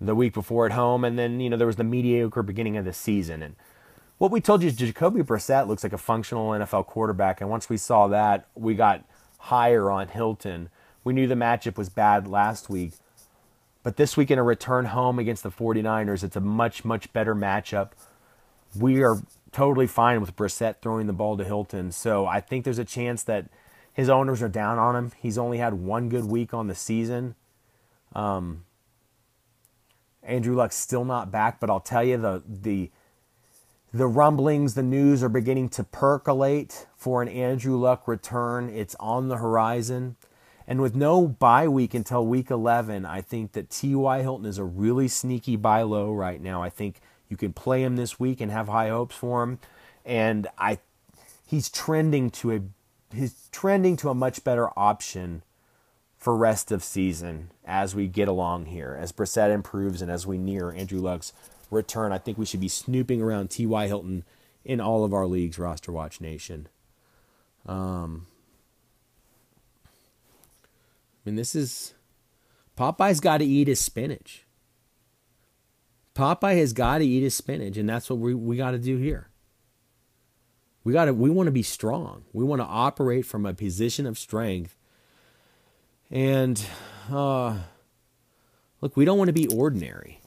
the 0.00 0.14
week 0.14 0.34
before 0.34 0.66
at 0.66 0.72
home, 0.72 1.04
and 1.04 1.18
then 1.18 1.40
you 1.40 1.48
know 1.48 1.56
there 1.56 1.66
was 1.66 1.76
the 1.76 1.84
mediocre 1.84 2.42
beginning 2.42 2.76
of 2.76 2.84
the 2.84 2.92
season. 2.92 3.42
And 3.42 3.56
what 4.18 4.30
we 4.30 4.40
told 4.40 4.62
you 4.62 4.68
is 4.68 4.76
Jacoby 4.76 5.22
Brissett 5.22 5.66
looks 5.66 5.82
like 5.82 5.92
a 5.92 5.98
functional 5.98 6.50
NFL 6.50 6.86
quarterback, 6.86 7.40
and 7.40 7.48
once 7.48 7.68
we 7.68 7.76
saw 7.76 8.08
that, 8.08 8.46
we 8.54 8.74
got 8.74 9.04
higher 9.38 9.90
on 9.90 10.08
Hilton. 10.08 10.68
We 11.04 11.12
knew 11.12 11.26
the 11.26 11.34
matchup 11.34 11.76
was 11.76 11.88
bad 11.88 12.28
last 12.28 12.68
week, 12.68 12.92
but 13.82 13.96
this 13.96 14.16
week 14.16 14.30
in 14.30 14.38
a 14.38 14.42
return 14.42 14.86
home 14.86 15.18
against 15.18 15.42
the 15.42 15.50
49ers, 15.50 16.22
it's 16.22 16.36
a 16.36 16.40
much, 16.40 16.84
much 16.84 17.12
better 17.12 17.34
matchup. 17.34 17.90
We 18.78 19.02
are 19.02 19.16
totally 19.52 19.86
fine 19.86 20.20
with 20.20 20.34
Brissett 20.34 20.76
throwing 20.80 21.06
the 21.06 21.12
ball 21.12 21.36
to 21.36 21.44
Hilton. 21.44 21.92
So 21.92 22.26
I 22.26 22.40
think 22.40 22.64
there's 22.64 22.78
a 22.78 22.84
chance 22.84 23.22
that 23.24 23.48
his 23.92 24.08
owners 24.08 24.42
are 24.42 24.48
down 24.48 24.78
on 24.78 24.96
him. 24.96 25.12
He's 25.18 25.38
only 25.38 25.58
had 25.58 25.74
one 25.74 26.08
good 26.08 26.24
week 26.24 26.54
on 26.54 26.66
the 26.66 26.74
season. 26.74 27.34
Um, 28.14 28.64
Andrew 30.22 30.54
Luck's 30.54 30.76
still 30.76 31.04
not 31.04 31.30
back, 31.30 31.60
but 31.60 31.68
I'll 31.68 31.80
tell 31.80 32.04
you 32.04 32.16
the 32.16 32.42
the 32.46 32.90
the 33.94 34.06
rumblings, 34.06 34.72
the 34.74 34.82
news 34.82 35.22
are 35.22 35.28
beginning 35.28 35.68
to 35.70 35.84
percolate 35.84 36.86
for 36.96 37.20
an 37.20 37.28
Andrew 37.28 37.76
Luck 37.76 38.08
return. 38.08 38.70
It's 38.70 38.96
on 38.98 39.28
the 39.28 39.36
horizon. 39.36 40.16
And 40.66 40.80
with 40.80 40.94
no 40.94 41.26
bye 41.26 41.68
week 41.68 41.92
until 41.92 42.24
week 42.24 42.50
11, 42.50 43.04
I 43.04 43.20
think 43.20 43.52
that 43.52 43.68
T.Y. 43.68 44.22
Hilton 44.22 44.46
is 44.46 44.56
a 44.56 44.64
really 44.64 45.08
sneaky 45.08 45.56
buy 45.56 45.82
low 45.82 46.10
right 46.10 46.40
now. 46.40 46.62
I 46.62 46.70
think 46.70 47.00
you 47.32 47.36
can 47.38 47.54
play 47.54 47.82
him 47.82 47.96
this 47.96 48.20
week 48.20 48.42
and 48.42 48.52
have 48.52 48.68
high 48.68 48.90
hopes 48.90 49.16
for 49.16 49.42
him. 49.42 49.58
And 50.04 50.48
I 50.58 50.80
he's 51.46 51.70
trending 51.70 52.28
to 52.30 52.52
a 52.52 52.60
he's 53.14 53.48
trending 53.50 53.96
to 53.96 54.10
a 54.10 54.14
much 54.14 54.44
better 54.44 54.68
option 54.78 55.42
for 56.18 56.36
rest 56.36 56.70
of 56.70 56.84
season 56.84 57.50
as 57.64 57.94
we 57.94 58.06
get 58.06 58.28
along 58.28 58.66
here. 58.66 58.98
As 59.00 59.12
Brissett 59.12 59.50
improves 59.50 60.02
and 60.02 60.10
as 60.10 60.26
we 60.26 60.36
near 60.36 60.72
Andrew 60.72 61.00
Luck's 61.00 61.32
return, 61.70 62.12
I 62.12 62.18
think 62.18 62.36
we 62.36 62.44
should 62.44 62.60
be 62.60 62.68
snooping 62.68 63.22
around 63.22 63.48
T.Y. 63.48 63.86
Hilton 63.86 64.24
in 64.62 64.78
all 64.78 65.02
of 65.02 65.14
our 65.14 65.26
leagues, 65.26 65.58
Roster 65.58 65.90
Watch 65.90 66.20
Nation. 66.20 66.68
Um, 67.64 68.26
I 69.86 69.88
mean, 71.24 71.36
this 71.36 71.54
is 71.54 71.94
Popeye's 72.76 73.20
got 73.20 73.38
to 73.38 73.44
eat 73.46 73.68
his 73.68 73.80
spinach. 73.80 74.44
Popeye 76.14 76.58
has 76.58 76.72
got 76.72 76.98
to 76.98 77.04
eat 77.04 77.22
his 77.22 77.34
spinach, 77.34 77.76
and 77.76 77.88
that's 77.88 78.10
what 78.10 78.18
we, 78.18 78.34
we 78.34 78.56
got 78.56 78.72
to 78.72 78.78
do 78.78 78.98
here. 78.98 79.28
We 80.84 80.92
got 80.92 81.06
to 81.06 81.14
we 81.14 81.30
want 81.30 81.46
to 81.46 81.52
be 81.52 81.62
strong. 81.62 82.24
We 82.32 82.44
want 82.44 82.60
to 82.60 82.66
operate 82.66 83.24
from 83.24 83.46
a 83.46 83.54
position 83.54 84.06
of 84.06 84.18
strength. 84.18 84.76
And 86.10 86.62
uh, 87.10 87.58
look, 88.80 88.96
we 88.96 89.04
don't 89.04 89.18
want 89.18 89.28
to 89.28 89.32
be 89.32 89.46
ordinary. 89.46 90.20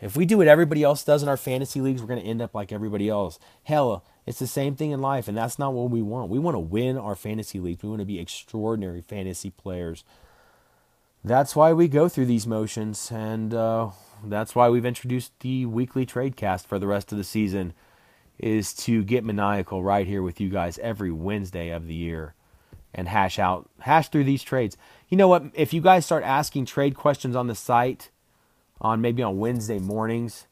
If 0.00 0.16
we 0.16 0.26
do 0.26 0.38
what 0.38 0.46
everybody 0.46 0.84
else 0.84 1.02
does 1.02 1.24
in 1.24 1.28
our 1.28 1.36
fantasy 1.36 1.80
leagues, 1.80 2.00
we're 2.00 2.08
going 2.08 2.20
to 2.20 2.26
end 2.26 2.40
up 2.40 2.54
like 2.54 2.70
everybody 2.70 3.08
else. 3.08 3.40
Hell, 3.64 4.04
it's 4.26 4.38
the 4.38 4.46
same 4.46 4.76
thing 4.76 4.92
in 4.92 5.00
life, 5.00 5.26
and 5.26 5.36
that's 5.36 5.58
not 5.58 5.72
what 5.72 5.90
we 5.90 6.02
want. 6.02 6.30
We 6.30 6.38
want 6.38 6.54
to 6.54 6.60
win 6.60 6.96
our 6.96 7.16
fantasy 7.16 7.58
leagues. 7.58 7.82
We 7.82 7.88
want 7.88 8.00
to 8.00 8.06
be 8.06 8.20
extraordinary 8.20 9.00
fantasy 9.00 9.50
players. 9.50 10.04
That's 11.24 11.56
why 11.56 11.72
we 11.72 11.88
go 11.88 12.08
through 12.08 12.26
these 12.26 12.46
motions, 12.46 13.10
and 13.10 13.52
uh, 13.52 13.90
that's 14.24 14.54
why 14.54 14.68
we've 14.68 14.84
introduced 14.84 15.32
the 15.40 15.66
weekly 15.66 16.06
trade 16.06 16.36
cast 16.36 16.66
for 16.66 16.78
the 16.78 16.86
rest 16.86 17.12
of 17.12 17.18
the 17.18 17.24
season, 17.24 17.72
is 18.38 18.72
to 18.72 19.02
get 19.02 19.24
maniacal 19.24 19.82
right 19.82 20.06
here 20.06 20.22
with 20.22 20.40
you 20.40 20.48
guys 20.48 20.78
every 20.78 21.10
Wednesday 21.10 21.70
of 21.70 21.86
the 21.86 21.94
year 21.94 22.34
and 22.94 23.08
hash 23.08 23.38
out, 23.38 23.68
hash 23.80 24.08
through 24.08 24.24
these 24.24 24.42
trades. 24.42 24.76
You 25.08 25.16
know 25.16 25.28
what? 25.28 25.44
If 25.54 25.72
you 25.72 25.80
guys 25.80 26.06
start 26.06 26.24
asking 26.24 26.66
trade 26.66 26.94
questions 26.94 27.36
on 27.36 27.46
the 27.46 27.54
site, 27.54 28.10
on 28.80 29.00
maybe 29.00 29.22
on 29.22 29.38
Wednesday 29.38 29.78
mornings. 29.78 30.46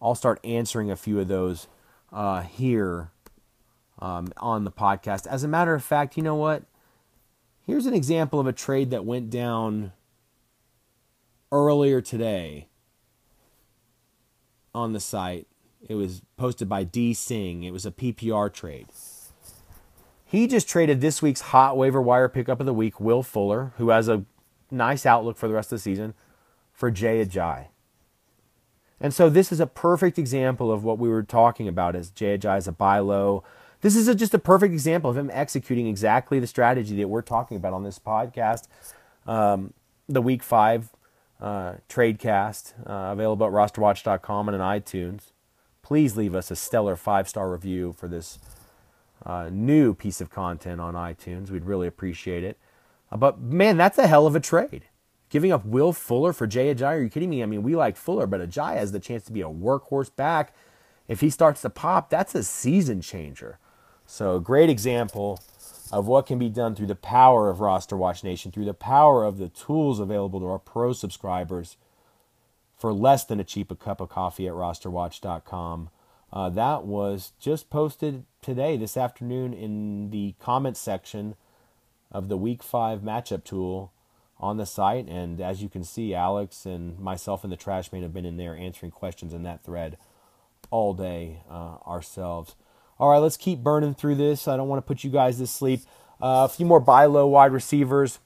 I'll 0.00 0.14
start 0.14 0.40
answering 0.44 0.90
a 0.90 0.96
few 0.96 1.20
of 1.20 1.28
those 1.28 1.66
uh, 2.12 2.42
here 2.42 3.10
um, 3.98 4.32
on 4.36 4.64
the 4.64 4.70
podcast. 4.70 5.26
As 5.26 5.42
a 5.42 5.48
matter 5.48 5.74
of 5.74 5.84
fact, 5.84 6.16
you 6.16 6.22
know 6.22 6.34
what? 6.34 6.64
Here's 7.66 7.86
an 7.86 7.94
example 7.94 8.38
of 8.38 8.46
a 8.46 8.52
trade 8.52 8.90
that 8.90 9.04
went 9.04 9.30
down 9.30 9.92
earlier 11.50 12.00
today 12.00 12.68
on 14.76 14.92
the 14.92 15.00
site. 15.00 15.46
It 15.88 15.94
was 15.94 16.22
posted 16.36 16.68
by 16.68 16.84
D 16.84 17.14
Singh. 17.14 17.62
It 17.62 17.72
was 17.72 17.86
a 17.86 17.90
PPR 17.90 18.52
trade. 18.52 18.86
He 20.24 20.46
just 20.46 20.68
traded 20.68 21.00
this 21.00 21.22
week's 21.22 21.40
hot 21.40 21.76
waiver 21.76 22.02
wire 22.02 22.28
pickup 22.28 22.60
of 22.60 22.66
the 22.66 22.74
week, 22.74 23.00
Will 23.00 23.22
Fuller, 23.22 23.72
who 23.78 23.90
has 23.90 24.08
a 24.08 24.24
nice 24.70 25.06
outlook 25.06 25.36
for 25.36 25.46
the 25.46 25.54
rest 25.54 25.72
of 25.72 25.78
the 25.78 25.82
season, 25.82 26.14
for 26.72 26.90
Jay 26.90 27.24
Ajayi. 27.24 27.66
And 29.00 29.14
so 29.14 29.30
this 29.30 29.52
is 29.52 29.60
a 29.60 29.66
perfect 29.66 30.18
example 30.18 30.72
of 30.72 30.82
what 30.82 30.98
we 30.98 31.08
were 31.08 31.22
talking 31.22 31.68
about 31.68 31.94
as 31.94 32.10
Jay 32.10 32.36
Ajayi 32.36 32.58
is 32.58 32.68
a 32.68 32.72
buy 32.72 32.98
low. 32.98 33.44
This 33.82 33.94
is 33.94 34.08
a, 34.08 34.14
just 34.14 34.34
a 34.34 34.38
perfect 34.38 34.72
example 34.72 35.10
of 35.10 35.16
him 35.16 35.30
executing 35.32 35.86
exactly 35.86 36.40
the 36.40 36.46
strategy 36.46 36.96
that 36.96 37.08
we're 37.08 37.22
talking 37.22 37.56
about 37.56 37.72
on 37.72 37.84
this 37.84 37.98
podcast. 37.98 38.66
Um, 39.26 39.74
the 40.08 40.22
week 40.22 40.42
five 40.42 40.90
uh, 41.40 41.74
trade 41.88 42.18
cast, 42.18 42.74
uh, 42.86 43.10
available 43.12 43.46
at 43.46 43.52
rosterwatch.com 43.52 44.48
and 44.48 44.60
on 44.60 44.80
iTunes. 44.80 45.32
Please 45.82 46.16
leave 46.16 46.34
us 46.34 46.50
a 46.50 46.56
stellar 46.56 46.96
five 46.96 47.28
star 47.28 47.50
review 47.50 47.94
for 47.96 48.08
this 48.08 48.38
uh, 49.24 49.48
new 49.52 49.94
piece 49.94 50.20
of 50.20 50.30
content 50.30 50.80
on 50.80 50.94
iTunes. 50.94 51.50
We'd 51.50 51.64
really 51.64 51.86
appreciate 51.86 52.44
it. 52.44 52.58
Uh, 53.10 53.16
but 53.16 53.40
man, 53.40 53.76
that's 53.76 53.98
a 53.98 54.06
hell 54.06 54.26
of 54.26 54.34
a 54.34 54.40
trade. 54.40 54.84
Giving 55.28 55.52
up 55.52 55.64
Will 55.64 55.92
Fuller 55.92 56.32
for 56.32 56.46
Jay 56.46 56.72
Ajayi? 56.72 56.86
Are 56.86 57.00
you 57.00 57.08
kidding 57.08 57.30
me? 57.30 57.42
I 57.42 57.46
mean, 57.46 57.62
we 57.62 57.74
like 57.74 57.96
Fuller, 57.96 58.26
but 58.26 58.40
Ajayi 58.40 58.76
has 58.76 58.92
the 58.92 59.00
chance 59.00 59.24
to 59.24 59.32
be 59.32 59.42
a 59.42 59.48
workhorse 59.48 60.14
back. 60.14 60.54
If 61.08 61.20
he 61.20 61.30
starts 61.30 61.62
to 61.62 61.70
pop, 61.70 62.10
that's 62.10 62.34
a 62.34 62.42
season 62.42 63.00
changer. 63.00 63.58
So, 64.06 64.38
great 64.38 64.70
example 64.70 65.40
of 65.92 66.06
what 66.06 66.26
can 66.26 66.38
be 66.38 66.48
done 66.48 66.74
through 66.74 66.86
the 66.86 66.94
power 66.94 67.48
of 67.48 67.60
Roster 67.60 67.96
Watch 67.96 68.24
Nation, 68.24 68.50
through 68.50 68.64
the 68.64 68.74
power 68.74 69.24
of 69.24 69.38
the 69.38 69.48
tools 69.48 70.00
available 70.00 70.40
to 70.40 70.46
our 70.46 70.58
pro 70.58 70.92
subscribers 70.92 71.76
for 72.76 72.92
less 72.92 73.24
than 73.24 73.40
a 73.40 73.44
cheap 73.44 73.70
a 73.70 73.76
cup 73.76 74.00
of 74.00 74.08
coffee 74.08 74.46
at 74.46 74.54
rosterwatch.com. 74.54 75.90
Uh, 76.32 76.50
that 76.50 76.84
was 76.84 77.32
just 77.38 77.70
posted 77.70 78.24
today, 78.42 78.76
this 78.76 78.96
afternoon, 78.96 79.54
in 79.54 80.10
the 80.10 80.34
comments 80.40 80.80
section 80.80 81.36
of 82.10 82.28
the 82.28 82.36
Week 82.36 82.62
5 82.62 83.00
matchup 83.00 83.44
tool 83.44 83.92
on 84.38 84.56
the 84.56 84.66
site. 84.66 85.06
And 85.08 85.40
as 85.40 85.62
you 85.62 85.68
can 85.68 85.84
see, 85.84 86.14
Alex 86.14 86.66
and 86.66 86.98
myself 86.98 87.44
and 87.44 87.52
the 87.52 87.56
Trash 87.56 87.92
Man 87.92 88.02
have 88.02 88.12
been 88.12 88.26
in 88.26 88.36
there 88.36 88.56
answering 88.56 88.92
questions 88.92 89.32
in 89.32 89.44
that 89.44 89.64
thread 89.64 89.96
all 90.70 90.94
day 90.94 91.42
uh, 91.48 91.76
ourselves. 91.86 92.56
All 92.98 93.10
right, 93.10 93.18
let's 93.18 93.36
keep 93.36 93.60
burning 93.60 93.94
through 93.94 94.14
this. 94.14 94.48
I 94.48 94.56
don't 94.56 94.68
want 94.68 94.84
to 94.84 94.86
put 94.86 95.04
you 95.04 95.10
guys 95.10 95.38
to 95.38 95.46
sleep. 95.46 95.80
Uh, 96.20 96.44
a 96.44 96.48
few 96.48 96.64
more 96.64 96.80
buy 96.80 97.04
low 97.06 97.26
wide 97.26 97.52
receivers. 97.52 98.18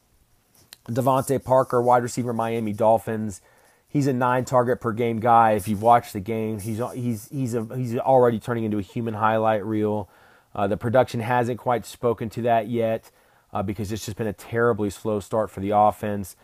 DeVante 0.88 1.42
Parker, 1.42 1.82
wide 1.82 2.02
receiver, 2.02 2.32
Miami 2.32 2.72
Dolphins. 2.72 3.40
He's 3.88 4.06
a 4.06 4.12
nine 4.12 4.44
target 4.44 4.80
per 4.80 4.92
game 4.92 5.18
guy. 5.18 5.52
If 5.52 5.66
you've 5.66 5.82
watched 5.82 6.12
the 6.12 6.20
game, 6.20 6.60
he's 6.60 6.80
he's 6.94 7.28
he's 7.30 7.54
a, 7.54 7.66
he's 7.76 7.96
already 7.98 8.38
turning 8.38 8.64
into 8.64 8.78
a 8.78 8.82
human 8.82 9.14
highlight 9.14 9.64
reel. 9.64 10.08
Uh, 10.54 10.68
the 10.68 10.76
production 10.76 11.20
hasn't 11.20 11.58
quite 11.58 11.84
spoken 11.84 12.30
to 12.30 12.42
that 12.42 12.68
yet 12.68 13.10
uh, 13.52 13.62
because 13.62 13.90
it's 13.90 14.04
just 14.04 14.16
been 14.16 14.26
a 14.26 14.32
terribly 14.32 14.90
slow 14.90 15.18
start 15.20 15.50
for 15.50 15.60
the 15.60 15.70
offense. 15.70 16.36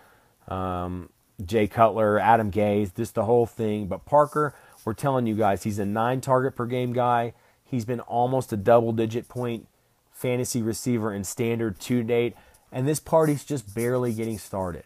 Um, 0.49 1.11
Jay 1.45 1.69
Cutler, 1.69 2.19
Adam 2.19 2.51
Gase, 2.51 2.95
just 2.95 3.15
the 3.15 3.25
whole 3.25 3.47
thing. 3.47 3.87
But 3.87 4.05
Parker, 4.05 4.55
we're 4.85 4.95
telling 4.95 5.27
you 5.27 5.35
guys, 5.35 5.63
he's 5.63 5.79
a 5.79 5.87
nine 5.87 6.21
target 6.21 6.57
per 6.57 6.67
game 6.67 6.93
guy. 6.93 7.35
He's 7.69 7.85
been 7.85 8.01
almost 8.01 8.53
a 8.53 8.57
double 8.57 8.93
digit 8.93 9.29
point 9.29 9.67
fantasy 10.13 10.63
receiver 10.63 11.13
in 11.13 11.25
standard 11.25 11.79
to 11.81 12.03
date, 12.03 12.35
and 12.73 12.87
this 12.87 13.01
party's 13.01 13.45
just 13.45 13.75
barely 13.75 14.15
getting 14.15 14.39
started. 14.39 14.85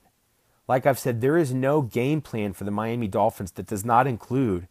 Like 0.66 0.86
I've 0.86 0.98
said, 0.98 1.20
there 1.20 1.36
is 1.36 1.52
no 1.52 1.82
game 1.82 2.20
plan 2.20 2.52
for 2.52 2.64
the 2.64 2.70
Miami 2.70 3.08
Dolphins 3.08 3.52
that 3.52 3.66
does 3.66 3.84
not 3.84 4.06
include 4.06 4.66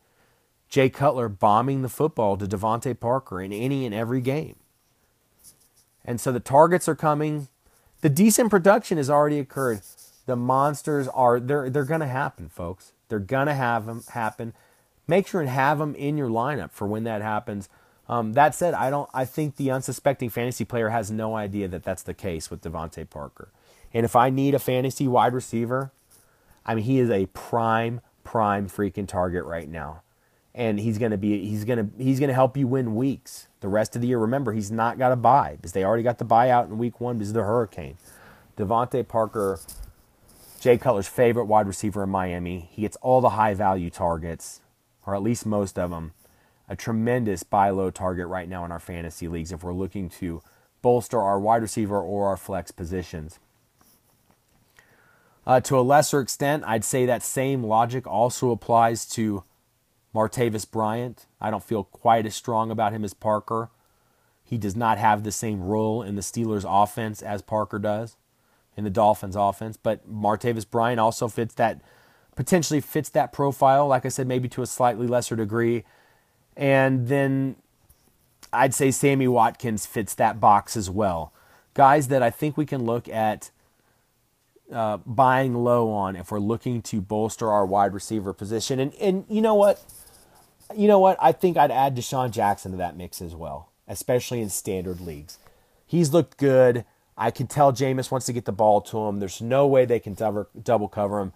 Jay 0.69 0.89
Cutler 0.89 1.29
bombing 1.29 1.81
the 1.81 1.89
football 1.89 2.37
to 2.37 2.45
DeVante 2.45 2.99
Parker 2.99 3.41
in 3.41 3.51
any 3.51 3.85
and 3.85 3.93
every 3.93 4.21
game. 4.21 4.55
And 6.05 6.21
so 6.21 6.31
the 6.31 6.39
targets 6.39 6.87
are 6.87 6.95
coming. 6.95 7.47
The 8.01 8.09
decent 8.09 8.49
production 8.49 8.97
has 8.97 9.09
already 9.09 9.39
occurred. 9.39 9.81
The 10.25 10.35
monsters 10.35 11.07
are 11.09 11.39
they're 11.39 11.69
they're 11.69 11.83
going 11.83 11.99
to 12.01 12.07
happen, 12.07 12.49
folks. 12.49 12.93
They're 13.09 13.19
going 13.19 13.47
to 13.47 13.53
have 13.53 13.85
them 13.85 14.03
happen. 14.13 14.53
Make 15.07 15.27
sure 15.27 15.41
and 15.41 15.49
have 15.49 15.79
them 15.79 15.95
in 15.95 16.17
your 16.17 16.29
lineup 16.29 16.71
for 16.71 16.87
when 16.87 17.03
that 17.03 17.21
happens. 17.21 17.67
Um, 18.09 18.33
that 18.33 18.55
said, 18.55 18.73
I 18.73 18.89
don't. 18.89 19.09
I 19.13 19.23
think 19.23 19.55
the 19.55 19.71
unsuspecting 19.71 20.29
fantasy 20.29 20.65
player 20.65 20.89
has 20.89 21.11
no 21.11 21.35
idea 21.35 21.67
that 21.69 21.83
that's 21.83 22.03
the 22.03 22.13
case 22.13 22.49
with 22.49 22.61
DeVante 22.61 23.09
Parker. 23.09 23.49
And 23.93 24.03
if 24.03 24.15
I 24.15 24.29
need 24.29 24.55
a 24.55 24.59
fantasy 24.59 25.07
wide 25.07 25.33
receiver, 25.33 25.91
I 26.65 26.75
mean, 26.75 26.83
he 26.83 26.99
is 26.99 27.09
a 27.09 27.27
prime, 27.27 28.01
prime 28.23 28.67
freaking 28.67 29.07
target 29.07 29.45
right 29.45 29.69
now 29.69 30.01
and 30.59 30.79
he's 30.79 30.97
going 30.97 31.11
to 31.11 31.17
be 31.17 31.45
he's 31.45 31.63
to 31.63 32.03
he's 32.03 32.19
to 32.19 32.33
help 32.33 32.57
you 32.57 32.67
win 32.67 32.95
weeks 32.95 33.47
the 33.61 33.67
rest 33.67 33.95
of 33.95 34.01
the 34.01 34.07
year. 34.07 34.19
Remember, 34.19 34.51
he's 34.51 34.71
not 34.71 34.97
got 34.97 35.11
a 35.11 35.15
bye 35.15 35.55
because 35.55 35.73
they 35.73 35.83
already 35.83 36.03
got 36.03 36.17
the 36.17 36.25
buyout 36.25 36.65
in 36.65 36.77
week 36.77 36.99
one 36.99 37.17
because 37.17 37.29
of 37.29 37.35
the 37.35 37.43
hurricane. 37.43 37.97
DeVante 38.57 39.07
Parker, 39.07 39.59
Jay 40.59 40.77
Cutler's 40.77 41.07
favorite 41.07 41.45
wide 41.45 41.67
receiver 41.67 42.03
in 42.03 42.09
Miami. 42.09 42.69
He 42.71 42.81
gets 42.81 42.97
all 42.97 43.21
the 43.21 43.31
high 43.31 43.53
value 43.53 43.89
targets, 43.89 44.61
or 45.05 45.15
at 45.15 45.21
least 45.21 45.45
most 45.45 45.79
of 45.79 45.91
them. 45.91 46.11
A 46.69 46.75
tremendous 46.75 47.43
buy 47.43 47.71
low 47.71 47.89
target 47.89 48.27
right 48.27 48.47
now 48.47 48.63
in 48.63 48.71
our 48.71 48.79
fantasy 48.79 49.27
leagues 49.27 49.51
if 49.51 49.63
we're 49.63 49.73
looking 49.73 50.09
to 50.11 50.41
bolster 50.81 51.19
our 51.19 51.39
wide 51.39 51.61
receiver 51.61 51.99
or 51.99 52.27
our 52.27 52.37
flex 52.37 52.71
positions. 52.71 53.39
Uh, 55.45 55.59
to 55.59 55.77
a 55.77 55.81
lesser 55.81 56.19
extent, 56.19 56.63
I'd 56.65 56.85
say 56.85 57.05
that 57.05 57.23
same 57.23 57.63
logic 57.63 58.05
also 58.05 58.51
applies 58.51 59.05
to 59.07 59.43
Martavis 60.13 60.69
Bryant, 60.69 61.25
I 61.39 61.51
don't 61.51 61.63
feel 61.63 61.83
quite 61.83 62.25
as 62.25 62.35
strong 62.35 62.71
about 62.71 62.93
him 62.93 63.03
as 63.03 63.13
Parker. 63.13 63.69
He 64.43 64.57
does 64.57 64.75
not 64.75 64.97
have 64.97 65.23
the 65.23 65.31
same 65.31 65.61
role 65.61 66.01
in 66.01 66.15
the 66.15 66.21
Steelers' 66.21 66.65
offense 66.67 67.21
as 67.21 67.41
Parker 67.43 67.77
does 67.77 68.17
in 68.75 68.83
the 68.83 68.89
Dolphins' 68.89 69.35
offense. 69.35 69.77
But 69.77 70.11
Martavis 70.11 70.69
Bryant 70.69 70.99
also 70.99 71.27
fits 71.27 71.53
that, 71.55 71.81
potentially 72.35 72.81
fits 72.81 73.09
that 73.09 73.31
profile, 73.31 73.87
like 73.87 74.05
I 74.05 74.09
said, 74.09 74.27
maybe 74.27 74.49
to 74.49 74.63
a 74.63 74.67
slightly 74.67 75.05
lesser 75.05 75.35
degree. 75.35 75.83
And 76.59 77.07
then 77.07 77.55
I'd 78.53 78.75
say 78.75 78.91
Sammy 78.91 79.27
Watkins 79.27 79.87
fits 79.87 80.13
that 80.15 80.39
box 80.39 80.77
as 80.77 80.89
well. 80.89 81.33
Guys 81.73 82.09
that 82.09 82.21
I 82.21 82.29
think 82.29 82.57
we 82.57 82.65
can 82.67 82.85
look 82.85 83.09
at 83.09 83.49
uh, 84.71 84.97
buying 84.97 85.55
low 85.55 85.89
on 85.89 86.15
if 86.15 86.31
we're 86.31 86.39
looking 86.39 86.83
to 86.83 87.01
bolster 87.01 87.49
our 87.49 87.65
wide 87.65 87.93
receiver 87.93 88.33
position. 88.33 88.79
And 88.79 88.93
and 88.95 89.25
you 89.27 89.41
know 89.41 89.55
what? 89.55 89.81
you 90.75 90.87
know 90.87 90.99
what? 90.99 91.17
I 91.19 91.31
think 91.31 91.57
I'd 91.57 91.71
add 91.71 91.95
DeSean 91.95 92.31
Jackson 92.31 92.71
to 92.71 92.77
that 92.77 92.95
mix 92.95 93.21
as 93.21 93.35
well, 93.35 93.69
especially 93.87 94.41
in 94.41 94.49
standard 94.49 95.01
leagues. 95.01 95.37
He's 95.85 96.13
looked 96.13 96.37
good. 96.37 96.85
I 97.17 97.31
can 97.31 97.47
tell 97.47 97.73
Jameis 97.73 98.11
wants 98.11 98.27
to 98.27 98.33
get 98.33 98.45
the 98.45 98.51
ball 98.51 98.81
to 98.81 98.97
him. 98.99 99.19
There's 99.19 99.41
no 99.41 99.67
way 99.67 99.85
they 99.85 99.99
can 99.99 100.13
double, 100.13 100.47
double 100.61 100.87
cover 100.87 101.19
him. 101.19 101.33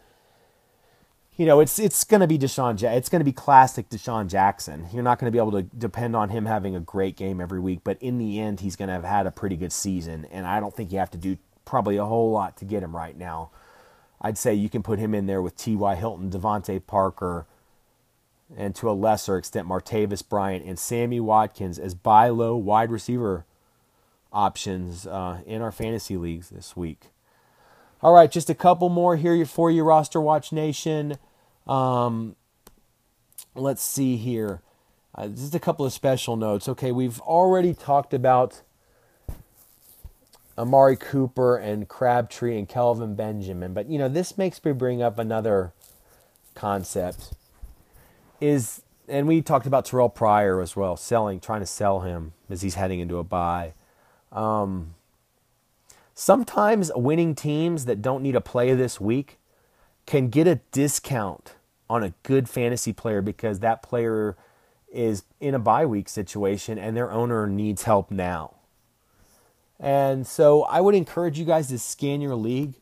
You 1.35 1.47
know, 1.47 1.61
it's 1.61 1.79
it's 1.79 2.03
going 2.03 2.21
to 2.21 2.27
be 2.27 2.37
DeSean. 2.37 2.79
Ja- 2.79 2.91
it's 2.91 3.09
going 3.09 3.19
to 3.19 3.25
be 3.25 3.31
classic 3.31 3.89
DeSean 3.89 4.27
Jackson. 4.27 4.87
You're 4.93 5.03
not 5.03 5.17
going 5.17 5.31
to 5.31 5.31
be 5.31 5.39
able 5.39 5.51
to 5.53 5.63
depend 5.63 6.15
on 6.15 6.29
him 6.29 6.45
having 6.45 6.75
a 6.75 6.79
great 6.79 7.15
game 7.15 7.41
every 7.41 7.59
week, 7.59 7.79
but 7.83 7.97
in 8.01 8.19
the 8.19 8.39
end, 8.39 8.59
he's 8.59 8.75
going 8.75 8.89
to 8.89 8.93
have 8.93 9.03
had 9.03 9.25
a 9.25 9.31
pretty 9.31 9.57
good 9.57 9.71
season, 9.71 10.25
and 10.31 10.45
I 10.45 10.59
don't 10.59 10.75
think 10.75 10.91
you 10.91 10.99
have 10.99 11.09
to 11.11 11.17
do 11.17 11.37
probably 11.65 11.97
a 11.97 12.05
whole 12.05 12.31
lot 12.31 12.55
to 12.57 12.65
get 12.65 12.83
him 12.83 12.95
right 12.95 13.17
now. 13.17 13.49
I'd 14.21 14.37
say 14.37 14.53
you 14.53 14.69
can 14.69 14.83
put 14.83 14.99
him 14.99 15.15
in 15.15 15.25
there 15.25 15.41
with 15.41 15.57
T.Y. 15.57 15.95
Hilton, 15.95 16.29
DeVante 16.29 16.85
Parker, 16.85 17.47
and 18.55 18.75
to 18.75 18.89
a 18.89 18.93
lesser 18.93 19.37
extent 19.37 19.67
Martavis 19.67 20.27
Bryant 20.27 20.63
and 20.65 20.77
Sammy 20.77 21.19
Watkins 21.19 21.79
as 21.79 21.95
buy 21.95 22.29
low 22.29 22.55
wide 22.55 22.91
receiver 22.91 23.45
options 24.31 25.07
uh, 25.07 25.41
in 25.47 25.63
our 25.63 25.71
fantasy 25.71 26.15
leagues 26.15 26.49
this 26.49 26.77
week. 26.77 27.07
All 28.03 28.13
right, 28.13 28.29
just 28.29 28.49
a 28.49 28.53
couple 28.53 28.89
more 28.89 29.15
here 29.15 29.45
for 29.45 29.71
you, 29.71 29.81
Roster 29.81 30.19
Watch 30.19 30.51
Nation. 30.51 31.15
Um, 31.65 32.35
let's 33.55 33.81
see 33.81 34.17
here. 34.17 34.61
Uh, 35.15 35.27
just 35.29 35.55
a 35.55 35.59
couple 35.59 35.85
of 35.85 35.93
special 35.93 36.35
notes. 36.35 36.67
Okay, 36.67 36.91
we've 36.91 37.21
already 37.21 37.73
talked 37.73 38.13
about 38.13 38.61
Amari 40.57 40.97
Cooper 40.97 41.55
and 41.55 41.87
Crabtree 41.87 42.57
and 42.57 42.67
Kelvin 42.67 43.15
Benjamin, 43.15 43.73
but 43.73 43.89
you 43.89 43.97
know 43.97 44.09
this 44.09 44.37
makes 44.37 44.63
me 44.65 44.73
bring 44.73 45.01
up 45.01 45.17
another 45.17 45.71
concept 46.55 47.31
is 48.41 48.81
and 49.07 49.29
we 49.29 49.41
talked 49.41 49.65
about 49.65 49.85
Terrelle 49.85 50.13
Pryor 50.13 50.59
as 50.59 50.75
well, 50.75 50.97
selling, 50.97 51.39
trying 51.39 51.61
to 51.61 51.65
sell 51.65 52.01
him 52.01 52.33
as 52.49 52.63
he's 52.63 52.75
heading 52.75 52.99
into 52.99 53.17
a 53.17 53.23
bye. 53.23 53.73
Um, 54.33 54.95
sometimes 56.13 56.91
winning 56.95 57.35
teams 57.35 57.85
that 57.85 58.01
don't 58.01 58.23
need 58.23 58.35
a 58.35 58.41
play 58.41 58.73
this 58.73 58.99
week 58.99 59.39
can 60.05 60.29
get 60.29 60.47
a 60.47 60.55
discount 60.71 61.55
on 61.89 62.03
a 62.03 62.13
good 62.23 62.49
fantasy 62.49 62.93
player 62.93 63.21
because 63.21 63.59
that 63.59 63.83
player 63.83 64.35
is 64.91 65.23
in 65.39 65.55
a 65.55 65.59
bye 65.59 65.85
week 65.85 66.07
situation 66.07 66.77
and 66.77 66.95
their 66.95 67.11
owner 67.11 67.47
needs 67.47 67.83
help 67.83 68.11
now. 68.11 68.55
And 69.79 70.25
so 70.25 70.63
I 70.63 70.81
would 70.81 70.95
encourage 70.95 71.39
you 71.39 71.45
guys 71.45 71.67
to 71.67 71.79
scan 71.79 72.21
your 72.21 72.35
league 72.35 72.75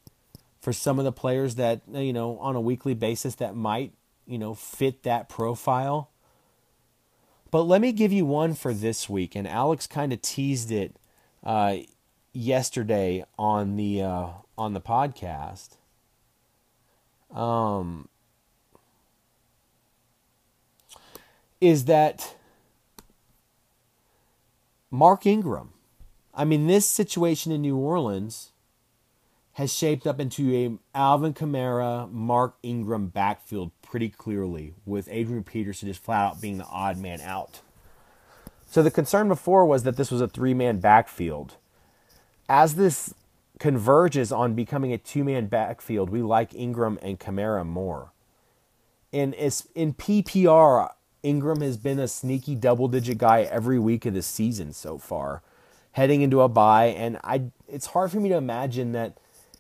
for 0.60 0.74
some 0.74 1.00
of 1.00 1.06
the 1.06 1.12
players 1.12 1.56
that, 1.56 1.82
you 1.92 2.14
know, 2.14 2.38
on 2.40 2.56
a 2.56 2.62
weekly 2.62 2.94
basis 2.94 3.36
that 3.36 3.56
might 3.56 3.94
you 4.32 4.38
know, 4.38 4.54
fit 4.54 5.04
that 5.04 5.28
profile. 5.28 6.10
But 7.52 7.64
let 7.64 7.82
me 7.82 7.92
give 7.92 8.14
you 8.14 8.26
one 8.26 8.54
for 8.54 8.74
this 8.74 9.10
week, 9.10 9.36
and 9.36 9.46
Alex 9.46 9.88
kind 9.88 10.14
of 10.14 10.22
teased 10.22 10.72
it 10.72 10.96
uh, 11.44 11.78
yesterday 12.34 13.26
on 13.38 13.76
the 13.76 14.02
uh, 14.02 14.28
on 14.58 14.74
the 14.74 14.82
podcast. 14.82 15.78
Um, 17.34 18.10
is 21.60 21.86
that 21.86 22.36
Mark 24.90 25.26
Ingram? 25.26 25.74
I 26.34 26.46
mean, 26.46 26.68
this 26.68 26.90
situation 26.90 27.52
in 27.52 27.62
New 27.62 27.78
Orleans 27.78 28.52
has 29.54 29.74
shaped 29.74 30.08
up 30.08 30.20
into 30.20 30.54
a 30.56 30.98
Alvin 30.98 31.34
Kamara, 31.34 32.10
Mark 32.12 32.56
Ingram 32.64 33.08
backfield 33.08 33.72
pretty 33.82 34.10
clearly, 34.10 34.74
with 34.86 35.10
Adrian 35.12 35.44
Peterson 35.44 35.90
just 35.90 36.04
flat 36.04 36.26
out 36.26 36.42
being 36.42 36.58
the 36.58 36.66
odd 36.66 36.98
man 36.98 37.20
out. 37.22 37.62
So 38.66 38.82
the 38.82 38.92
concern 38.92 39.28
before 39.28 39.66
was 39.66 39.84
that 39.84 39.98
this 39.98 40.12
was 40.12 40.22
a 40.22 40.28
three 40.28 40.54
man 40.54 40.80
backfield. 40.80 41.58
As 42.52 42.76
this 42.76 43.14
converges 43.60 44.34
on 44.34 44.56
becoming 44.56 44.92
a 44.92 44.98
two 44.98 45.24
man 45.24 45.46
backfield, 45.46 46.10
we 46.10 46.22
like 46.22 46.54
Ingram 46.54 47.00
and 47.02 47.18
Kamara 47.18 47.66
more. 47.66 48.12
And 49.14 49.34
in 49.34 49.94
PPR, 49.94 50.90
Ingram 51.24 51.62
has 51.62 51.78
been 51.78 52.00
a 52.00 52.08
sneaky 52.10 52.56
double 52.56 52.90
digit 52.90 53.18
guy 53.18 53.44
every 53.44 53.80
week 53.80 54.06
of 54.06 54.14
the 54.14 54.22
season 54.22 54.74
so 54.74 54.98
far, 54.98 55.42
heading 55.94 56.22
into 56.22 56.42
a 56.42 56.50
bye. 56.50 56.88
And 56.88 57.18
I, 57.24 57.44
it's 57.70 57.88
hard 57.88 58.12
for 58.12 58.20
me 58.20 58.28
to 58.28 58.36
imagine 58.36 58.92
that 58.92 59.18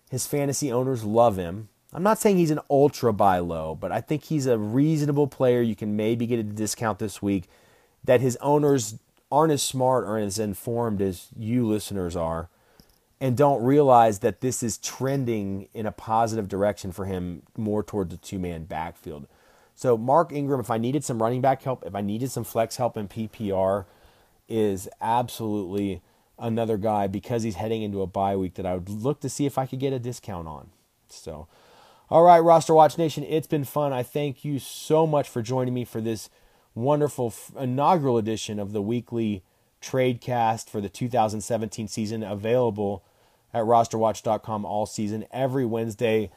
his 0.09 0.27
fantasy 0.27 0.69
owners 0.71 1.05
love 1.05 1.37
him 1.37 1.69
I'm 1.93 2.03
not 2.03 2.19
saying 2.19 2.37
he's 2.37 2.51
an 2.51 2.61
ultra 2.69 3.11
buy 3.11 3.39
low, 3.39 3.75
but 3.75 3.91
I 3.91 3.99
think 3.99 4.23
he's 4.23 4.45
a 4.45 4.57
reasonable 4.57 5.27
player. 5.27 5.61
You 5.61 5.75
can 5.75 5.95
maybe 5.95 6.25
get 6.25 6.39
a 6.39 6.43
discount 6.43 6.99
this 6.99 7.21
week. 7.21 7.49
That 8.03 8.21
his 8.21 8.37
owners 8.37 8.95
aren't 9.31 9.53
as 9.53 9.61
smart 9.61 10.05
or 10.05 10.17
as 10.17 10.39
informed 10.39 11.01
as 11.01 11.27
you 11.37 11.67
listeners 11.67 12.15
are, 12.15 12.49
and 13.21 13.37
don't 13.37 13.63
realize 13.63 14.19
that 14.19 14.41
this 14.41 14.63
is 14.63 14.79
trending 14.79 15.67
in 15.75 15.85
a 15.85 15.91
positive 15.91 16.49
direction 16.49 16.91
for 16.91 17.05
him 17.05 17.43
more 17.55 17.83
toward 17.83 18.09
the 18.09 18.17
two 18.17 18.39
man 18.39 18.63
backfield. 18.63 19.27
So, 19.75 19.95
Mark 19.95 20.33
Ingram, 20.33 20.59
if 20.59 20.71
I 20.71 20.79
needed 20.79 21.03
some 21.03 21.21
running 21.21 21.39
back 21.39 21.61
help, 21.61 21.85
if 21.85 21.93
I 21.93 22.01
needed 22.01 22.31
some 22.31 22.43
flex 22.43 22.77
help 22.77 22.97
in 22.97 23.07
PPR, 23.07 23.85
is 24.49 24.89
absolutely 24.99 26.01
another 26.39 26.77
guy 26.77 27.05
because 27.05 27.43
he's 27.43 27.55
heading 27.55 27.83
into 27.83 28.01
a 28.01 28.07
bye 28.07 28.35
week 28.35 28.55
that 28.55 28.65
I 28.65 28.73
would 28.73 28.89
look 28.89 29.21
to 29.21 29.29
see 29.29 29.45
if 29.45 29.57
I 29.57 29.67
could 29.67 29.79
get 29.79 29.93
a 29.93 29.99
discount 29.99 30.47
on. 30.47 30.71
So, 31.07 31.47
all 32.09 32.23
right, 32.23 32.39
Roster 32.39 32.73
Watch 32.73 32.97
Nation, 32.97 33.23
it's 33.23 33.47
been 33.47 33.63
fun. 33.65 33.93
I 33.93 34.01
thank 34.01 34.43
you 34.43 34.57
so 34.57 35.05
much 35.05 35.29
for 35.29 35.43
joining 35.43 35.75
me 35.75 35.85
for 35.85 36.01
this 36.01 36.29
wonderful 36.73 37.33
inaugural 37.57 38.17
edition 38.17 38.59
of 38.59 38.71
the 38.71 38.81
weekly 38.81 39.43
trade 39.79 40.21
cast 40.21 40.71
for 40.71 40.81
the 40.81 40.89
2017 40.89 41.87
season, 41.87 42.23
available 42.23 43.03
at 43.53 43.63
rosterwatch.com 43.63 44.65
all 44.65 44.85
season 44.85 45.25
every 45.31 45.65
Wednesday. 45.65 46.31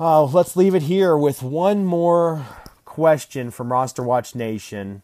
Uh, 0.00 0.24
let's 0.24 0.56
leave 0.56 0.74
it 0.74 0.82
here 0.82 1.16
with 1.16 1.42
one 1.42 1.84
more 1.84 2.46
question 2.84 3.50
from 3.50 3.72
Roster 3.72 4.02
Watch 4.02 4.34
Nation. 4.34 5.02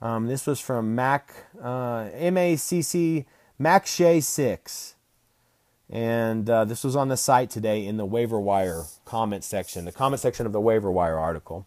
Um, 0.00 0.26
this 0.26 0.46
was 0.46 0.60
from 0.60 0.94
Mac 0.94 1.32
uh, 1.62 2.08
M 2.12 2.36
A 2.36 2.56
C 2.56 2.82
C 2.82 3.24
Mac 3.58 3.86
Shay 3.86 4.20
six, 4.20 4.96
and 5.88 6.48
uh, 6.50 6.64
this 6.64 6.84
was 6.84 6.94
on 6.94 7.08
the 7.08 7.16
site 7.16 7.50
today 7.50 7.86
in 7.86 7.96
the 7.96 8.04
waiver 8.04 8.38
wire 8.38 8.84
comment 9.04 9.44
section, 9.44 9.84
the 9.84 9.92
comment 9.92 10.20
section 10.20 10.46
of 10.46 10.52
the 10.52 10.60
waiver 10.60 10.90
wire 10.90 11.18
article, 11.18 11.66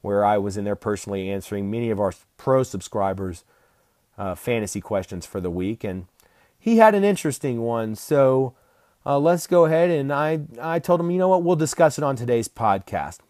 where 0.00 0.24
I 0.24 0.38
was 0.38 0.56
in 0.56 0.64
there 0.64 0.76
personally 0.76 1.30
answering 1.30 1.70
many 1.70 1.90
of 1.90 2.00
our 2.00 2.12
pro 2.36 2.62
subscribers' 2.62 3.44
uh, 4.16 4.34
fantasy 4.34 4.80
questions 4.80 5.26
for 5.26 5.40
the 5.40 5.50
week, 5.50 5.84
and 5.84 6.06
he 6.66 6.78
had 6.78 6.96
an 6.96 7.04
interesting 7.04 7.60
one. 7.62 7.94
So 7.94 8.56
uh, 9.06 9.20
let's 9.20 9.46
go 9.46 9.66
ahead 9.66 9.88
and 9.88 10.12
I 10.12 10.40
I 10.60 10.80
told 10.80 10.98
him, 10.98 11.12
you 11.12 11.18
know 11.18 11.28
what, 11.28 11.44
we'll 11.44 11.54
discuss 11.54 11.96
it 11.96 12.02
on 12.02 12.16
today's 12.16 12.48
podcast. 12.48 13.20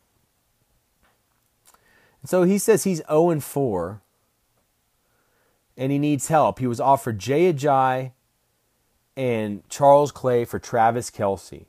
So 2.25 2.45
he 2.45 2.57
says 2.57 2.85
he's 2.85 3.03
0 3.07 3.29
and 3.29 3.45
4 3.45 4.01
and 5.77 5.93
he 5.93 5.99
needs 5.99 6.29
help. 6.29 6.61
He 6.61 6.67
was 6.67 6.81
offered 6.81 7.19
Jay 7.19 7.53
Ajayi 7.53 8.13
and 9.19 9.69
Charles 9.69 10.13
Clay 10.13 10.47
for 10.47 10.59
Travis 10.59 11.11
Kelce. 11.11 11.67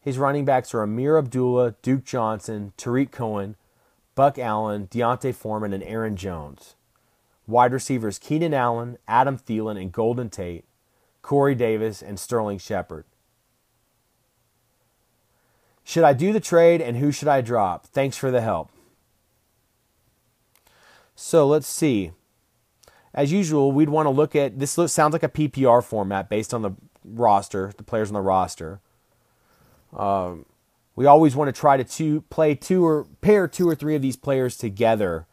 His 0.00 0.16
running 0.16 0.46
backs 0.46 0.72
are 0.72 0.82
Ameer 0.82 1.18
Abdullah, 1.18 1.74
Duke 1.82 2.04
Johnson, 2.04 2.72
Tarik 2.78 3.12
Cohen, 3.12 3.56
Buck 4.14 4.38
Allen, 4.38 4.88
D'Onta 4.90 5.34
Foreman, 5.34 5.74
and 5.74 5.82
Aaron 5.82 6.16
Jones. 6.16 6.74
Wide 7.46 7.72
receivers 7.74 8.18
Keenan 8.18 8.54
Allen, 8.54 8.96
Adam 9.06 9.36
Thielen, 9.36 9.78
and 9.78 9.92
Golden 9.92 10.30
Tate, 10.30 10.64
Corey 11.22 11.54
Davis, 11.54 12.02
and 12.02 12.18
Sterling 12.18 12.58
Shepard. 12.58 13.04
Should 15.84 16.04
I 16.04 16.12
do 16.12 16.32
the 16.32 16.40
trade 16.40 16.80
and 16.80 16.96
who 16.96 17.10
should 17.10 17.28
I 17.28 17.40
drop? 17.40 17.86
Thanks 17.86 18.16
for 18.16 18.30
the 18.30 18.40
help. 18.40 18.70
So 21.14 21.46
let's 21.46 21.66
see. 21.66 22.12
As 23.14 23.32
usual, 23.32 23.72
we'd 23.72 23.88
want 23.88 24.06
to 24.06 24.10
look 24.10 24.34
at 24.34 24.58
this. 24.58 24.72
Sounds 24.72 25.12
like 25.12 25.22
a 25.22 25.28
PPR 25.28 25.84
format 25.84 26.28
based 26.28 26.54
on 26.54 26.62
the 26.62 26.72
roster, 27.04 27.72
the 27.76 27.82
players 27.82 28.08
on 28.08 28.14
the 28.14 28.20
roster. 28.20 28.80
Um, 29.92 30.46
we 30.96 31.06
always 31.06 31.36
want 31.36 31.54
to 31.54 31.58
try 31.58 31.76
to 31.76 31.84
two, 31.84 32.22
play 32.30 32.54
two 32.54 32.84
or 32.84 33.06
pair 33.20 33.46
two 33.48 33.68
or 33.68 33.74
three 33.74 33.94
of 33.94 34.02
these 34.02 34.16
players 34.16 34.56
together. 34.56 35.26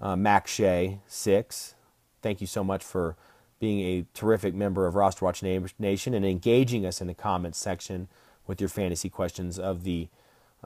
Uh, 0.00 0.16
Mac 0.16 0.46
Shea, 0.46 1.00
six. 1.06 1.74
Thank 2.22 2.40
you 2.40 2.46
so 2.46 2.64
much 2.64 2.82
for 2.82 3.16
being 3.60 3.80
a 3.80 4.06
terrific 4.14 4.54
member 4.54 4.86
of 4.86 4.94
Roster 4.94 5.24
Watch 5.24 5.42
Nation 5.42 6.14
and 6.14 6.24
engaging 6.24 6.86
us 6.86 7.00
in 7.00 7.06
the 7.06 7.14
comments 7.14 7.58
section 7.58 8.08
with 8.46 8.60
your 8.60 8.68
fantasy 8.68 9.08
questions 9.08 9.58
of 9.58 9.84
the 9.84 10.08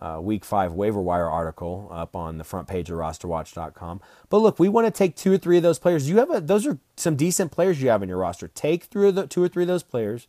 uh, 0.00 0.18
week 0.22 0.44
five 0.44 0.72
waiver 0.72 1.00
wire 1.00 1.28
article 1.28 1.88
up 1.90 2.16
on 2.16 2.38
the 2.38 2.44
front 2.44 2.66
page 2.66 2.90
of 2.90 2.96
rosterwatch.com. 2.96 4.00
But 4.30 4.38
look, 4.38 4.58
we 4.58 4.68
want 4.68 4.86
to 4.86 4.90
take 4.90 5.16
two 5.16 5.32
or 5.32 5.38
three 5.38 5.58
of 5.58 5.62
those 5.62 5.78
players. 5.78 6.08
You 6.08 6.18
have 6.18 6.30
a, 6.30 6.40
those 6.40 6.66
are 6.66 6.78
some 6.96 7.16
decent 7.16 7.52
players 7.52 7.82
you 7.82 7.90
have 7.90 8.02
in 8.02 8.08
your 8.08 8.18
roster. 8.18 8.48
Take 8.48 8.84
through 8.84 9.12
the 9.12 9.26
two 9.26 9.42
or 9.42 9.48
three 9.48 9.64
of 9.64 9.68
those 9.68 9.82
players 9.82 10.28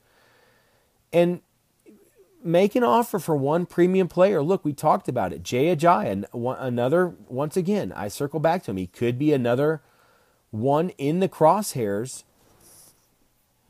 and 1.14 1.42
make 2.44 2.76
an 2.76 2.84
offer 2.84 3.20
for 3.20 3.36
one 3.38 3.66
premium 3.66 4.10
player. 4.10 4.42
Look, 4.42 4.66
we 4.66 4.74
talked 4.74 5.08
about 5.08 5.32
it. 5.32 5.44
Jay 5.44 5.74
Ajayi, 5.74 6.26
another, 6.60 7.16
once 7.30 7.56
again, 7.56 7.94
I 7.96 8.10
circle 8.10 8.42
back 8.42 8.64
to 8.64 8.72
him. 8.72 8.78
He 8.78 8.88
could 8.88 9.18
be 9.18 9.32
another 9.32 9.82
one 10.52 10.90
in 10.98 11.20
the 11.20 11.30
crosshairs 11.30 12.24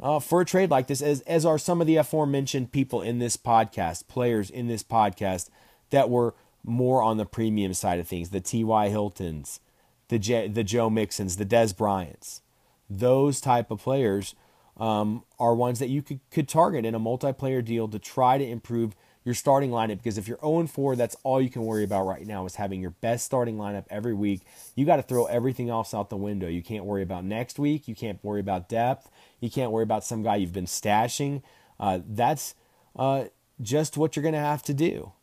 uh, 0.03 0.19
for 0.19 0.41
a 0.41 0.45
trade 0.45 0.69
like 0.69 0.87
this, 0.87 1.01
as, 1.01 1.21
as 1.21 1.45
are 1.45 1.57
some 1.57 1.79
of 1.79 1.87
the 1.87 1.95
aforementioned 1.95 2.73
people 2.73 3.01
in 3.01 3.19
this 3.19 3.37
podcast, 3.37 4.07
players 4.09 4.49
in 4.49 4.67
this 4.67 4.83
podcast 4.83 5.49
that 5.91 6.09
were 6.09 6.35
more 6.61 7.01
on 7.01 7.15
the 7.15 7.25
premium 7.25 7.73
side 7.73 7.99
of 7.99 8.07
things 8.07 8.29
the 8.29 8.41
T.Y. 8.41 8.89
Hiltons, 8.89 9.61
the, 10.09 10.19
J, 10.19 10.49
the 10.49 10.63
Joe 10.63 10.89
Mixons, 10.89 11.37
the 11.37 11.45
Dez 11.45 11.75
Bryants. 11.75 12.41
Those 12.89 13.39
type 13.39 13.71
of 13.71 13.81
players 13.81 14.35
um, 14.75 15.23
are 15.39 15.55
ones 15.55 15.79
that 15.79 15.89
you 15.89 16.01
could, 16.01 16.19
could 16.29 16.49
target 16.49 16.85
in 16.85 16.93
a 16.93 16.99
multiplayer 16.99 17.63
deal 17.63 17.87
to 17.87 17.97
try 17.97 18.37
to 18.37 18.45
improve 18.45 18.95
your 19.25 19.35
starting 19.35 19.69
lineup 19.69 19.97
because 19.97 20.17
if 20.17 20.27
you're 20.27 20.39
0 20.41 20.67
4, 20.67 20.95
that's 20.95 21.15
all 21.23 21.41
you 21.41 21.49
can 21.49 21.65
worry 21.65 21.83
about 21.83 22.05
right 22.05 22.25
now 22.25 22.45
is 22.45 22.55
having 22.55 22.81
your 22.81 22.91
best 22.91 23.25
starting 23.25 23.57
lineup 23.57 23.85
every 23.89 24.13
week. 24.13 24.41
You 24.75 24.85
got 24.85 24.97
to 24.97 25.01
throw 25.03 25.25
everything 25.25 25.69
else 25.69 25.93
out 25.93 26.09
the 26.09 26.17
window. 26.17 26.47
You 26.47 26.61
can't 26.61 26.85
worry 26.85 27.03
about 27.03 27.23
next 27.23 27.57
week. 27.57 27.87
You 27.87 27.95
can't 27.95 28.23
worry 28.23 28.41
about 28.41 28.67
depth. 28.67 29.09
You 29.39 29.49
can't 29.49 29.71
worry 29.71 29.83
about 29.83 30.03
some 30.03 30.23
guy 30.23 30.37
you've 30.37 30.53
been 30.53 30.65
stashing. 30.65 31.41
Uh, 31.79 31.99
that's 32.07 32.55
uh, 32.95 33.25
just 33.61 33.97
what 33.97 34.15
you're 34.15 34.23
going 34.23 34.33
to 34.33 34.39
have 34.39 34.63
to 34.63 34.73
do. 34.73 35.13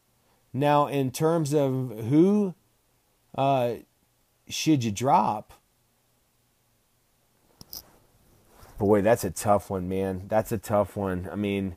Now, 0.53 0.87
in 0.87 1.11
terms 1.11 1.55
of 1.55 2.07
who 2.09 2.55
uh, 3.37 3.75
should 4.49 4.83
you 4.83 4.91
drop, 4.91 5.53
boy, 8.79 9.03
that's 9.03 9.25
a 9.25 9.31
tough 9.31 9.71
one, 9.71 9.89
man. 9.89 10.25
That's 10.27 10.51
a 10.51 10.59
tough 10.59 10.97
one. 10.97 11.29
I 11.31 11.37
mean, 11.37 11.77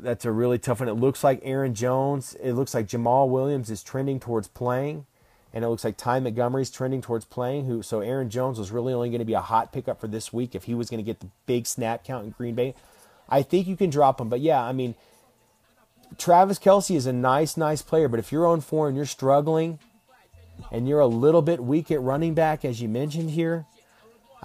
that's 0.00 0.24
a 0.24 0.32
really 0.32 0.58
tough 0.58 0.80
one. 0.80 0.88
It 0.88 0.94
looks 0.94 1.22
like 1.22 1.40
Aaron 1.42 1.74
Jones. 1.74 2.36
It 2.42 2.52
looks 2.52 2.74
like 2.74 2.88
Jamaal 2.88 3.28
Williams 3.28 3.70
is 3.70 3.82
trending 3.82 4.18
towards 4.18 4.48
playing, 4.48 5.06
and 5.52 5.64
it 5.64 5.68
looks 5.68 5.84
like 5.84 5.96
Ty 5.96 6.20
Montgomery's 6.20 6.70
trending 6.70 7.02
towards 7.02 7.24
playing. 7.24 7.66
Who 7.66 7.82
so 7.82 8.00
Aaron 8.00 8.30
Jones 8.30 8.58
was 8.58 8.70
really 8.70 8.92
only 8.92 9.10
going 9.10 9.18
to 9.20 9.24
be 9.24 9.34
a 9.34 9.40
hot 9.40 9.72
pickup 9.72 10.00
for 10.00 10.08
this 10.08 10.32
week 10.32 10.54
if 10.54 10.64
he 10.64 10.74
was 10.74 10.90
going 10.90 10.98
to 10.98 11.04
get 11.04 11.20
the 11.20 11.28
big 11.46 11.66
snap 11.66 12.04
count 12.04 12.24
in 12.24 12.30
Green 12.30 12.54
Bay. 12.54 12.74
I 13.28 13.42
think 13.42 13.66
you 13.66 13.76
can 13.76 13.90
drop 13.90 14.20
him, 14.20 14.28
but 14.28 14.40
yeah, 14.40 14.62
I 14.62 14.72
mean 14.72 14.94
Travis 16.18 16.58
Kelce 16.58 16.94
is 16.94 17.06
a 17.06 17.12
nice, 17.12 17.56
nice 17.56 17.82
player, 17.82 18.08
but 18.08 18.20
if 18.20 18.30
you're 18.32 18.46
on 18.46 18.60
four 18.60 18.88
and 18.88 18.96
you're 18.96 19.06
struggling 19.06 19.78
and 20.70 20.88
you're 20.88 21.00
a 21.00 21.06
little 21.06 21.42
bit 21.42 21.62
weak 21.62 21.90
at 21.90 22.00
running 22.00 22.34
back, 22.34 22.64
as 22.64 22.80
you 22.80 22.88
mentioned 22.88 23.30
here, 23.30 23.66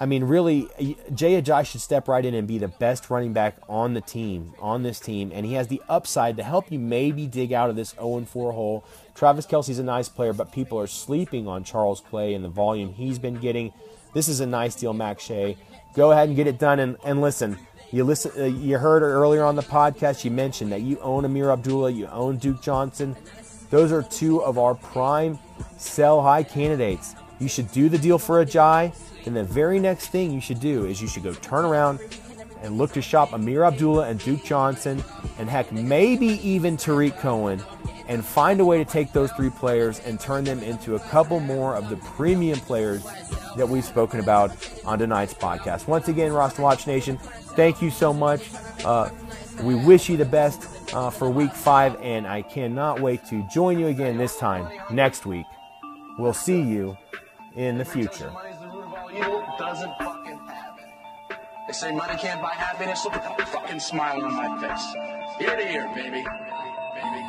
I 0.02 0.06
mean, 0.06 0.24
really, 0.24 0.66
Jay 1.14 1.40
Ajayi 1.40 1.66
should 1.66 1.82
step 1.82 2.08
right 2.08 2.24
in 2.24 2.32
and 2.32 2.48
be 2.48 2.56
the 2.56 2.68
best 2.68 3.10
running 3.10 3.34
back 3.34 3.56
on 3.68 3.92
the 3.92 4.00
team, 4.00 4.54
on 4.58 4.82
this 4.82 4.98
team, 4.98 5.30
and 5.34 5.44
he 5.44 5.52
has 5.52 5.68
the 5.68 5.82
upside 5.90 6.38
to 6.38 6.42
help 6.42 6.72
you 6.72 6.78
maybe 6.78 7.26
dig 7.26 7.52
out 7.52 7.68
of 7.68 7.76
this 7.76 7.90
0 7.90 8.24
4 8.24 8.52
hole. 8.52 8.82
Travis 9.14 9.46
Kelce's 9.46 9.78
a 9.78 9.84
nice 9.84 10.08
player, 10.08 10.32
but 10.32 10.52
people 10.52 10.80
are 10.80 10.86
sleeping 10.86 11.46
on 11.46 11.64
Charles 11.64 12.00
Clay 12.00 12.32
and 12.32 12.42
the 12.42 12.48
volume 12.48 12.94
he's 12.94 13.18
been 13.18 13.34
getting. 13.34 13.74
This 14.14 14.26
is 14.26 14.40
a 14.40 14.46
nice 14.46 14.74
deal, 14.74 14.94
Mac 14.94 15.20
Shea. 15.20 15.58
Go 15.94 16.12
ahead 16.12 16.28
and 16.28 16.36
get 16.36 16.46
it 16.46 16.58
done, 16.58 16.80
and, 16.80 16.96
and 17.04 17.20
listen. 17.20 17.58
You 17.92 18.04
listen. 18.04 18.32
Uh, 18.38 18.44
you 18.44 18.78
heard 18.78 19.02
earlier 19.02 19.44
on 19.44 19.54
the 19.54 19.62
podcast. 19.62 20.24
You 20.24 20.30
mentioned 20.30 20.72
that 20.72 20.80
you 20.80 20.98
own 21.00 21.24
Ameer 21.24 21.52
Abdullah. 21.52 21.90
You 21.90 22.06
own 22.06 22.38
Duke 22.38 22.62
Johnson. 22.62 23.16
Those 23.68 23.92
are 23.92 24.02
two 24.02 24.42
of 24.42 24.56
our 24.56 24.74
prime 24.74 25.38
sell 25.76 26.22
high 26.22 26.42
candidates. 26.42 27.14
You 27.40 27.48
should 27.48 27.72
do 27.72 27.88
the 27.88 27.98
deal 27.98 28.18
for 28.18 28.44
Ajayi. 28.44 28.94
Then 29.24 29.34
the 29.34 29.44
very 29.44 29.80
next 29.80 30.08
thing 30.08 30.30
you 30.30 30.40
should 30.40 30.60
do 30.60 30.84
is 30.84 31.02
you 31.02 31.08
should 31.08 31.22
go 31.22 31.32
turn 31.32 31.64
around 31.64 31.98
and 32.62 32.76
look 32.78 32.92
to 32.92 33.02
shop 33.02 33.30
Ameer 33.32 33.66
Abdullah 33.66 34.08
and 34.08 34.20
Duke 34.20 34.44
Johnson, 34.44 35.02
and 35.38 35.48
heck, 35.48 35.72
maybe 35.72 36.26
even 36.46 36.76
Tarik 36.76 37.16
Cohen, 37.16 37.62
and 38.06 38.22
find 38.24 38.60
a 38.60 38.64
way 38.64 38.76
to 38.76 38.84
take 38.84 39.12
those 39.12 39.32
three 39.32 39.50
players 39.50 40.00
and 40.00 40.20
turn 40.20 40.44
them 40.44 40.62
into 40.62 40.94
a 40.94 40.98
couple 40.98 41.40
more 41.40 41.74
of 41.74 41.88
the 41.88 41.96
premium 41.96 42.58
players 42.60 43.02
that 43.56 43.66
we've 43.66 43.84
spoken 43.84 44.20
about 44.20 44.52
on 44.84 44.98
tonight's 44.98 45.32
podcast. 45.32 45.88
Once 45.88 46.08
again, 46.08 46.32
Roster 46.32 46.60
Watch 46.60 46.86
Nation, 46.86 47.16
thank 47.56 47.80
you 47.80 47.90
so 47.90 48.12
much. 48.12 48.50
Uh, 48.84 49.08
we 49.62 49.74
wish 49.74 50.08
you 50.08 50.16
the 50.16 50.24
best 50.24 50.94
uh, 50.94 51.08
for 51.08 51.30
week 51.30 51.52
five, 51.52 51.96
and 52.02 52.26
I 52.26 52.42
cannot 52.42 53.00
wait 53.00 53.24
to 53.26 53.46
join 53.52 53.78
you 53.78 53.86
again 53.86 54.18
this 54.18 54.36
time 54.38 54.68
next 54.90 55.24
week. 55.24 55.46
We'll 56.18 56.34
see 56.34 56.60
you 56.60 56.98
in 57.54 57.78
the 57.78 57.84
future. 57.84 58.32
They 61.66 61.72
say 61.72 61.92
money 61.92 62.16
can't 62.18 62.42
buy 62.42 62.52
happiness. 62.54 63.04
Look 63.04 63.14
at 63.14 63.22
that 63.22 63.48
fucking 63.48 63.80
smile 63.80 64.24
on 64.24 64.34
my 64.34 64.60
face. 64.60 64.94
Ear 65.40 65.56
to 65.56 65.72
ear, 65.72 65.88
baby. 65.94 66.10
Baby. 66.10 67.22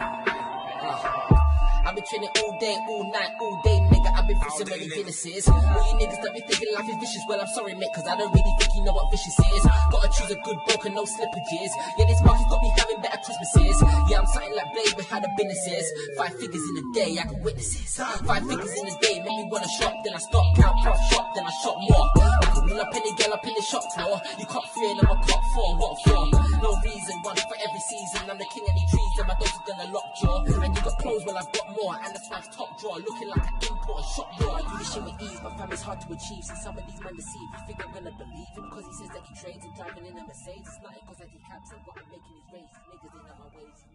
I've 1.84 1.96
been 1.96 2.04
training 2.10 2.30
all 2.44 2.60
day, 2.60 2.78
all 2.90 3.12
night, 3.12 3.32
all 3.40 3.62
day, 3.64 3.80
nigga. 3.80 3.91
I've 3.91 3.91
been 4.32 4.40
fishing 4.48 4.70
many 4.72 4.88
Guinnesses. 4.88 5.44
All 5.52 5.84
you 5.92 5.96
niggas 6.00 6.20
that 6.24 6.32
be 6.32 6.42
thinking 6.48 6.72
life 6.72 6.88
is 6.88 6.96
vicious, 7.04 7.24
well, 7.28 7.42
I'm 7.42 7.52
sorry, 7.52 7.76
mate, 7.76 7.92
cause 7.92 8.08
I 8.08 8.16
don't 8.16 8.32
really 8.32 8.54
think 8.60 8.72
you 8.76 8.84
know 8.88 8.96
what 8.96 9.12
vicious 9.12 9.36
is. 9.36 9.64
Gotta 9.92 10.10
choose 10.16 10.32
a 10.32 10.40
good 10.40 10.60
book 10.68 10.82
and 10.88 10.96
no 10.96 11.04
slippages. 11.04 11.72
Yeah, 12.00 12.08
this 12.08 12.22
market's 12.24 12.48
got 12.48 12.62
me 12.64 12.72
having 12.80 13.00
better 13.04 13.20
Christmases. 13.20 13.78
Yeah, 14.08 14.24
I'm 14.24 14.28
something 14.32 14.56
like 14.56 14.70
Blade 14.72 14.96
with 14.96 15.10
how 15.12 15.20
the 15.20 15.32
business 15.36 15.64
is. 15.68 15.88
Five 16.16 16.34
figures 16.40 16.64
in 16.64 16.76
a 16.80 16.86
day, 16.96 17.12
I 17.20 17.26
can 17.28 17.40
witness 17.44 17.76
it. 17.76 17.88
Five 18.24 18.44
figures 18.48 18.74
in 18.80 18.86
a 18.88 18.96
day, 19.04 19.16
make 19.20 19.36
me 19.36 19.46
wanna 19.52 19.72
shop, 19.76 19.94
then 20.04 20.16
I 20.16 20.22
stop, 20.24 20.46
count, 20.56 20.76
prof 20.84 21.00
shop, 21.12 21.28
then 21.36 21.44
I 21.44 21.54
shop 21.60 21.76
more. 21.92 22.08
I 22.16 22.48
could 22.56 22.66
run 22.72 22.80
up 22.80 22.92
any 22.96 23.12
girl 23.20 23.34
up 23.36 23.44
in 23.44 23.54
the 23.56 23.66
shop 23.68 23.84
floor. 23.96 24.16
You 24.40 24.46
cop 24.48 24.64
three 24.72 24.92
and 24.96 25.00
I'm 25.04 25.12
a 25.12 25.16
cop 25.28 25.44
four, 25.52 25.70
what 25.76 25.96
for? 26.08 26.24
No 26.64 26.72
reason, 26.88 27.16
one 27.28 27.36
for 27.36 27.58
every 27.60 27.84
season. 27.90 28.30
I'm 28.30 28.38
the 28.40 28.48
king 28.48 28.64
of 28.64 28.76
the 28.80 28.86
trees, 28.88 29.16
and 29.20 29.28
my 29.28 29.36
dogs 29.36 29.58
are 29.60 29.68
gonna 29.68 29.88
lock 29.92 30.08
jaw. 30.22 30.40
And 30.62 30.72
you 30.72 30.82
got 30.82 30.96
clothes, 31.02 31.24
well, 31.26 31.38
I've 31.38 31.52
got 31.52 31.68
more. 31.76 31.96
And 32.00 32.16
the 32.16 32.22
swag's 32.30 32.48
top 32.56 32.80
drawer, 32.80 32.98
looking 33.02 33.28
like 33.28 33.44
an 33.44 33.56
import 33.68 34.06
shop 34.16 34.21
drawer. 34.38 34.58
I 34.58 34.62
do 34.62 34.74
this 34.78 34.94
shit 34.94 35.04
with 35.04 35.18
ease, 35.22 35.40
but 35.42 35.58
fam, 35.58 35.72
it's 35.72 35.82
hard 35.82 36.00
to 36.02 36.08
achieve. 36.14 36.44
See, 36.44 36.60
some 36.62 36.78
of 36.78 36.84
these 36.86 37.02
men 37.02 37.16
deceive. 37.16 37.50
You 37.54 37.62
think 37.68 37.80
I'm 37.86 37.94
gonna 37.94 38.16
believe 38.18 38.52
him? 38.56 38.66
Cause 38.72 38.86
he 38.86 38.94
says 39.02 39.12
that 39.16 39.24
he 39.26 39.34
trades 39.38 39.64
and 39.66 39.74
driving 39.76 40.06
in 40.06 40.18
a 40.18 40.24
Mercedes. 40.24 40.68
It's 40.68 40.80
nothing 40.82 41.06
cause 41.08 41.20
I 41.22 41.28
decaps 41.30 41.70
and 41.74 41.82
what 41.86 41.96
I'm 41.98 42.08
making 42.10 42.36
is 42.40 42.48
race. 42.54 42.76
Niggas, 42.90 43.12
they 43.12 43.22
know 43.26 43.36
my 43.42 43.50
ways. 43.58 43.91